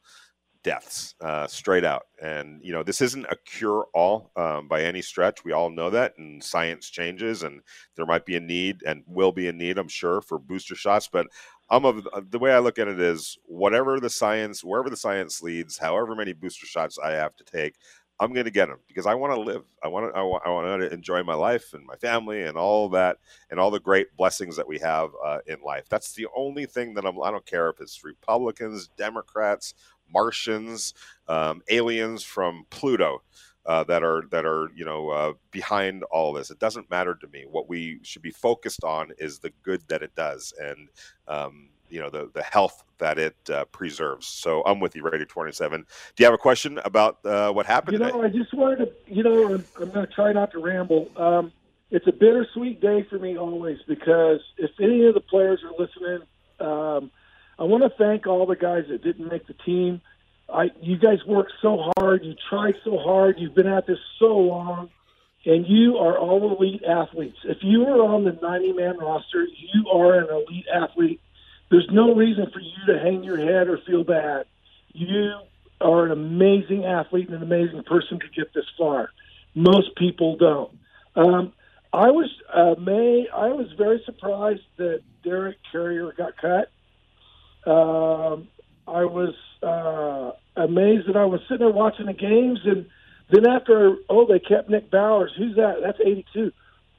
deaths 0.65 1.15
uh, 1.21 1.47
straight 1.47 1.85
out. 1.85 2.07
And, 2.21 2.61
you 2.61 2.73
know, 2.73 2.83
this 2.83 3.01
isn't 3.01 3.27
a 3.27 3.37
cure 3.45 3.87
all 3.95 4.33
um, 4.35 4.67
by 4.67 4.83
any 4.83 5.01
stretch. 5.01 5.45
We 5.45 5.53
all 5.53 5.71
know 5.71 5.91
that, 5.91 6.15
and 6.19 6.43
science 6.43 6.91
changes, 6.91 7.45
and 7.45 7.61
there 7.95 8.07
might 8.07 8.27
be 8.27 8.35
a 8.35 8.41
need 8.41 8.83
and 8.85 9.05
will 9.07 9.31
be 9.31 9.47
a 9.47 9.53
need, 9.53 9.79
I'm 9.79 9.87
sure, 9.87 10.21
for 10.21 10.41
booster 10.41 10.75
shots. 10.75 11.09
But 11.13 11.29
I'm 11.71 11.85
of 11.85 12.09
the 12.31 12.39
way 12.41 12.53
I 12.53 12.59
look 12.59 12.81
at 12.81 12.89
it 12.89 12.99
is 12.99 13.39
whatever 13.45 14.01
the 14.01 14.11
science, 14.11 14.65
wherever 14.65 14.91
the 14.91 14.97
science 14.97 15.41
leads, 15.41 15.79
however 15.79 16.17
many 16.17 16.33
booster 16.33 16.67
shots 16.67 16.99
I 16.99 17.13
have 17.13 17.37
to 17.37 17.45
take, 17.45 17.77
I'm 18.19 18.33
going 18.33 18.47
to 18.47 18.51
get 18.51 18.69
them 18.69 18.79
because 18.89 19.07
I 19.07 19.15
want 19.15 19.35
to 19.35 19.41
live. 19.41 19.63
I 19.83 19.89
want 19.89 20.13
to. 20.13 20.19
I 20.19 20.23
want, 20.23 20.81
to 20.81 20.93
enjoy 20.93 21.23
my 21.23 21.35
life 21.35 21.75
and 21.75 21.85
my 21.85 21.97
family 21.97 22.43
and 22.43 22.57
all 22.57 22.89
that 22.91 23.19
and 23.51 23.61
all 23.61 23.71
the 23.71 23.81
great 23.81 24.17
blessings 24.17 24.57
that 24.57 24.67
we 24.67 24.79
have 24.79 25.11
uh, 25.25 25.39
in 25.47 25.61
life. 25.63 25.85
That's 25.89 26.13
the 26.15 26.27
only 26.35 26.67
thing 26.67 26.95
that 26.95 27.05
I'm. 27.05 27.21
I 27.23 27.31
don't 27.31 27.47
care 27.47 27.69
if 27.69 27.81
it's 27.81 28.05
Republicans, 28.05 28.89
Democrats, 28.97 29.75
Martians, 30.13 30.95
um, 31.29 31.63
aliens 31.69 32.23
from 32.23 32.67
Pluto. 32.71 33.23
Uh, 33.67 33.83
that 33.83 34.05
are 34.05 34.23
that 34.31 34.47
are 34.47 34.71
you 34.77 34.85
know 34.85 35.09
uh, 35.11 35.33
behind 35.51 36.05
all 36.05 36.33
this. 36.33 36.51
It 36.53 36.61
doesn't 36.61 36.89
matter 36.89 37.17
to 37.17 37.27
me. 37.29 37.47
What 37.51 37.69
we 37.69 37.99
should 38.03 38.23
be 38.23 38.31
focused 38.31 38.85
on 38.85 39.11
is 39.19 39.41
the 39.41 39.53
good 39.65 39.83
that 39.89 40.03
it 40.03 40.15
does, 40.15 40.55
and 40.61 40.89
um, 41.27 41.71
you 41.89 42.01
know 42.01 42.11
the 42.11 42.31
the 42.33 42.43
health 42.43 42.85
that 42.99 43.19
it 43.19 43.37
uh, 43.51 43.65
preserves. 43.67 44.27
So 44.27 44.63
I'm 44.65 44.81
with 44.81 44.97
you, 44.97 45.03
Raider 45.03 45.25
27. 45.25 45.81
Do 45.81 45.87
you 46.23 46.25
have 46.25 46.35
a 46.35 46.39
question 46.39 46.81
about 46.85 47.25
uh, 47.25 47.53
what 47.53 47.67
happened? 47.67 47.95
You 47.95 47.99
know, 47.99 48.23
today? 48.23 48.25
I 48.25 48.29
just 48.29 48.55
wanted 48.55 48.77
to. 48.77 48.93
You 49.15 49.23
know, 49.23 49.55
I'm, 49.55 49.65
I'm 49.81 49.91
going 49.91 50.07
to 50.07 50.13
try 50.13 50.33
not 50.33 50.53
to 50.53 50.59
ramble. 50.59 51.11
Um, 51.17 51.53
it's 51.91 52.07
a 52.07 52.13
bittersweet 52.13 52.81
day 52.81 53.07
for 53.09 53.19
me 53.19 53.39
always 53.39 53.79
because 53.87 54.41
if 54.59 54.71
any 54.81 55.07
of 55.07 55.15
the 55.15 55.21
players 55.21 55.63
are 55.63 55.73
listening, 55.79 56.27
um, 56.59 57.11
I 57.59 57.65
want 57.65 57.85
to 57.85 57.91
thank 57.91 58.27
all 58.27 58.47
the 58.47 58.57
guys 58.57 58.85
that 58.89 59.03
didn't 59.03 59.29
make 59.29 59.47
the 59.47 59.55
team. 59.55 60.01
I, 60.53 60.71
you 60.81 60.97
guys 60.97 61.25
work 61.27 61.49
so 61.61 61.91
hard. 61.97 62.25
You 62.25 62.35
try 62.49 62.73
so 62.85 62.99
hard. 62.99 63.37
You've 63.39 63.55
been 63.55 63.67
at 63.67 63.87
this 63.87 63.99
so 64.19 64.37
long, 64.37 64.91
and 65.45 65.67
you 65.67 65.97
are 65.99 66.19
all 66.19 66.57
elite 66.57 66.83
athletes. 66.85 67.39
If 67.45 67.59
you 67.63 67.85
are 67.87 68.01
on 68.01 68.25
the 68.25 68.33
90 68.33 68.73
man 68.73 68.99
roster, 68.99 69.45
you 69.45 69.89
are 69.89 70.15
an 70.15 70.29
elite 70.31 70.67
athlete 70.73 71.21
no 71.97 72.15
reason 72.15 72.51
for 72.53 72.61
you 72.61 72.93
to 72.93 72.99
hang 73.01 73.25
your 73.25 73.39
head 73.39 73.69
or 73.69 73.79
feel 73.87 74.05
bad. 74.05 74.45
You 74.93 75.33
are 75.81 76.05
an 76.05 76.13
amazing 76.13 76.85
athlete 76.85 77.29
and 77.29 77.37
an 77.37 77.43
amazing 77.43 77.83
person 77.85 78.21
to 78.21 78.27
get 78.37 78.53
this 78.55 78.67
far. 78.79 79.11
Most 79.55 79.97
people 79.97 80.37
don't. 80.37 80.79
Um, 81.17 81.53
I 81.93 82.11
was 82.11 82.31
uh, 82.53 82.75
May. 82.79 83.27
I 83.35 83.49
was 83.49 83.69
very 83.79 84.03
surprised 84.05 84.61
that 84.77 85.01
Derek 85.25 85.57
Carrier 85.73 86.13
got 86.17 86.35
cut. 86.37 86.71
Um, 87.71 88.49
I 88.87 89.07
was 89.07 89.35
uh, 89.63 90.33
amazed 90.63 91.09
that 91.09 91.17
I 91.17 91.25
was 91.25 91.41
sitting 91.49 91.67
there 91.67 91.71
watching 91.71 92.07
the 92.07 92.13
games, 92.13 92.61
and 92.65 92.87
then 93.31 93.49
after, 93.49 93.97
oh, 94.11 94.27
they 94.27 94.39
kept 94.39 94.69
Nick 94.69 94.91
Bowers. 94.91 95.33
Who's 95.37 95.57
that? 95.57 95.77
That's 95.83 95.99
82. 95.99 96.53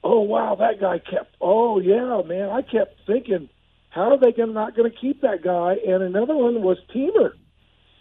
Oh 0.03 0.21
wow, 0.21 0.55
that 0.55 0.79
guy 0.79 0.99
kept. 0.99 1.35
Oh 1.39 1.79
yeah, 1.79 2.21
man. 2.25 2.49
I 2.49 2.61
kept 2.63 2.99
thinking 3.05 3.49
how 3.97 4.11
are 4.11 4.19
they 4.19 4.31
gonna, 4.31 4.53
not 4.53 4.75
going 4.75 4.89
to 4.89 4.95
keep 4.95 5.21
that 5.21 5.43
guy? 5.43 5.75
And 5.85 6.03
another 6.03 6.35
one 6.35 6.61
was 6.61 6.77
Teamer. 6.95 7.31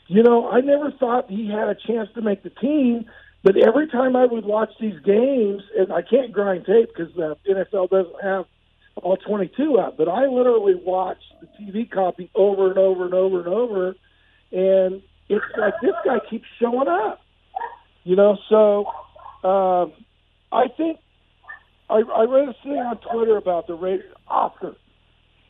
You 0.09 0.23
know, 0.23 0.49
I 0.49 0.61
never 0.61 0.93
thought 0.93 1.31
he 1.31 1.49
had 1.49 1.69
a 1.69 1.75
chance 1.75 2.11
to 2.15 2.21
make 2.21 2.43
the 2.43 2.51
team, 2.51 3.07
but 3.43 3.57
every 3.57 3.89
time 3.89 4.15
I 4.15 4.27
would 4.27 4.45
watch 4.45 4.69
these 4.79 4.99
games, 5.01 5.63
and 5.77 5.91
I 5.93 6.03
can't 6.03 6.33
grind 6.33 6.67
tape 6.67 6.91
because 6.95 7.13
the 7.15 7.37
NFL 7.49 7.89
doesn't 7.89 8.23
have 8.23 8.45
all 8.97 9.17
22 9.17 9.79
up, 9.79 9.97
but 9.97 10.09
I 10.09 10.27
literally 10.27 10.75
watched 10.75 11.33
the 11.41 11.47
TV 11.59 11.91
copy 11.91 12.31
over 12.35 12.69
and 12.69 12.79
over 12.79 13.07
and 13.07 13.15
over 13.15 13.39
and 13.39 13.49
over, 13.49 13.89
and 14.53 15.03
it's 15.29 15.45
like 15.57 15.75
this 15.81 15.95
guy 16.05 16.19
keeps 16.29 16.47
showing 16.61 16.89
up. 16.89 17.21
You 18.05 18.17
know, 18.17 18.37
so 18.49 18.87
um, 19.49 19.93
I 20.53 20.69
think 20.77 20.99
I, 21.89 22.03
I 22.15 22.25
read 22.25 22.49
a 22.51 22.55
thing 22.63 22.79
on 22.79 22.99
Twitter 22.99 23.37
about 23.39 23.67
the 23.67 23.75
Raiders. 23.75 24.13
Oscar, 24.29 24.77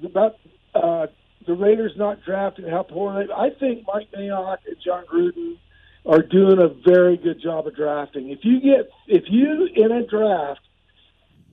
about 0.04 0.36
uh, 0.74 1.06
the 1.46 1.54
Raiders 1.54 1.92
not 1.96 2.22
drafting 2.24 2.66
how 2.68 2.82
poor 2.82 3.14
they. 3.14 3.32
I 3.32 3.50
think 3.50 3.86
Mike 3.86 4.08
Mayock 4.12 4.58
and 4.66 4.76
Jon 4.84 5.04
Gruden 5.06 5.58
are 6.04 6.22
doing 6.22 6.58
a 6.58 6.68
very 6.68 7.16
good 7.16 7.40
job 7.40 7.66
of 7.66 7.74
drafting. 7.74 8.30
If 8.30 8.40
you 8.42 8.60
get 8.60 8.90
if 9.06 9.24
you 9.28 9.68
in 9.74 9.92
a 9.92 10.06
draft 10.06 10.60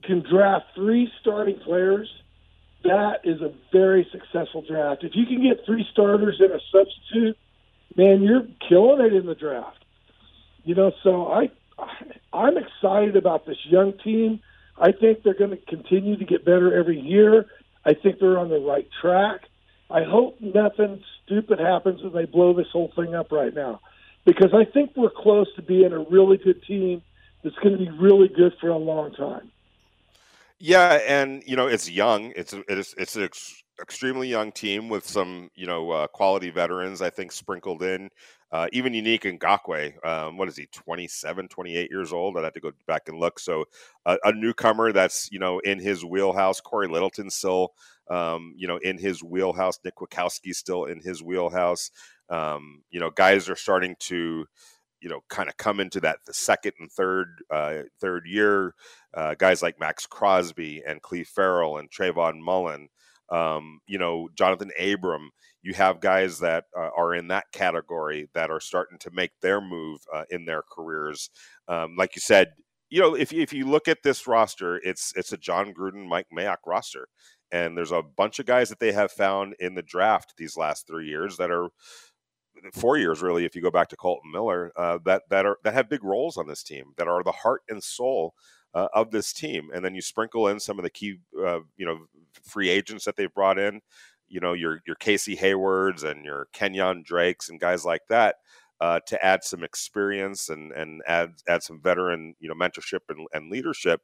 can 0.04 0.22
draft 0.22 0.66
three 0.76 1.12
starting 1.22 1.60
players, 1.60 2.10
that 2.84 3.22
is 3.24 3.42
a 3.42 3.54
very 3.72 4.08
successful 4.12 4.62
draft. 4.62 5.04
If 5.04 5.16
you 5.16 5.26
can 5.26 5.42
get 5.42 5.66
three 5.66 5.88
starters 5.92 6.36
and 6.40 6.52
a 6.52 6.60
substitute, 6.72 7.38
man, 7.96 8.22
you're 8.22 8.46
killing 8.68 9.06
it 9.06 9.14
in 9.14 9.26
the 9.26 9.36
draft. 9.36 9.84
You 10.64 10.76
know, 10.76 10.92
so 11.04 11.32
I 11.32 11.50
I'm 12.32 12.58
excited 12.58 13.16
about 13.16 13.46
this 13.46 13.58
young 13.66 13.94
team. 14.04 14.40
I 14.78 14.92
think 14.92 15.24
they're 15.24 15.34
going 15.34 15.52
to 15.52 15.58
continue 15.58 16.18
to 16.18 16.26
get 16.26 16.46
better 16.46 16.78
every 16.78 17.00
year. 17.00 17.46
I 17.86 17.94
think 17.94 18.20
they're 18.20 18.40
on 18.40 18.50
the 18.50 18.60
right 18.60 18.88
track. 19.02 19.42
I 19.90 20.04
hope 20.04 20.40
nothing 20.40 21.04
stupid 21.24 21.60
happens 21.60 22.02
and 22.02 22.14
they 22.14 22.26
blow 22.26 22.54
this 22.54 22.68
whole 22.72 22.92
thing 22.96 23.14
up 23.14 23.32
right 23.32 23.54
now, 23.54 23.82
because 24.26 24.54
I 24.54 24.66
think 24.66 24.92
we're 24.96 25.10
close 25.10 25.48
to 25.56 25.62
being 25.62 25.92
a 25.92 26.00
really 26.00 26.38
good 26.38 26.64
team 26.64 27.02
that's 27.44 27.56
going 27.58 27.78
to 27.78 27.78
be 27.78 27.90
really 27.90 28.30
good 28.30 28.54
for 28.60 28.70
a 28.70 28.78
long 28.78 29.14
time. 29.14 29.52
Yeah, 30.60 31.00
and 31.06 31.44
you 31.46 31.58
know 31.58 31.68
it's 31.68 31.92
young. 31.92 32.32
It's 32.38 32.54
it's 32.70 32.94
it's 32.98 33.63
extremely 33.82 34.28
young 34.28 34.52
team 34.52 34.90
with 34.90 35.08
some 35.08 35.50
you 35.56 35.66
know 35.66 35.92
uh, 35.92 36.08
quality 36.08 36.50
veterans. 36.50 37.02
I 37.02 37.10
think 37.10 37.32
sprinkled 37.32 37.84
in. 37.84 38.10
Uh, 38.54 38.68
even 38.72 38.94
Yannick 38.94 39.24
Ngakoue, 39.40 40.06
um, 40.06 40.38
what 40.38 40.48
is 40.48 40.56
he, 40.56 40.68
27, 40.72 41.48
28 41.48 41.90
years 41.90 42.14
old? 42.14 42.38
I'd 42.38 42.44
have 42.44 42.54
to 42.54 42.60
go 42.60 42.72
back 42.86 43.10
and 43.10 43.18
look. 43.18 43.40
So 43.40 43.66
uh, 44.06 44.18
a 44.24 44.32
newcomer 44.32 44.92
that's, 44.92 45.28
you 45.32 45.40
know, 45.40 45.58
in 45.58 45.80
his 45.80 46.06
wheelhouse. 46.06 46.62
Cory 46.62 46.88
Littleton 46.88 47.32
still, 47.32 47.74
um, 48.12 48.54
you 48.56 48.68
know, 48.68 48.78
in 48.78 49.00
his 49.00 49.24
wheelhouse. 49.24 49.80
Nick 49.84 49.96
Kwiatkoski 49.96 50.54
still 50.54 50.86
in 50.86 51.02
his 51.02 51.24
wheelhouse. 51.24 51.90
Um, 52.30 52.84
you 52.92 53.00
know, 53.00 53.10
guys 53.10 53.50
are 53.50 53.56
starting 53.56 53.96
to, 54.02 54.46
you 55.02 55.10
know, 55.10 55.22
kind 55.30 55.50
of 55.50 55.58
come 55.58 55.80
into 55.80 56.00
that 56.02 56.20
the 56.28 56.34
second 56.36 56.74
and 56.80 56.92
third 56.92 57.42
uh, 57.50 57.82
third 58.00 58.28
year. 58.28 58.76
Uh, 59.16 59.34
guys 59.34 59.64
like 59.64 59.80
Maxx 59.80 60.06
Crosby 60.06 60.84
and 60.86 61.02
Clelin 61.02 61.26
Ferrell 61.26 61.78
and 61.80 61.90
Trayvon 61.90 62.40
Mullen. 62.40 62.90
Um, 63.30 63.80
you 63.88 63.98
know, 63.98 64.30
Jonathan 64.36 64.72
Abram 64.80 65.32
you 65.64 65.74
have 65.74 66.02
guys 66.02 66.40
that 66.40 66.66
uh, 66.78 66.90
are 66.96 67.16
in 67.16 67.30
that 67.30 67.46
category 67.54 68.30
that 68.34 68.52
are 68.52 68.60
starting 68.60 69.00
to 69.00 69.12
make 69.12 69.32
their 69.42 69.62
move 69.62 70.02
uh, 70.14 70.26
in 70.30 70.46
their 70.46 70.62
careers. 70.70 71.30
Um, 71.70 71.96
like 71.98 72.16
you 72.16 72.20
said, 72.20 72.50
you 72.90 73.00
know, 73.00 73.16
if 73.16 73.34
if 73.34 73.54
you 73.54 73.66
look 73.66 73.88
at 73.88 74.04
this 74.04 74.28
roster, 74.28 74.80
it's 74.84 75.14
it's 75.16 75.32
a 75.32 75.38
Jon 75.38 75.74
Gruden, 75.74 76.08
Mike 76.08 76.28
Mayock 76.38 76.58
roster, 76.68 77.08
and 77.52 77.76
there's 77.78 77.94
a 77.94 78.04
bunch 78.04 78.40
of 78.40 78.46
guys 78.46 78.70
that 78.70 78.80
they 78.80 78.92
have 78.92 79.12
found 79.12 79.56
in 79.60 79.74
the 79.74 79.82
draft 79.82 80.34
these 80.38 80.58
last 80.58 80.86
three 80.86 81.08
years 81.08 81.38
that 81.38 81.50
are 81.50 81.70
four 82.74 82.98
years 82.98 83.22
really 83.22 83.46
if 83.46 83.56
you 83.56 83.62
go 83.64 83.72
back 83.72 83.90
to 83.90 83.96
Kolton 83.96 84.32
Miller 84.32 84.72
uh, 84.78 85.00
that 85.06 85.24
that 85.30 85.46
are 85.46 85.58
that 85.64 85.74
have 85.74 85.90
big 85.90 86.04
roles 86.04 86.38
on 86.38 86.48
this 86.48 86.62
team 86.62 86.94
that 86.98 87.08
are 87.08 87.24
the 87.24 87.32
heart 87.32 87.62
and 87.68 87.84
soul 87.84 88.36
uh, 88.74 88.88
of 88.94 89.12
this 89.12 89.34
team 89.34 89.70
and 89.74 89.84
then 89.84 89.94
you 89.94 90.02
sprinkle 90.02 90.48
in 90.48 90.60
some 90.60 90.80
of 90.80 90.84
the 90.84 90.90
key 90.90 91.18
uh, 91.46 91.60
you 91.78 91.86
know 91.86 92.00
free 92.44 92.70
agents 92.70 93.06
that 93.06 93.16
they've 93.16 93.34
brought 93.34 93.60
in 93.60 93.82
you 94.28 94.40
know 94.40 94.54
your 94.54 94.82
your 94.86 94.96
Casey 94.96 95.36
Haywards 95.36 96.04
and 96.04 96.26
your 96.26 96.48
Kenyan 96.54 97.04
Drakes 97.06 97.50
and 97.50 97.60
guys 97.60 97.86
like 97.86 98.02
that 98.10 98.38
uh, 98.82 99.00
to 99.06 99.24
add 99.24 99.44
some 99.44 99.64
experience 99.64 100.50
and 100.50 100.72
and 100.72 101.02
add 101.08 101.34
add 101.48 101.64
some 101.64 101.80
veteran 101.80 102.36
you 102.40 102.50
know 102.50 102.56
mentorship 102.56 103.00
and, 103.10 103.28
and 103.34 103.52
leadership. 103.52 104.02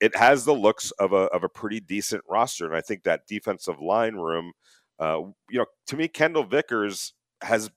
It 0.00 0.16
has 0.16 0.44
the 0.44 0.54
looks 0.54 0.90
of 0.92 1.12
a 1.12 1.26
of 1.26 1.44
a 1.44 1.48
pretty 1.48 1.80
decent 1.80 2.22
roster, 2.28 2.66
and 2.66 2.76
I 2.76 2.80
think 2.80 3.02
that 3.02 3.26
defensive 3.26 3.80
line 3.80 4.14
room. 4.14 4.52
Uh, 4.98 5.22
you 5.50 5.58
know, 5.58 5.66
to 5.88 5.96
me, 5.96 6.06
Kendal 6.06 6.44
Vickers 6.44 7.14
has 7.42 7.68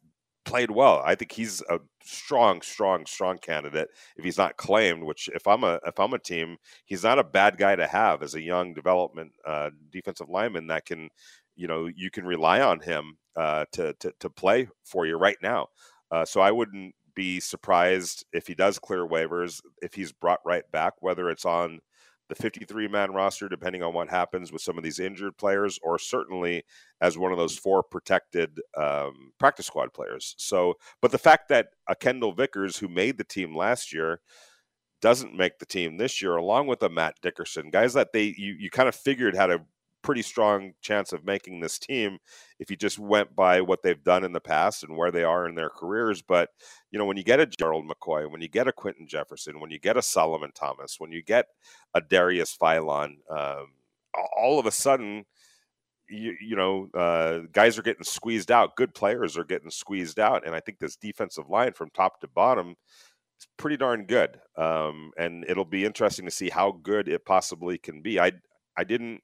played 0.47 0.71
well. 0.71 1.03
I 1.05 1.13
think 1.13 1.31
he's 1.31 1.61
a 1.69 1.79
strong, 2.03 2.61
strong, 2.61 3.05
strong 3.05 3.37
candidate 3.37 3.89
if 4.15 4.23
he's 4.23 4.37
not 4.37 4.57
claimed. 4.57 5.03
Which, 5.03 5.29
if 5.35 5.45
I'm 5.45 5.63
a 5.63 5.79
if 5.85 5.99
I'm 5.99 6.13
a 6.13 6.19
team, 6.19 6.57
he's 6.85 7.03
not 7.03 7.19
a 7.19 7.23
bad 7.23 7.57
guy 7.57 7.75
to 7.75 7.85
have 7.85 8.23
as 8.23 8.33
a 8.33 8.41
young 8.41 8.73
development 8.73 9.33
uh, 9.45 9.69
defensive 9.91 10.29
lineman 10.29 10.67
that 10.67 10.85
can 10.85 11.09
you 11.55 11.67
know 11.67 11.87
you 11.93 12.09
can 12.09 12.25
rely 12.25 12.61
on 12.61 12.79
him 12.79 13.17
uh, 13.35 13.65
to, 13.73 13.93
to, 13.99 14.11
to 14.19 14.29
play 14.29 14.67
for 14.83 15.05
you 15.05 15.17
right 15.17 15.37
now. 15.43 15.67
Uh, 16.09 16.25
so 16.25 16.41
I 16.41 16.51
wouldn't 16.51 16.95
be 17.13 17.39
surprised 17.39 18.25
if 18.31 18.47
he 18.47 18.55
does 18.55 18.79
clear 18.79 19.07
waivers 19.07 19.59
if 19.81 19.93
he's 19.93 20.11
brought 20.11 20.39
right 20.45 20.63
back, 20.71 20.93
whether 21.01 21.29
it's 21.29 21.45
on 21.45 21.79
the 22.29 22.35
53 22.35 22.87
man 22.87 23.11
roster, 23.11 23.47
depending 23.47 23.83
on 23.83 23.93
what 23.93 24.09
happens 24.09 24.51
with 24.51 24.61
some 24.61 24.77
of 24.77 24.83
these 24.83 24.99
injured 24.99 25.37
players, 25.37 25.79
or 25.83 25.97
certainly 25.97 26.63
as 27.01 27.17
one 27.17 27.31
of 27.31 27.37
those 27.37 27.57
four 27.57 27.83
protected 27.83 28.59
um, 28.75 29.31
practice 29.39 29.67
squad 29.67 29.93
players. 29.93 30.35
So, 30.37 30.75
but 31.01 31.11
the 31.11 31.17
fact 31.17 31.49
that 31.49 31.67
a 31.87 31.95
Kendal 31.95 32.33
Vickers, 32.33 32.77
who 32.77 32.87
made 32.87 33.17
the 33.17 33.23
team 33.23 33.55
last 33.55 33.93
year, 33.93 34.19
doesn't 35.01 35.35
make 35.35 35.59
the 35.59 35.65
team 35.65 35.97
this 35.97 36.21
year, 36.21 36.35
along 36.35 36.67
with 36.67 36.81
a 36.83 36.89
Matt 36.89 37.15
Dickerson, 37.21 37.69
guys 37.69 37.93
that 37.93 38.13
they 38.13 38.33
you 38.37 38.55
you 38.59 38.69
kind 38.69 38.89
of 38.89 38.95
figured 38.95 39.35
how 39.35 39.47
to 39.47 39.61
pretty 40.07 40.21
strong 40.21 40.71
chance 40.81 41.11
of 41.11 41.25
making 41.25 41.59
this 41.59 41.77
team 41.77 42.17
if 42.59 42.71
you 42.71 42.77
just 42.77 42.97
went 42.97 43.35
by 43.35 43.59
what 43.59 43.83
they've 43.83 44.05
done 44.05 44.23
in 44.23 44.31
the 44.31 44.39
past 44.39 44.81
and 44.85 44.95
where 44.95 45.11
they 45.11 45.25
are 45.25 45.45
in 45.45 45.53
their 45.53 45.69
careers. 45.69 46.21
But, 46.21 46.49
you 46.91 46.97
know, 46.97 47.03
when 47.03 47.17
you 47.17 47.25
get 47.25 47.41
a 47.41 47.45
Gerald 47.45 47.83
McCoy, 47.85 48.31
when 48.31 48.39
you 48.39 48.47
get 48.47 48.69
a 48.69 48.71
Quinton 48.71 49.05
Jefferson, 49.05 49.59
when 49.59 49.69
you 49.69 49.79
get 49.79 49.97
a 49.97 50.01
Solomon 50.01 50.51
Thomas, 50.55 50.95
when 50.97 51.11
you 51.11 51.21
get 51.21 51.47
a 51.93 51.99
Darius 51.99 52.55
Philon, 52.55 53.15
um, 53.29 53.73
all 54.37 54.57
of 54.57 54.65
a 54.65 54.71
sudden, 54.71 55.25
you, 56.09 56.37
you 56.39 56.55
know, 56.55 56.87
uh, 56.93 57.39
guys 57.51 57.77
are 57.77 57.83
getting 57.83 58.05
squeezed 58.05 58.49
out. 58.49 58.77
Good 58.77 58.95
players 58.95 59.37
are 59.37 59.43
getting 59.43 59.69
squeezed 59.69 60.19
out. 60.21 60.47
And 60.47 60.55
I 60.55 60.61
think 60.61 60.79
this 60.79 60.95
defensive 60.95 61.49
line 61.49 61.73
from 61.73 61.89
top 61.89 62.21
to 62.21 62.29
bottom 62.29 62.77
is 63.37 63.47
pretty 63.57 63.75
darn 63.75 64.05
good. 64.05 64.39
Um, 64.55 65.11
and 65.17 65.43
it'll 65.49 65.65
be 65.65 65.83
interesting 65.83 66.23
to 66.23 66.31
see 66.31 66.47
how 66.47 66.79
good 66.81 67.09
it 67.09 67.25
possibly 67.25 67.77
can 67.77 68.01
be. 68.01 68.21
I, 68.21 68.31
I 68.77 68.85
didn't 68.85 69.21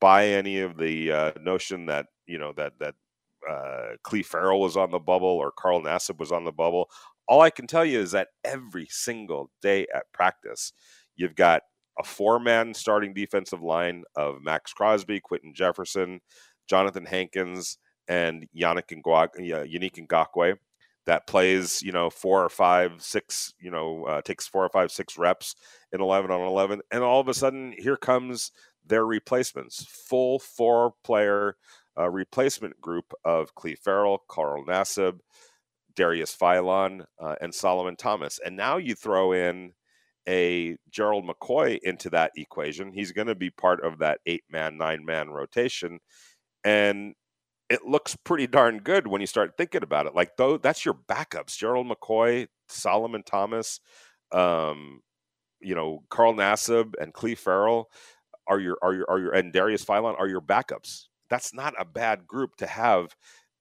buy 0.00 0.26
any 0.28 0.60
of 0.60 0.76
the 0.76 1.12
uh, 1.12 1.32
notion 1.40 1.86
that 1.86 2.06
you 2.26 2.38
know 2.38 2.52
that 2.56 2.72
that 2.80 2.94
uh, 3.48 3.96
Clelin 4.04 4.24
Ferrell 4.24 4.60
was 4.60 4.76
on 4.76 4.90
the 4.90 4.98
bubble 4.98 5.28
or 5.28 5.52
Carl 5.52 5.82
Nassib 5.82 6.18
was 6.18 6.32
on 6.32 6.44
the 6.44 6.52
bubble. 6.52 6.90
All 7.28 7.40
I 7.40 7.50
can 7.50 7.66
tell 7.66 7.84
you 7.84 8.00
is 8.00 8.10
that 8.12 8.28
every 8.44 8.86
single 8.90 9.50
day 9.62 9.86
at 9.94 10.12
practice, 10.12 10.72
you've 11.16 11.36
got 11.36 11.62
a 11.98 12.02
four-man 12.02 12.74
starting 12.74 13.14
defensive 13.14 13.62
line 13.62 14.04
of 14.16 14.42
Maxx 14.42 14.72
Crosby, 14.72 15.20
Quinton 15.20 15.54
Jefferson, 15.54 16.20
Johnathan 16.70 17.06
Hankins, 17.06 17.78
and 18.08 18.46
Yannick 18.56 18.88
Ngakoue, 18.88 19.30
Yannick 19.38 20.06
Ngakoue 20.06 20.56
that 21.06 21.26
plays, 21.26 21.82
you 21.82 21.92
know, 21.92 22.10
four 22.10 22.44
or 22.44 22.48
five, 22.48 22.92
six, 22.98 23.54
you 23.58 23.70
know, 23.70 24.04
uh, 24.04 24.22
takes 24.22 24.46
four 24.46 24.64
or 24.64 24.68
five, 24.68 24.90
six 24.90 25.16
reps 25.16 25.54
in 25.92 26.00
11 26.00 26.30
on 26.30 26.40
11. 26.40 26.80
And 26.90 27.02
all 27.02 27.20
of 27.20 27.28
a 27.28 27.34
sudden, 27.34 27.74
here 27.78 27.96
comes 27.96 28.52
their 28.90 29.06
replacements, 29.06 29.86
full 29.88 30.38
four 30.38 30.92
player 31.02 31.56
uh, 31.98 32.10
replacement 32.10 32.78
group 32.80 33.14
of 33.24 33.54
Clelin 33.54 33.78
Ferrell, 33.78 34.22
Carl 34.28 34.64
Nassib, 34.66 35.20
Darius 35.94 36.36
Philon, 36.36 37.04
uh, 37.18 37.36
and 37.40 37.54
Solomon 37.54 37.96
Thomas. 37.96 38.38
And 38.44 38.56
now 38.56 38.76
you 38.76 38.94
throw 38.94 39.32
in 39.32 39.72
a 40.28 40.76
Gerald 40.90 41.24
McCoy 41.24 41.78
into 41.82 42.10
that 42.10 42.32
equation. 42.36 42.92
He's 42.92 43.12
going 43.12 43.28
to 43.28 43.34
be 43.34 43.50
part 43.50 43.82
of 43.84 43.98
that 43.98 44.20
eight 44.26 44.44
man, 44.50 44.76
nine 44.76 45.04
man 45.04 45.30
rotation. 45.30 46.00
And 46.64 47.14
it 47.70 47.84
looks 47.84 48.16
pretty 48.16 48.46
darn 48.46 48.78
good 48.78 49.06
when 49.06 49.20
you 49.20 49.26
start 49.26 49.56
thinking 49.56 49.82
about 49.82 50.06
it. 50.06 50.14
Like, 50.14 50.36
though, 50.36 50.58
that's 50.58 50.84
your 50.84 50.94
backups 50.94 51.56
Gerald 51.56 51.86
McCoy, 51.86 52.48
Solomon 52.68 53.22
Thomas, 53.22 53.80
um, 54.32 55.00
you 55.60 55.74
know, 55.74 56.02
Carl 56.10 56.34
Nassib, 56.34 56.94
and 57.00 57.14
Clelin 57.14 57.38
Ferrell 57.38 57.88
are 58.50 58.60
your 58.60 58.76
are 58.82 58.92
your 58.92 59.10
are 59.10 59.18
your 59.18 59.32
and 59.32 59.52
Darius 59.52 59.84
Philon 59.84 60.18
are 60.18 60.28
your 60.28 60.42
backups. 60.42 61.06
That's 61.30 61.54
not 61.54 61.74
a 61.78 61.84
bad 61.84 62.26
group 62.26 62.56
to 62.56 62.66
have 62.66 63.14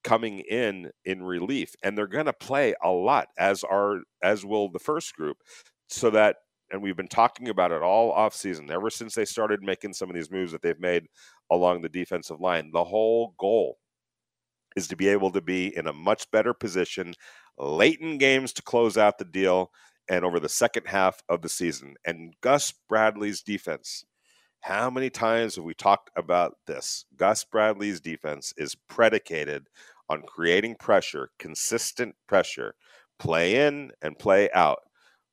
coming 0.03 0.39
in 0.39 0.91
in 1.05 1.23
relief, 1.23 1.75
and 1.83 1.97
they're 1.97 2.07
going 2.07 2.25
to 2.25 2.33
play 2.33 2.73
a 2.83 2.89
lot 2.89 3.27
as 3.37 3.63
are 3.63 3.99
as 4.23 4.45
will 4.45 4.69
the 4.69 4.79
first 4.79 5.15
group, 5.15 5.37
so 5.87 6.09
that 6.09 6.37
and 6.71 6.81
we've 6.81 6.97
been 6.97 7.07
talking 7.07 7.49
about 7.49 7.71
it 7.71 7.81
all 7.81 8.11
off 8.11 8.35
season 8.35 8.69
ever 8.69 8.89
since 8.89 9.15
they 9.15 9.25
started 9.25 9.61
making 9.63 9.93
some 9.93 10.09
of 10.09 10.15
these 10.15 10.31
moves 10.31 10.51
that 10.51 10.61
they've 10.61 10.79
made 10.79 11.05
along 11.51 11.81
the 11.81 11.89
defensive 11.89 12.39
line. 12.39 12.71
The 12.71 12.83
whole 12.83 13.33
goal 13.39 13.77
is 14.75 14.87
to 14.87 14.95
be 14.95 15.07
able 15.07 15.31
to 15.31 15.41
be 15.41 15.75
in 15.75 15.87
a 15.87 15.93
much 15.93 16.29
better 16.31 16.53
position 16.53 17.13
late 17.57 17.99
in 17.99 18.17
games 18.17 18.53
to 18.53 18.61
close 18.61 18.97
out 18.97 19.17
the 19.17 19.25
deal 19.25 19.71
and 20.09 20.23
over 20.23 20.39
the 20.39 20.49
second 20.49 20.87
half 20.87 21.21
of 21.27 21.41
the 21.41 21.49
season. 21.49 21.95
And 22.05 22.33
Gus 22.41 22.73
Bradley's 22.87 23.41
defense 23.41 24.05
how 24.61 24.89
many 24.89 25.09
times 25.09 25.55
have 25.55 25.63
we 25.63 25.73
talked 25.73 26.09
about 26.15 26.57
this? 26.67 27.05
Gus 27.15 27.43
Bradley's 27.43 28.01
defense 28.01 28.53
is 28.57 28.75
predicated 28.87 29.67
on 30.09 30.23
creating 30.23 30.75
pressure, 30.75 31.29
consistent 31.39 32.15
pressure, 32.27 32.75
play 33.19 33.67
in 33.67 33.91
and 34.01 34.17
play 34.17 34.49
out 34.51 34.79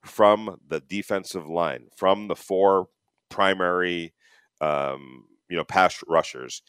from 0.05 0.57
the 0.69 0.81
defensive 0.81 1.49
line, 1.49 1.89
from 1.97 2.29
the 2.29 2.37
four 2.37 2.89
primary, 3.29 4.13
um, 4.61 5.25
you 5.49 5.57
know, 5.57 5.65
pass 5.65 6.03
rushers. 6.07 6.63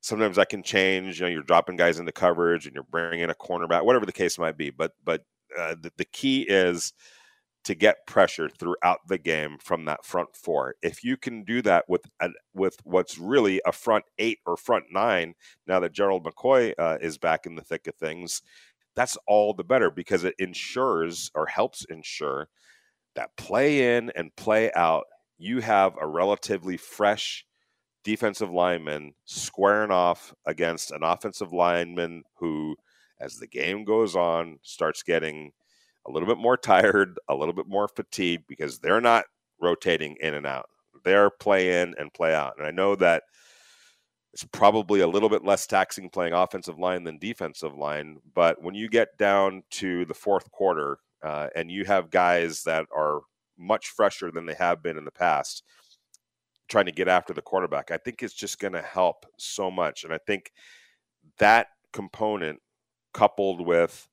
Sometimes 0.00 0.36
that 0.36 0.48
can 0.48 0.62
change. 0.62 1.18
You 1.18 1.26
know, 1.26 1.32
you're 1.32 1.42
dropping 1.42 1.76
guys 1.76 1.98
into 1.98 2.12
coverage 2.12 2.66
and 2.66 2.74
you're 2.74 2.84
bringing 2.84 3.20
in 3.20 3.30
a 3.30 3.34
cornerback, 3.34 3.84
whatever 3.84 4.06
the 4.06 4.12
case 4.12 4.38
might 4.38 4.56
be. 4.56 4.70
But 4.70 4.92
but 5.04 5.24
uh, 5.58 5.74
the, 5.80 5.90
the 5.96 6.04
key 6.04 6.42
is 6.42 6.92
to 7.64 7.74
get 7.74 8.06
pressure 8.06 8.48
throughout 8.48 9.00
the 9.08 9.18
game 9.18 9.58
from 9.62 9.84
that 9.84 10.04
front 10.04 10.34
four. 10.34 10.74
If 10.82 11.04
you 11.04 11.16
can 11.16 11.44
do 11.44 11.60
that 11.62 11.84
with 11.88 12.02
a, 12.20 12.30
with 12.54 12.76
what's 12.84 13.18
really 13.18 13.60
a 13.66 13.72
front 13.72 14.04
eight 14.18 14.38
or 14.46 14.56
front 14.56 14.86
nine, 14.90 15.34
now 15.66 15.80
that 15.80 15.92
Gerald 15.92 16.24
McCoy 16.24 16.72
uh, 16.78 16.98
is 17.00 17.18
back 17.18 17.46
in 17.46 17.56
the 17.56 17.62
thick 17.62 17.86
of 17.86 17.94
things, 17.96 18.42
that's 18.94 19.18
all 19.26 19.52
the 19.52 19.64
better 19.64 19.90
because 19.90 20.24
it 20.24 20.34
ensures 20.38 21.30
or 21.34 21.46
helps 21.46 21.84
ensure 21.84 22.48
that 23.14 23.36
play 23.36 23.96
in 23.96 24.10
and 24.16 24.34
play 24.36 24.72
out, 24.74 25.04
you 25.38 25.60
have 25.60 25.94
a 26.00 26.06
relatively 26.06 26.76
fresh 26.76 27.44
defensive 28.04 28.50
lineman 28.50 29.12
squaring 29.24 29.90
off 29.90 30.32
against 30.46 30.90
an 30.90 31.02
offensive 31.02 31.52
lineman 31.52 32.22
who, 32.36 32.76
as 33.20 33.36
the 33.36 33.46
game 33.46 33.84
goes 33.84 34.16
on, 34.16 34.58
starts 34.62 35.02
getting 35.02 35.52
a 36.08 36.12
little 36.12 36.28
bit 36.28 36.38
more 36.38 36.56
tired, 36.56 37.18
a 37.28 37.34
little 37.34 37.54
bit 37.54 37.68
more 37.68 37.88
fatigued 37.88 38.46
because 38.48 38.78
they're 38.78 39.00
not 39.00 39.24
rotating 39.60 40.16
in 40.20 40.34
and 40.34 40.46
out. 40.46 40.68
They're 41.04 41.30
play 41.30 41.82
in 41.82 41.94
and 41.98 42.12
play 42.12 42.34
out. 42.34 42.54
And 42.58 42.66
I 42.66 42.70
know 42.70 42.94
that 42.96 43.24
it's 44.32 44.44
probably 44.44 45.00
a 45.00 45.08
little 45.08 45.28
bit 45.28 45.44
less 45.44 45.66
taxing 45.66 46.10
playing 46.10 46.32
offensive 46.32 46.78
line 46.78 47.04
than 47.04 47.18
defensive 47.18 47.76
line. 47.76 48.18
But 48.34 48.62
when 48.62 48.74
you 48.74 48.88
get 48.88 49.16
down 49.18 49.62
to 49.72 50.04
the 50.04 50.14
fourth 50.14 50.50
quarter 50.50 50.98
uh, 51.22 51.48
and 51.54 51.70
you 51.70 51.84
have 51.84 52.10
guys 52.10 52.62
that 52.64 52.86
are 52.94 53.20
much 53.58 53.88
fresher 53.88 54.30
than 54.30 54.46
they 54.46 54.54
have 54.54 54.82
been 54.82 54.98
in 54.98 55.04
the 55.04 55.10
past, 55.10 55.62
trying 56.68 56.86
to 56.86 56.92
get 56.92 57.08
after 57.08 57.32
the 57.32 57.42
quarterback, 57.42 57.90
I 57.90 57.96
think 57.96 58.22
it's 58.22 58.34
just 58.34 58.58
going 58.58 58.74
to 58.74 58.82
help 58.82 59.26
so 59.38 59.70
much. 59.70 60.04
And 60.04 60.12
I 60.12 60.18
think 60.26 60.52
that 61.38 61.68
component 61.92 62.60
coupled 63.14 63.66
with 63.66 64.08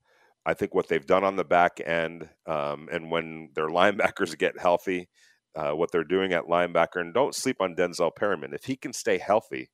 I 0.45 0.53
think 0.53 0.75
what 0.75 0.87
they've 0.87 1.05
done 1.05 1.23
on 1.23 1.35
the 1.35 1.43
back 1.43 1.81
end, 1.85 2.29
um, 2.45 2.87
and 2.91 3.09
when 3.11 3.49
their 3.55 3.67
linebackers 3.69 4.37
get 4.37 4.59
healthy, 4.59 5.09
uh, 5.55 5.71
what 5.71 5.91
they're 5.91 6.03
doing 6.03 6.33
at 6.33 6.45
linebacker, 6.45 7.01
and 7.01 7.13
don't 7.13 7.35
sleep 7.35 7.61
on 7.61 7.75
Denzel 7.75 8.15
Perryman. 8.15 8.53
If 8.53 8.65
he 8.65 8.75
can 8.75 8.93
stay 8.93 9.17
healthy, 9.17 9.69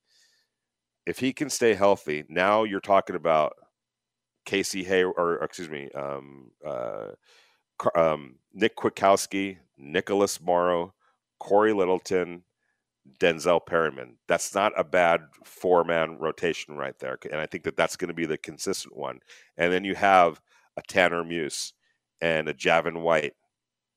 if 1.06 1.20
he 1.20 1.34
can 1.34 1.50
stay 1.50 1.74
healthy, 1.74 2.24
now 2.30 2.64
you're 2.64 2.80
talking 2.80 3.16
about 3.16 3.54
Casey 4.46 4.84
Hay, 4.84 5.04
or 5.04 5.44
excuse 5.44 5.70
me, 5.70 5.90
um, 5.96 6.52
uh, 6.66 7.08
um, 7.96 8.36
Nick 8.54 8.76
Kwiatkoski, 8.76 9.58
Nicholas 9.78 10.40
Morrow, 10.40 10.94
Cory 11.40 11.74
Littleton, 11.74 12.44
Denzel 13.20 13.66
Perryman. 13.66 14.18
That's 14.28 14.54
not 14.54 14.74
a 14.78 14.84
bad 14.84 15.22
four 15.44 15.84
man 15.84 16.18
rotation 16.20 16.76
right 16.76 16.98
there. 17.00 17.18
And 17.32 17.42
I 17.42 17.46
think 17.46 17.64
that 17.64 17.76
that's 17.76 17.96
going 17.96 18.10
to 18.10 18.14
be 18.14 18.26
the 18.26 18.38
consistent 18.38 18.96
one. 18.96 19.20
And 19.58 19.72
then 19.74 19.84
you 19.84 19.96
have 19.96 20.40
a 20.82 20.94
Tanner 20.94 21.24
Muse 21.24 21.74
and 22.22 22.48
a 22.48 22.54
Javin 22.54 23.02
White 23.02 23.34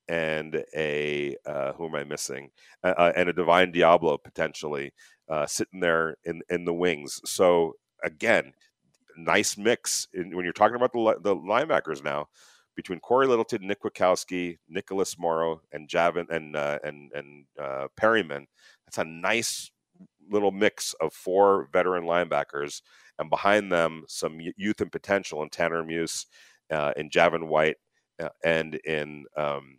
and 0.09 0.65
a 0.77 1.37
uh, 1.47 1.73
who 1.73 1.87
am 1.87 1.95
I 1.95 2.05
missing? 2.05 2.51
Uh, 2.83 3.13
and 3.17 3.29
a 3.29 3.33
Divine 3.33 3.73
Deablo 3.73 4.23
potentially 4.23 4.93
uh, 5.29 5.47
sitting 5.47 5.81
there 5.81 6.17
in 6.25 6.43
in 6.51 6.65
the 6.65 6.75
wings. 6.75 7.21
So 7.25 7.75
again, 8.05 8.53
nice 9.17 9.57
mix 9.57 10.09
in, 10.13 10.35
when 10.37 10.45
you're 10.45 10.53
talking 10.53 10.77
about 10.77 10.93
the 10.93 11.17
the 11.23 11.37
linebackers 11.37 12.05
now 12.05 12.29
between 12.77 13.01
Cory 13.01 13.27
Littleton, 13.27 13.67
Nick 13.67 13.83
Kwiatkoski, 13.83 14.59
Nicholas 14.69 15.19
Morrow, 15.19 15.63
and 15.73 15.89
Javin 15.89 16.29
and 16.31 16.57
uh, 16.57 16.79
and 16.85 17.11
and 17.15 17.45
uh, 17.61 17.89
Perryman. 17.97 18.47
That's 18.87 18.99
a 18.99 19.05
nice 19.05 19.71
little 20.31 20.51
mix 20.51 20.95
of 21.01 21.13
four 21.13 21.69
veteran 21.73 22.05
linebackers, 22.05 22.83
and 23.19 23.31
behind 23.31 23.73
them 23.73 24.05
some 24.09 24.39
youth 24.57 24.81
and 24.81 24.93
potential 24.93 25.43
in 25.43 25.49
Tanner 25.49 25.83
Muse 25.83 26.27
uh, 26.71 26.93
in 26.97 27.11
Javin 27.11 27.49
White, 27.49 27.77
uh, 28.23 28.29
and 28.45 28.75
in 28.77 29.25
um, 29.37 29.79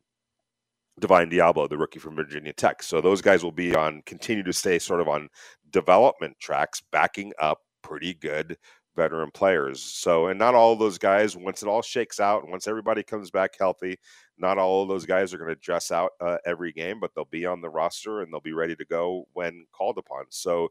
Divine 0.99 1.29
Deablo, 1.29 1.69
the 1.69 1.77
rookie 1.77 1.99
from 1.99 2.15
Virginia 2.15 2.53
Tech. 2.53 2.81
So 2.81 3.01
those 3.01 3.21
guys 3.21 3.43
will 3.43 3.51
be 3.51 3.75
on 3.75 4.01
continue 4.05 4.43
to 4.43 4.53
stay 4.53 4.79
sort 4.79 5.01
of 5.01 5.07
on 5.07 5.29
development 5.69 6.37
tracks, 6.39 6.81
backing 6.91 7.33
up 7.39 7.59
pretty 7.81 8.13
good 8.13 8.57
veteran 8.95 9.29
players. 9.31 9.81
So, 9.81 10.27
and 10.27 10.39
not 10.39 10.55
all 10.55 10.71
of 10.71 10.79
those 10.79 10.97
guys, 10.97 11.35
once 11.35 11.61
it 11.61 11.67
all 11.67 11.81
shakes 11.81 12.19
out 12.19 12.47
once 12.47 12.67
everybody 12.67 13.03
comes 13.03 13.29
back 13.29 13.55
healthy, 13.59 13.97
not 14.37 14.57
all 14.57 14.83
of 14.83 14.89
those 14.89 15.05
guys 15.05 15.33
are 15.33 15.37
going 15.37 15.49
to 15.49 15.55
dress 15.55 15.91
out 15.91 16.11
uh, 16.21 16.37
every 16.45 16.71
game, 16.71 16.99
but 17.01 17.11
they'll 17.13 17.25
be 17.25 17.45
on 17.45 17.61
the 17.61 17.69
roster 17.69 18.21
and 18.21 18.31
they'll 18.31 18.39
be 18.39 18.53
ready 18.53 18.75
to 18.75 18.85
go 18.85 19.25
when 19.33 19.65
called 19.73 19.97
upon. 19.97 20.25
So, 20.29 20.69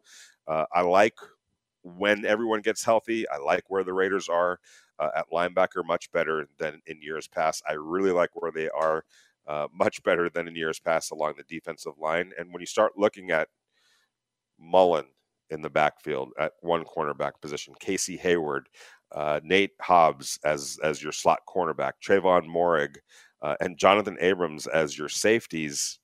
uh, 0.49 0.65
I 0.75 0.81
like 0.81 1.17
when 1.83 2.25
everyone 2.25 2.63
gets 2.63 2.83
healthy. 2.83 3.29
I 3.29 3.37
like 3.37 3.65
where 3.69 3.85
the 3.85 3.93
Raiders 3.93 4.29
are 4.29 4.59
uh, 4.99 5.11
at 5.17 5.31
linebacker 5.33 5.85
much 5.85 6.11
better 6.13 6.47
than 6.59 6.81
in 6.87 7.01
years 7.03 7.29
past. 7.29 7.63
I 7.69 7.73
really 7.75 8.13
like 8.13 8.31
where 8.35 8.53
they 8.53 8.69
are 8.71 9.05
uh, 9.47 9.69
much 9.73 10.03
better 10.03 10.29
than 10.29 10.49
in 10.49 10.57
years 10.57 10.81
past 10.81 11.11
along 11.11 11.35
the 11.37 11.45
defensive 11.45 11.99
line. 11.99 12.33
And 12.39 12.53
when 12.53 12.61
you 12.61 12.67
start 12.67 12.93
looking 12.97 13.31
at 13.31 13.49
Mullen 14.59 15.07
in 15.51 15.61
the 15.61 15.71
backfield 15.71 16.33
at 16.39 16.53
one 16.61 16.85
cornerback 16.85 17.33
position, 17.41 17.75
Casey 17.81 18.17
Hayward, 18.17 18.69
uh, 19.13 19.41
Nate 19.43 19.73
Hobbs 19.81 20.39
as 20.45 20.79
as 20.83 21.03
your 21.03 21.13
slot 21.13 21.41
cornerback, 21.49 21.93
Tre'von 22.05 22.47
Moehrig, 22.47 22.97
uh, 23.43 23.57
and 23.61 23.79
Johnathan 23.79 24.17
Abrams 24.21 24.67
as 24.67 24.97
your 24.97 25.09
safeties 25.09 26.01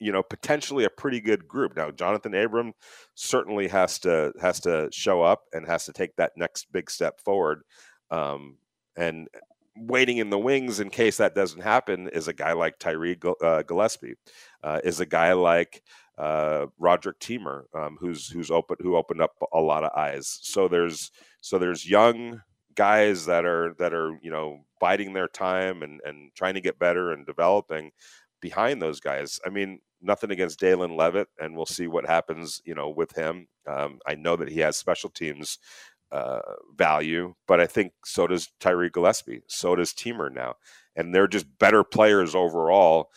you 0.00 0.12
know 0.12 0.22
potentially 0.22 0.84
a 0.84 0.90
pretty 0.90 1.20
good 1.20 1.46
group. 1.48 1.76
Now 1.76 1.90
Johnathan 1.90 2.44
Abram 2.44 2.72
certainly 3.14 3.68
has 3.68 3.98
to 4.00 4.32
has 4.40 4.60
to 4.60 4.88
show 4.92 5.22
up 5.22 5.42
and 5.52 5.66
has 5.66 5.84
to 5.86 5.92
take 5.92 6.16
that 6.16 6.32
next 6.36 6.72
big 6.72 6.90
step 6.90 7.20
forward. 7.20 7.62
Um, 8.10 8.58
and 8.96 9.28
waiting 9.76 10.18
in 10.18 10.30
the 10.30 10.38
wings 10.38 10.80
in 10.80 10.90
case 10.90 11.18
that 11.18 11.34
doesn't 11.34 11.62
happen 11.62 12.08
is 12.08 12.28
a 12.28 12.32
guy 12.32 12.52
like 12.52 12.78
Tyree 12.78 13.16
uh, 13.42 13.62
Gillespie, 13.62 14.14
uh, 14.62 14.80
is 14.82 15.00
a 15.00 15.06
guy 15.06 15.32
like 15.32 15.82
uh, 16.16 16.66
Roderic 16.78 17.20
Teamer, 17.20 17.64
um, 17.74 17.96
who's 18.00 18.28
who's 18.28 18.50
open 18.50 18.76
who 18.80 18.96
opened 18.96 19.22
up 19.22 19.32
a 19.52 19.60
lot 19.60 19.84
of 19.84 19.92
eyes. 19.96 20.38
So 20.42 20.68
there's 20.68 21.10
so 21.40 21.58
there's 21.58 21.88
young 21.88 22.42
guys 22.74 23.26
that 23.26 23.44
are 23.44 23.74
that 23.78 23.94
are 23.94 24.18
you 24.22 24.30
know 24.30 24.64
biding 24.80 25.12
their 25.12 25.28
time 25.28 25.82
and 25.82 26.00
and 26.04 26.32
trying 26.34 26.54
to 26.54 26.60
get 26.60 26.78
better 26.78 27.12
and 27.12 27.26
developing 27.26 27.92
behind 28.40 28.82
those 28.82 29.00
guys. 29.00 29.40
I 29.46 29.50
mean, 29.50 29.80
nothing 30.00 30.30
against 30.30 30.60
Dallin 30.60 30.96
Leavitt, 30.96 31.28
and 31.40 31.56
we'll 31.56 31.66
see 31.66 31.86
what 31.86 32.06
happens, 32.06 32.60
you 32.64 32.74
know, 32.74 32.88
with 32.88 33.12
him. 33.14 33.48
Um, 33.66 33.98
I 34.06 34.14
know 34.14 34.36
that 34.36 34.50
he 34.50 34.60
has 34.60 34.76
special 34.76 35.10
teams 35.10 35.58
uh, 36.10 36.40
value, 36.76 37.34
but 37.46 37.60
I 37.60 37.66
think 37.66 37.92
so 38.04 38.26
does 38.26 38.48
Tyree 38.60 38.90
Gillespie, 38.90 39.42
so 39.48 39.76
does 39.76 39.92
Teamer 39.92 40.32
now, 40.32 40.54
and 40.96 41.14
they're 41.14 41.28
just 41.28 41.46
better 41.58 41.84
players 41.84 42.34
overall 42.34 43.10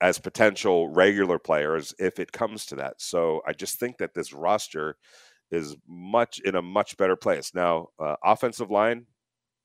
as 0.00 0.18
potential 0.18 0.88
regular 0.88 1.38
players 1.38 1.94
if 1.98 2.18
it 2.18 2.32
comes 2.32 2.66
to 2.66 2.76
that. 2.76 2.94
So 2.98 3.40
I 3.46 3.52
just 3.52 3.78
think 3.78 3.98
that 3.98 4.14
this 4.14 4.32
roster 4.32 4.96
is 5.50 5.76
much 5.86 6.40
in 6.40 6.56
a 6.56 6.62
much 6.62 6.96
better 6.96 7.14
place 7.14 7.52
now. 7.54 7.88
Uh, 7.98 8.16
offensive 8.24 8.70
line, 8.70 9.06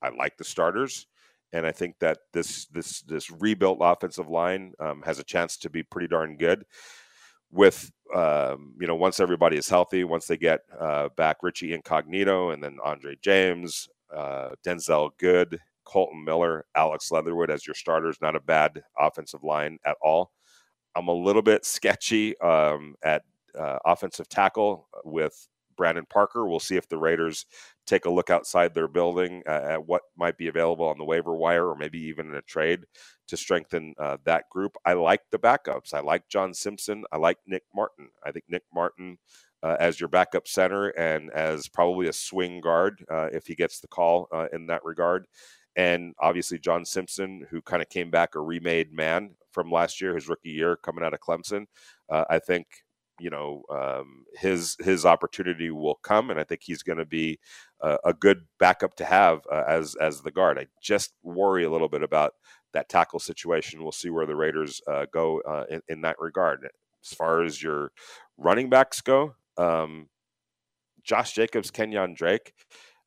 I 0.02 0.10
like 0.10 0.38
the 0.38 0.44
starters 0.44 1.08
and 1.54 1.66
I 1.66 1.72
think 1.72 1.96
that 2.00 2.20
this 2.34 2.66
this 2.68 3.02
this 3.02 3.32
rebuilt 3.32 3.80
offensive 3.82 4.30
line 4.30 4.74
um, 4.80 5.02
has 5.06 5.20
a 5.20 5.24
chance 5.24 5.58
to 5.58 5.70
be 5.70 5.84
pretty 5.84 6.08
darn 6.08 6.38
good. 6.38 6.66
With 7.52 7.92
um, 8.14 8.74
you 8.80 8.88
know, 8.88 8.96
once 8.96 9.20
everybody 9.20 9.58
is 9.58 9.70
healthy, 9.70 10.04
once 10.04 10.28
they 10.28 10.38
get 10.38 10.62
uh, 10.80 11.10
back 11.16 11.38
Richie 11.42 11.74
Incognito, 11.74 12.52
and 12.52 12.64
then 12.64 12.78
Andre 12.84 13.16
James, 13.22 13.88
uh, 14.14 14.50
Denzelle 14.66 15.12
Good, 15.18 15.60
Kolton 15.86 16.24
Miller, 16.24 16.66
Alex 16.76 17.12
Leatherwood 17.12 17.50
as 17.50 17.66
your 17.66 17.74
starters, 17.74 18.18
not 18.22 18.36
a 18.36 18.42
bad 18.42 18.84
offensive 19.00 19.44
line 19.44 19.78
at 19.86 19.96
all. 20.02 20.32
I'm 20.96 21.08
a 21.08 21.14
little 21.14 21.42
bit 21.42 21.64
sketchy 21.64 22.38
um, 22.40 22.96
at 23.04 23.24
uh, 23.58 23.78
offensive 23.86 24.28
tackle 24.28 24.88
with 25.06 25.48
Brandon 25.78 26.06
Parker. 26.10 26.48
We'll 26.48 26.60
see 26.60 26.76
if 26.76 26.90
the 26.90 26.98
Raiders 26.98 27.46
take 27.88 28.06
a 28.06 28.10
look 28.10 28.30
outside 28.30 28.74
their 28.74 28.88
building 28.88 29.42
uh, 29.48 29.66
at 29.70 29.86
what 29.88 30.04
might 30.18 30.38
be 30.38 30.48
available 30.48 30.86
on 30.86 30.98
the 30.98 31.06
waiver 31.06 31.36
wire 31.36 31.68
or 31.68 31.76
maybe 31.76 32.00
even 32.00 32.28
in 32.28 32.36
a 32.36 32.42
trade 32.42 32.82
to 33.28 33.38
strengthen 33.38 33.94
uh, 33.98 34.18
that 34.26 34.44
group. 34.52 34.74
I 34.86 34.94
like 34.94 35.22
the 35.32 35.40
backups. 35.40 35.94
I 35.94 36.02
like 36.02 36.28
John 36.30 36.54
Simpson. 36.54 37.04
I 37.12 37.18
like 37.18 37.38
Nick 37.48 37.64
Martin. 37.74 38.10
I 38.26 38.32
think 38.32 38.46
Nick 38.48 38.64
Martin. 38.74 39.18
Uh, 39.64 39.76
as 39.80 40.00
your 40.00 40.08
backup 40.08 40.48
center 40.48 40.90
and 40.90 41.32
as 41.32 41.68
probably 41.68 42.08
a 42.08 42.14
swing 42.14 42.62
guard 42.62 43.04
uh, 43.12 43.28
if 43.34 43.48
he 43.48 43.56
gets 43.56 43.80
the 43.80 43.88
call 43.88 44.28
uh, 44.32 44.46
in 44.54 44.68
that 44.68 44.86
regard. 44.86 45.26
And 45.76 46.14
obviously, 46.20 46.60
John 46.60 46.86
Simpson, 46.86 47.46
who 47.50 47.62
kind 47.64 47.82
of 47.82 47.90
came 47.90 48.12
back 48.12 48.36
a 48.36 48.40
remade 48.40 48.94
man 48.94 49.32
from 49.52 49.72
last 49.72 50.00
year, 50.00 50.14
his 50.14 50.30
rookie 50.30 50.50
year 50.50 50.76
coming 50.76 51.04
out 51.04 51.16
of 51.16 51.22
Clemson. 51.22 51.66
Uh, 52.08 52.26
I 52.30 52.38
think 52.38 52.68
you 53.20 53.30
know 53.30 53.64
um, 53.70 54.26
his 54.36 54.76
his 54.80 55.06
opportunity 55.06 55.72
will 55.72 56.00
come, 56.04 56.30
and 56.30 56.40
I 56.40 56.44
think 56.44 56.62
he's 56.64 56.84
going 56.84 57.00
to 57.00 57.06
be 57.06 57.40
a, 57.82 57.98
a, 58.06 58.14
good 58.14 58.46
backup 58.60 58.96
to 58.98 59.06
have 59.06 59.42
uh, 59.52 59.64
as 59.68 59.96
as 59.96 60.22
the 60.22 60.32
guard. 60.32 60.60
I 60.60 60.68
just 60.82 61.14
worry 61.24 61.64
a 61.64 61.72
little 61.72 61.90
bit 61.90 62.04
about 62.04 62.34
that 62.74 62.90
tackle 62.90 63.20
situation. 63.20 63.84
We'll 63.84 63.92
see 63.92 64.10
where 64.10 64.26
the 64.26 64.36
Raiders 64.36 64.82
uh, 64.88 65.06
go 65.12 65.42
uh, 65.42 65.66
in, 65.70 65.82
in, 65.88 66.02
that 66.02 66.18
regard. 66.20 66.68
As 67.04 67.16
far 67.16 67.44
as 67.44 67.64
your 67.64 67.92
running 68.38 68.70
backs 68.70 69.02
go, 69.02 69.36
um, 69.58 70.10
Josh 71.04 71.34
Jacobs, 71.34 71.72
Kenyan 71.72 72.16
Drake. 72.16 72.54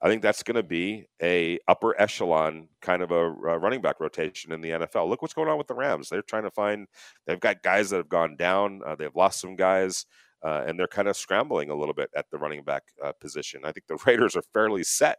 I 0.02 0.08
think 0.08 0.22
that's 0.22 0.42
going 0.42 0.56
to 0.56 0.62
be 0.62 1.06
a 1.22 1.58
upper 1.68 2.00
echelon 2.00 2.68
kind 2.80 3.02
of 3.02 3.10
a, 3.10 3.26
a, 3.26 3.58
running 3.58 3.82
back 3.82 4.00
rotation 4.00 4.50
in 4.50 4.60
the 4.62 4.70
NFL. 4.70 5.08
Look 5.08 5.20
what's 5.20 5.34
going 5.34 5.48
on 5.48 5.58
with 5.58 5.66
the 5.66 5.74
Rams. 5.74 6.08
They're 6.08 6.22
trying 6.22 6.44
to 6.44 6.50
find. 6.50 6.86
They've 7.26 7.40
got 7.40 7.62
guys 7.62 7.90
that 7.90 7.98
have 7.98 8.08
gone 8.08 8.36
down. 8.36 8.80
Uh, 8.84 8.94
they've 8.94 9.14
lost 9.14 9.40
some 9.40 9.56
guys, 9.56 10.06
uh, 10.42 10.64
and 10.66 10.78
they're 10.78 10.86
kind 10.86 11.06
of 11.06 11.18
scrambling 11.18 11.68
a 11.68 11.74
little 11.74 11.92
bit 11.92 12.08
at 12.16 12.24
the 12.30 12.38
running 12.38 12.64
back 12.64 12.84
uh, 13.04 13.12
position. 13.20 13.60
I 13.64 13.72
think 13.72 13.88
the 13.88 13.98
Raiders 14.06 14.36
are 14.36 14.42
fairly 14.54 14.84
set 14.84 15.18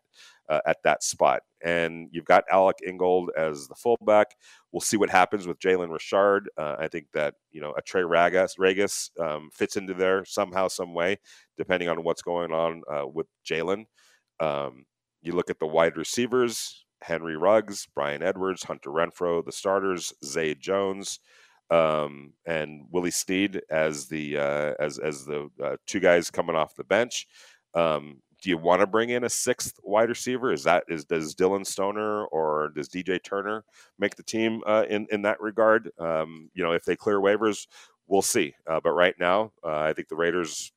uh, 0.50 0.62
at 0.66 0.78
that 0.84 1.04
spot, 1.04 1.44
and 1.64 2.08
you've 2.12 2.26
got 2.26 2.44
Alec 2.52 2.78
Ingold 2.86 3.30
as 3.38 3.68
the 3.68 3.76
fullback. 3.76 4.36
We'll 4.72 4.82
see 4.82 4.98
what 4.98 5.12
happens 5.12 5.46
with 5.46 5.60
Jalen 5.60 5.92
Richard. 5.92 6.50
Uh, 6.58 6.78
I 6.80 6.88
think 6.88 7.06
that 7.14 7.36
you 7.52 7.62
know 7.62 7.76
a 7.78 7.84
Trey 7.84 8.02
Ragas, 8.02 8.58
Ragas 8.58 9.12
um, 9.20 9.52
fits 9.54 9.78
into 9.78 9.94
there 9.94 10.26
somehow, 10.26 10.70
some 10.70 10.96
way, 10.96 11.20
depending 11.56 11.88
on 11.88 12.04
what's 12.04 12.24
going 12.24 12.52
on 12.52 12.82
uh, 12.92 13.06
with 13.06 13.28
Jalen. 13.48 13.86
Um, 14.42 14.86
you 15.22 15.34
look 15.34 15.50
at 15.50 15.60
the 15.60 15.68
wide 15.68 15.96
receivers: 15.96 16.86
Henry 17.02 17.38
Ruggs, 17.38 17.88
Bryan 17.96 18.24
Edwards, 18.24 18.64
Hunter 18.64 18.90
Renfrow, 18.90 19.46
the 19.46 19.52
starters: 19.54 20.12
Zay 20.26 20.56
Jones 20.56 21.20
um, 21.72 22.34
and 22.46 22.86
Willie 22.92 23.12
Snead 23.12 23.62
as 23.70 24.08
the 24.08 24.38
uh, 24.38 24.74
as 24.80 25.00
as 25.00 25.26
the 25.26 25.50
uh, 25.64 25.78
two 25.88 26.00
guys 26.00 26.30
coming 26.30 26.56
off 26.56 26.76
the 26.76 26.84
bench. 26.84 27.28
Um, 27.74 28.22
do 28.42 28.50
you 28.50 28.58
want 28.58 28.82
to 28.82 28.88
bring 28.88 29.10
in 29.10 29.24
a 29.24 29.30
sixth 29.30 29.80
wide 29.84 30.10
receiver? 30.10 30.52
Is 30.52 30.64
that 30.64 30.84
is 30.90 31.06
does 31.06 31.34
Dillon 31.34 31.64
Stoner 31.64 32.26
or 32.26 32.72
does 32.76 32.90
DJ 32.90 33.24
Turner 33.24 33.64
make 33.98 34.16
the 34.16 34.24
team 34.24 34.62
uh, 34.68 34.84
in 34.90 35.08
in 35.12 35.22
that 35.22 35.40
regard? 35.40 35.90
Um, 35.98 36.50
you 36.54 36.64
know, 36.64 36.74
if 36.74 36.84
they 36.84 36.96
clear 36.96 37.20
waivers, 37.20 37.68
we'll 38.08 38.22
see. 38.22 38.54
Uh, 38.68 38.82
but 38.84 38.92
right 38.92 39.16
now, 39.20 39.54
uh, 39.64 39.80
I 39.80 39.94
think 39.94 40.10
the 40.10 40.16
Raiders 40.16 40.74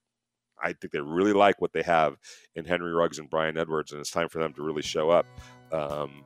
I 0.65 0.73
think 0.73 0.93
they 0.93 1.01
really 1.01 1.35
like 1.35 1.61
what 1.61 1.73
they 1.73 1.83
have 1.83 2.17
in 2.57 2.65
Henry 2.65 2.93
Ruggs 2.93 3.19
and 3.19 3.29
Bryan 3.29 3.59
Edwards, 3.59 3.93
and 3.93 4.01
it's 4.01 4.11
time 4.11 4.29
for 4.29 4.39
them 4.39 4.55
to 4.55 4.63
really 4.63 4.83
show 4.83 5.11
up. 5.11 5.27
Um, 5.71 6.25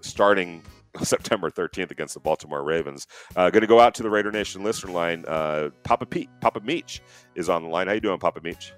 starting 0.00 0.62
September 1.02 1.50
13th 1.50 1.90
against 1.90 2.14
the 2.14 2.20
Baltimore 2.20 2.64
Ravens. 2.64 3.06
Uh, 3.36 3.48
going 3.50 3.60
to 3.60 3.66
go 3.66 3.80
out 3.80 3.94
to 3.94 4.02
the 4.02 4.10
Raider 4.10 4.32
Nation 4.32 4.64
listener 4.64 4.92
line. 4.92 5.24
Uh, 5.26 5.70
Papa 5.84 6.04
Pete, 6.04 6.28
Papa 6.40 6.60
Meach 6.60 7.00
is 7.36 7.48
on 7.48 7.62
the 7.62 7.68
line. 7.68 7.86
How 7.86 7.92
you 7.92 8.00
doing, 8.00 8.18
Papa 8.18 8.40
Meach? 8.40 8.72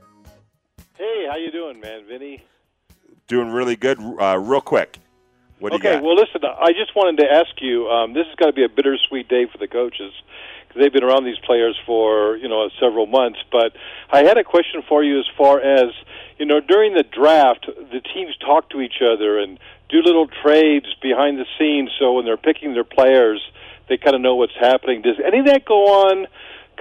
Hey, 0.94 1.26
how 1.30 1.36
you 1.36 1.50
doing, 1.50 1.80
man, 1.80 2.04
Vinny? 2.06 2.44
Doing 3.28 3.50
really 3.50 3.76
good. 3.76 3.98
Uh, 3.98 4.38
real 4.38 4.60
quick, 4.60 4.98
what 5.58 5.70
do 5.70 5.76
okay, 5.76 5.88
you 5.88 5.92
got? 5.94 5.98
Okay, 5.98 6.06
well, 6.06 6.16
listen, 6.16 6.40
I 6.44 6.72
just 6.72 6.94
wanted 6.96 7.22
to 7.22 7.30
ask 7.30 7.50
you. 7.60 7.88
Um, 7.88 8.14
this 8.14 8.26
is 8.26 8.34
going 8.36 8.50
to 8.50 8.56
be 8.56 8.64
a 8.64 8.68
bittersweet 8.68 9.28
day 9.28 9.46
for 9.50 9.58
the 9.58 9.68
coaches 9.68 10.12
they've 10.74 10.92
been 10.92 11.04
around 11.04 11.24
these 11.24 11.38
players 11.44 11.76
for 11.86 12.36
you 12.36 12.48
know 12.48 12.68
several 12.80 13.06
months. 13.06 13.38
But 13.50 13.72
I 14.10 14.24
had 14.24 14.38
a 14.38 14.44
question 14.44 14.82
for 14.88 15.02
you 15.02 15.18
as 15.18 15.26
far 15.36 15.60
as 15.60 15.92
you 16.38 16.46
know 16.46 16.60
during 16.60 16.94
the 16.94 17.02
draft, 17.04 17.66
the 17.66 18.00
teams 18.00 18.36
talk 18.38 18.70
to 18.70 18.80
each 18.80 19.00
other 19.02 19.38
and 19.38 19.58
do 19.88 20.02
little 20.02 20.28
trades 20.42 20.86
behind 21.00 21.38
the 21.38 21.46
scenes, 21.58 21.90
so 21.98 22.14
when 22.14 22.24
they're 22.24 22.36
picking 22.36 22.74
their 22.74 22.84
players, 22.84 23.40
they 23.88 23.96
kind 23.96 24.14
of 24.14 24.20
know 24.20 24.34
what's 24.34 24.56
happening. 24.58 25.02
Does 25.02 25.16
any 25.24 25.38
of 25.38 25.46
that 25.46 25.64
go 25.64 26.08
on? 26.08 26.26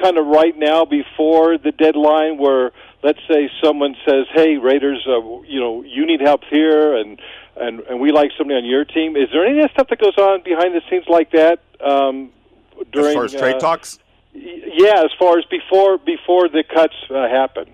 Kind 0.01 0.17
of 0.17 0.27
right 0.27 0.55
now 0.55 0.85
before 0.85 1.57
the 1.57 1.71
deadline, 1.71 2.37
where 2.37 2.71
let's 3.01 3.19
say 3.27 3.49
someone 3.63 3.95
says, 4.07 4.27
"Hey, 4.33 4.57
Raiders, 4.57 5.03
uh, 5.07 5.21
you 5.47 5.59
know, 5.59 5.83
you 5.83 6.05
need 6.05 6.21
help 6.21 6.43
here," 6.49 6.95
and 6.95 7.19
and 7.55 7.79
and 7.79 7.99
we 7.99 8.11
like 8.11 8.31
somebody 8.37 8.57
on 8.59 8.65
your 8.65 8.85
team. 8.85 9.15
Is 9.15 9.29
there 9.31 9.43
any 9.43 9.57
of 9.57 9.63
that 9.63 9.71
stuff 9.71 9.87
that 9.89 9.99
goes 9.99 10.17
on 10.17 10.43
behind 10.43 10.75
the 10.75 10.81
scenes 10.89 11.05
like 11.07 11.31
that 11.31 11.59
um, 11.81 12.31
during 12.91 13.09
as 13.09 13.13
far 13.13 13.25
as 13.25 13.31
trade 13.33 13.55
uh, 13.55 13.59
talks? 13.59 13.99
Yeah, 14.33 15.03
as 15.03 15.11
far 15.17 15.37
as 15.37 15.45
before 15.45 15.97
before 15.97 16.47
the 16.49 16.63
cuts 16.73 16.95
uh, 17.09 17.27
happen. 17.27 17.73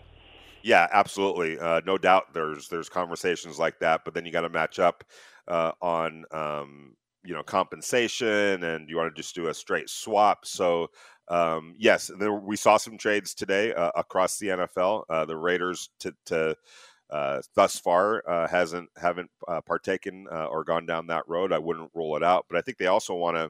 Yeah, 0.61 0.87
absolutely. 0.93 1.59
Uh, 1.59 1.81
no 1.85 1.97
doubt. 1.97 2.33
There's 2.33 2.69
there's 2.69 2.89
conversations 2.89 3.59
like 3.59 3.79
that, 3.79 4.05
but 4.05 4.13
then 4.13 4.25
you 4.25 4.31
got 4.31 4.41
to 4.41 4.49
match 4.49 4.79
up 4.79 5.03
uh, 5.47 5.71
on 5.81 6.23
um, 6.31 6.95
you 7.23 7.33
know 7.33 7.43
compensation, 7.43 8.63
and 8.63 8.89
you 8.89 8.97
want 8.97 9.13
to 9.13 9.21
just 9.21 9.35
do 9.35 9.47
a 9.47 9.53
straight 9.53 9.89
swap. 9.89 10.45
So 10.45 10.89
um, 11.27 11.75
yes, 11.77 12.11
there, 12.19 12.33
we 12.33 12.55
saw 12.55 12.77
some 12.77 12.97
trades 12.97 13.33
today 13.33 13.73
uh, 13.73 13.91
across 13.95 14.37
the 14.39 14.47
NFL. 14.47 15.03
Uh, 15.09 15.25
the 15.25 15.37
Raiders 15.37 15.89
to, 15.99 16.13
to 16.25 16.55
uh, 17.09 17.41
thus 17.55 17.79
far 17.79 18.23
uh, 18.27 18.47
hasn't 18.47 18.89
haven't 18.97 19.29
uh, 19.47 19.61
partaken 19.61 20.25
uh, 20.31 20.45
or 20.45 20.63
gone 20.63 20.85
down 20.85 21.07
that 21.07 21.27
road. 21.27 21.53
I 21.53 21.59
wouldn't 21.59 21.91
rule 21.93 22.15
it 22.17 22.23
out, 22.23 22.45
but 22.49 22.57
I 22.57 22.61
think 22.61 22.77
they 22.77 22.87
also 22.87 23.13
want 23.15 23.37
to 23.37 23.49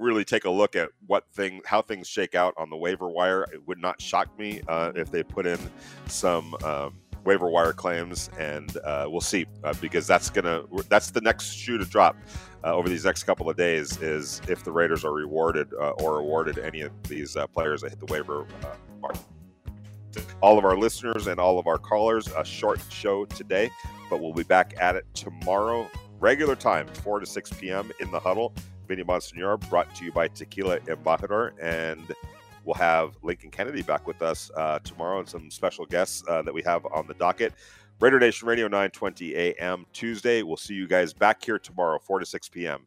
really 0.00 0.24
take 0.24 0.44
a 0.44 0.50
look 0.50 0.74
at 0.74 0.90
what 1.06 1.24
thing 1.32 1.60
how 1.64 1.82
things 1.82 2.08
shake 2.08 2.34
out 2.34 2.54
on 2.56 2.70
the 2.70 2.76
waiver 2.76 3.08
wire. 3.08 3.44
It 3.52 3.66
would 3.66 3.78
not 3.78 4.00
shock 4.00 4.36
me 4.38 4.62
uh, 4.68 4.92
if 4.94 5.10
they 5.10 5.22
put 5.22 5.46
in 5.46 5.58
some. 6.06 6.54
Um, 6.64 6.94
waiver 7.24 7.50
wire 7.50 7.74
claims, 7.74 8.30
and 8.38 8.78
uh, 8.78 9.06
we'll 9.06 9.20
see 9.20 9.46
uh, 9.62 9.74
because 9.80 10.06
that's 10.06 10.30
gonna 10.30 10.62
that's 10.88 11.10
the 11.10 11.20
next 11.20 11.52
shoe 11.52 11.76
to 11.76 11.84
drop 11.84 12.16
uh, 12.64 12.74
over 12.74 12.88
these 12.88 13.04
next 13.04 13.24
couple 13.24 13.48
of 13.48 13.56
days 13.56 13.96
is 13.98 14.40
if 14.48 14.64
the 14.64 14.72
Raiders 14.72 15.04
are 15.04 15.12
rewarded 15.12 15.72
uh, 15.74 15.90
or 15.90 16.18
awarded 16.18 16.58
any 16.58 16.82
of 16.82 16.92
these 17.04 17.36
uh, 17.36 17.46
players 17.46 17.82
that 17.82 17.90
hit 17.90 18.00
the 18.00 18.12
waiver 18.12 18.46
mark. 19.00 19.16
All 20.40 20.58
of 20.58 20.64
our 20.64 20.76
listeners 20.76 21.28
and 21.28 21.38
all 21.38 21.58
of 21.58 21.66
our 21.66 21.78
callers, 21.78 22.28
a 22.36 22.44
short 22.44 22.80
show 22.90 23.24
today, 23.26 23.70
but 24.08 24.20
we'll 24.20 24.32
be 24.32 24.42
back 24.42 24.74
at 24.80 24.96
it 24.96 25.06
tomorrow, 25.14 25.88
regular 26.18 26.56
time, 26.56 26.88
4 26.88 27.20
to 27.20 27.26
6 27.26 27.52
p.m. 27.52 27.92
in 28.00 28.10
the 28.10 28.18
huddle. 28.18 28.52
Vinny 28.90 29.04
Bonsignore, 29.04 29.56
brought 29.70 29.94
to 29.94 30.04
you 30.04 30.10
by 30.10 30.26
Tequila 30.26 30.80
Embajador, 30.80 31.52
and 31.62 32.12
we'll 32.64 32.74
have 32.74 33.16
Lincoln 33.22 33.48
Kennedy 33.48 33.82
back 33.82 34.04
with 34.04 34.20
us 34.20 34.50
uh, 34.56 34.80
tomorrow 34.80 35.20
and 35.20 35.28
some 35.28 35.48
special 35.48 35.86
guests 35.86 36.24
uh, 36.28 36.42
that 36.42 36.52
we 36.52 36.60
have 36.62 36.84
on 36.86 37.06
the 37.06 37.14
docket. 37.14 37.52
Raider 38.00 38.18
Nation 38.18 38.48
Radio 38.48 38.66
920 38.66 39.36
AM 39.36 39.86
Tuesday. 39.92 40.42
We'll 40.42 40.56
see 40.56 40.74
you 40.74 40.88
guys 40.88 41.12
back 41.12 41.44
here 41.44 41.56
tomorrow, 41.56 42.00
4 42.00 42.18
to 42.18 42.26
6 42.26 42.48
p.m. 42.48 42.84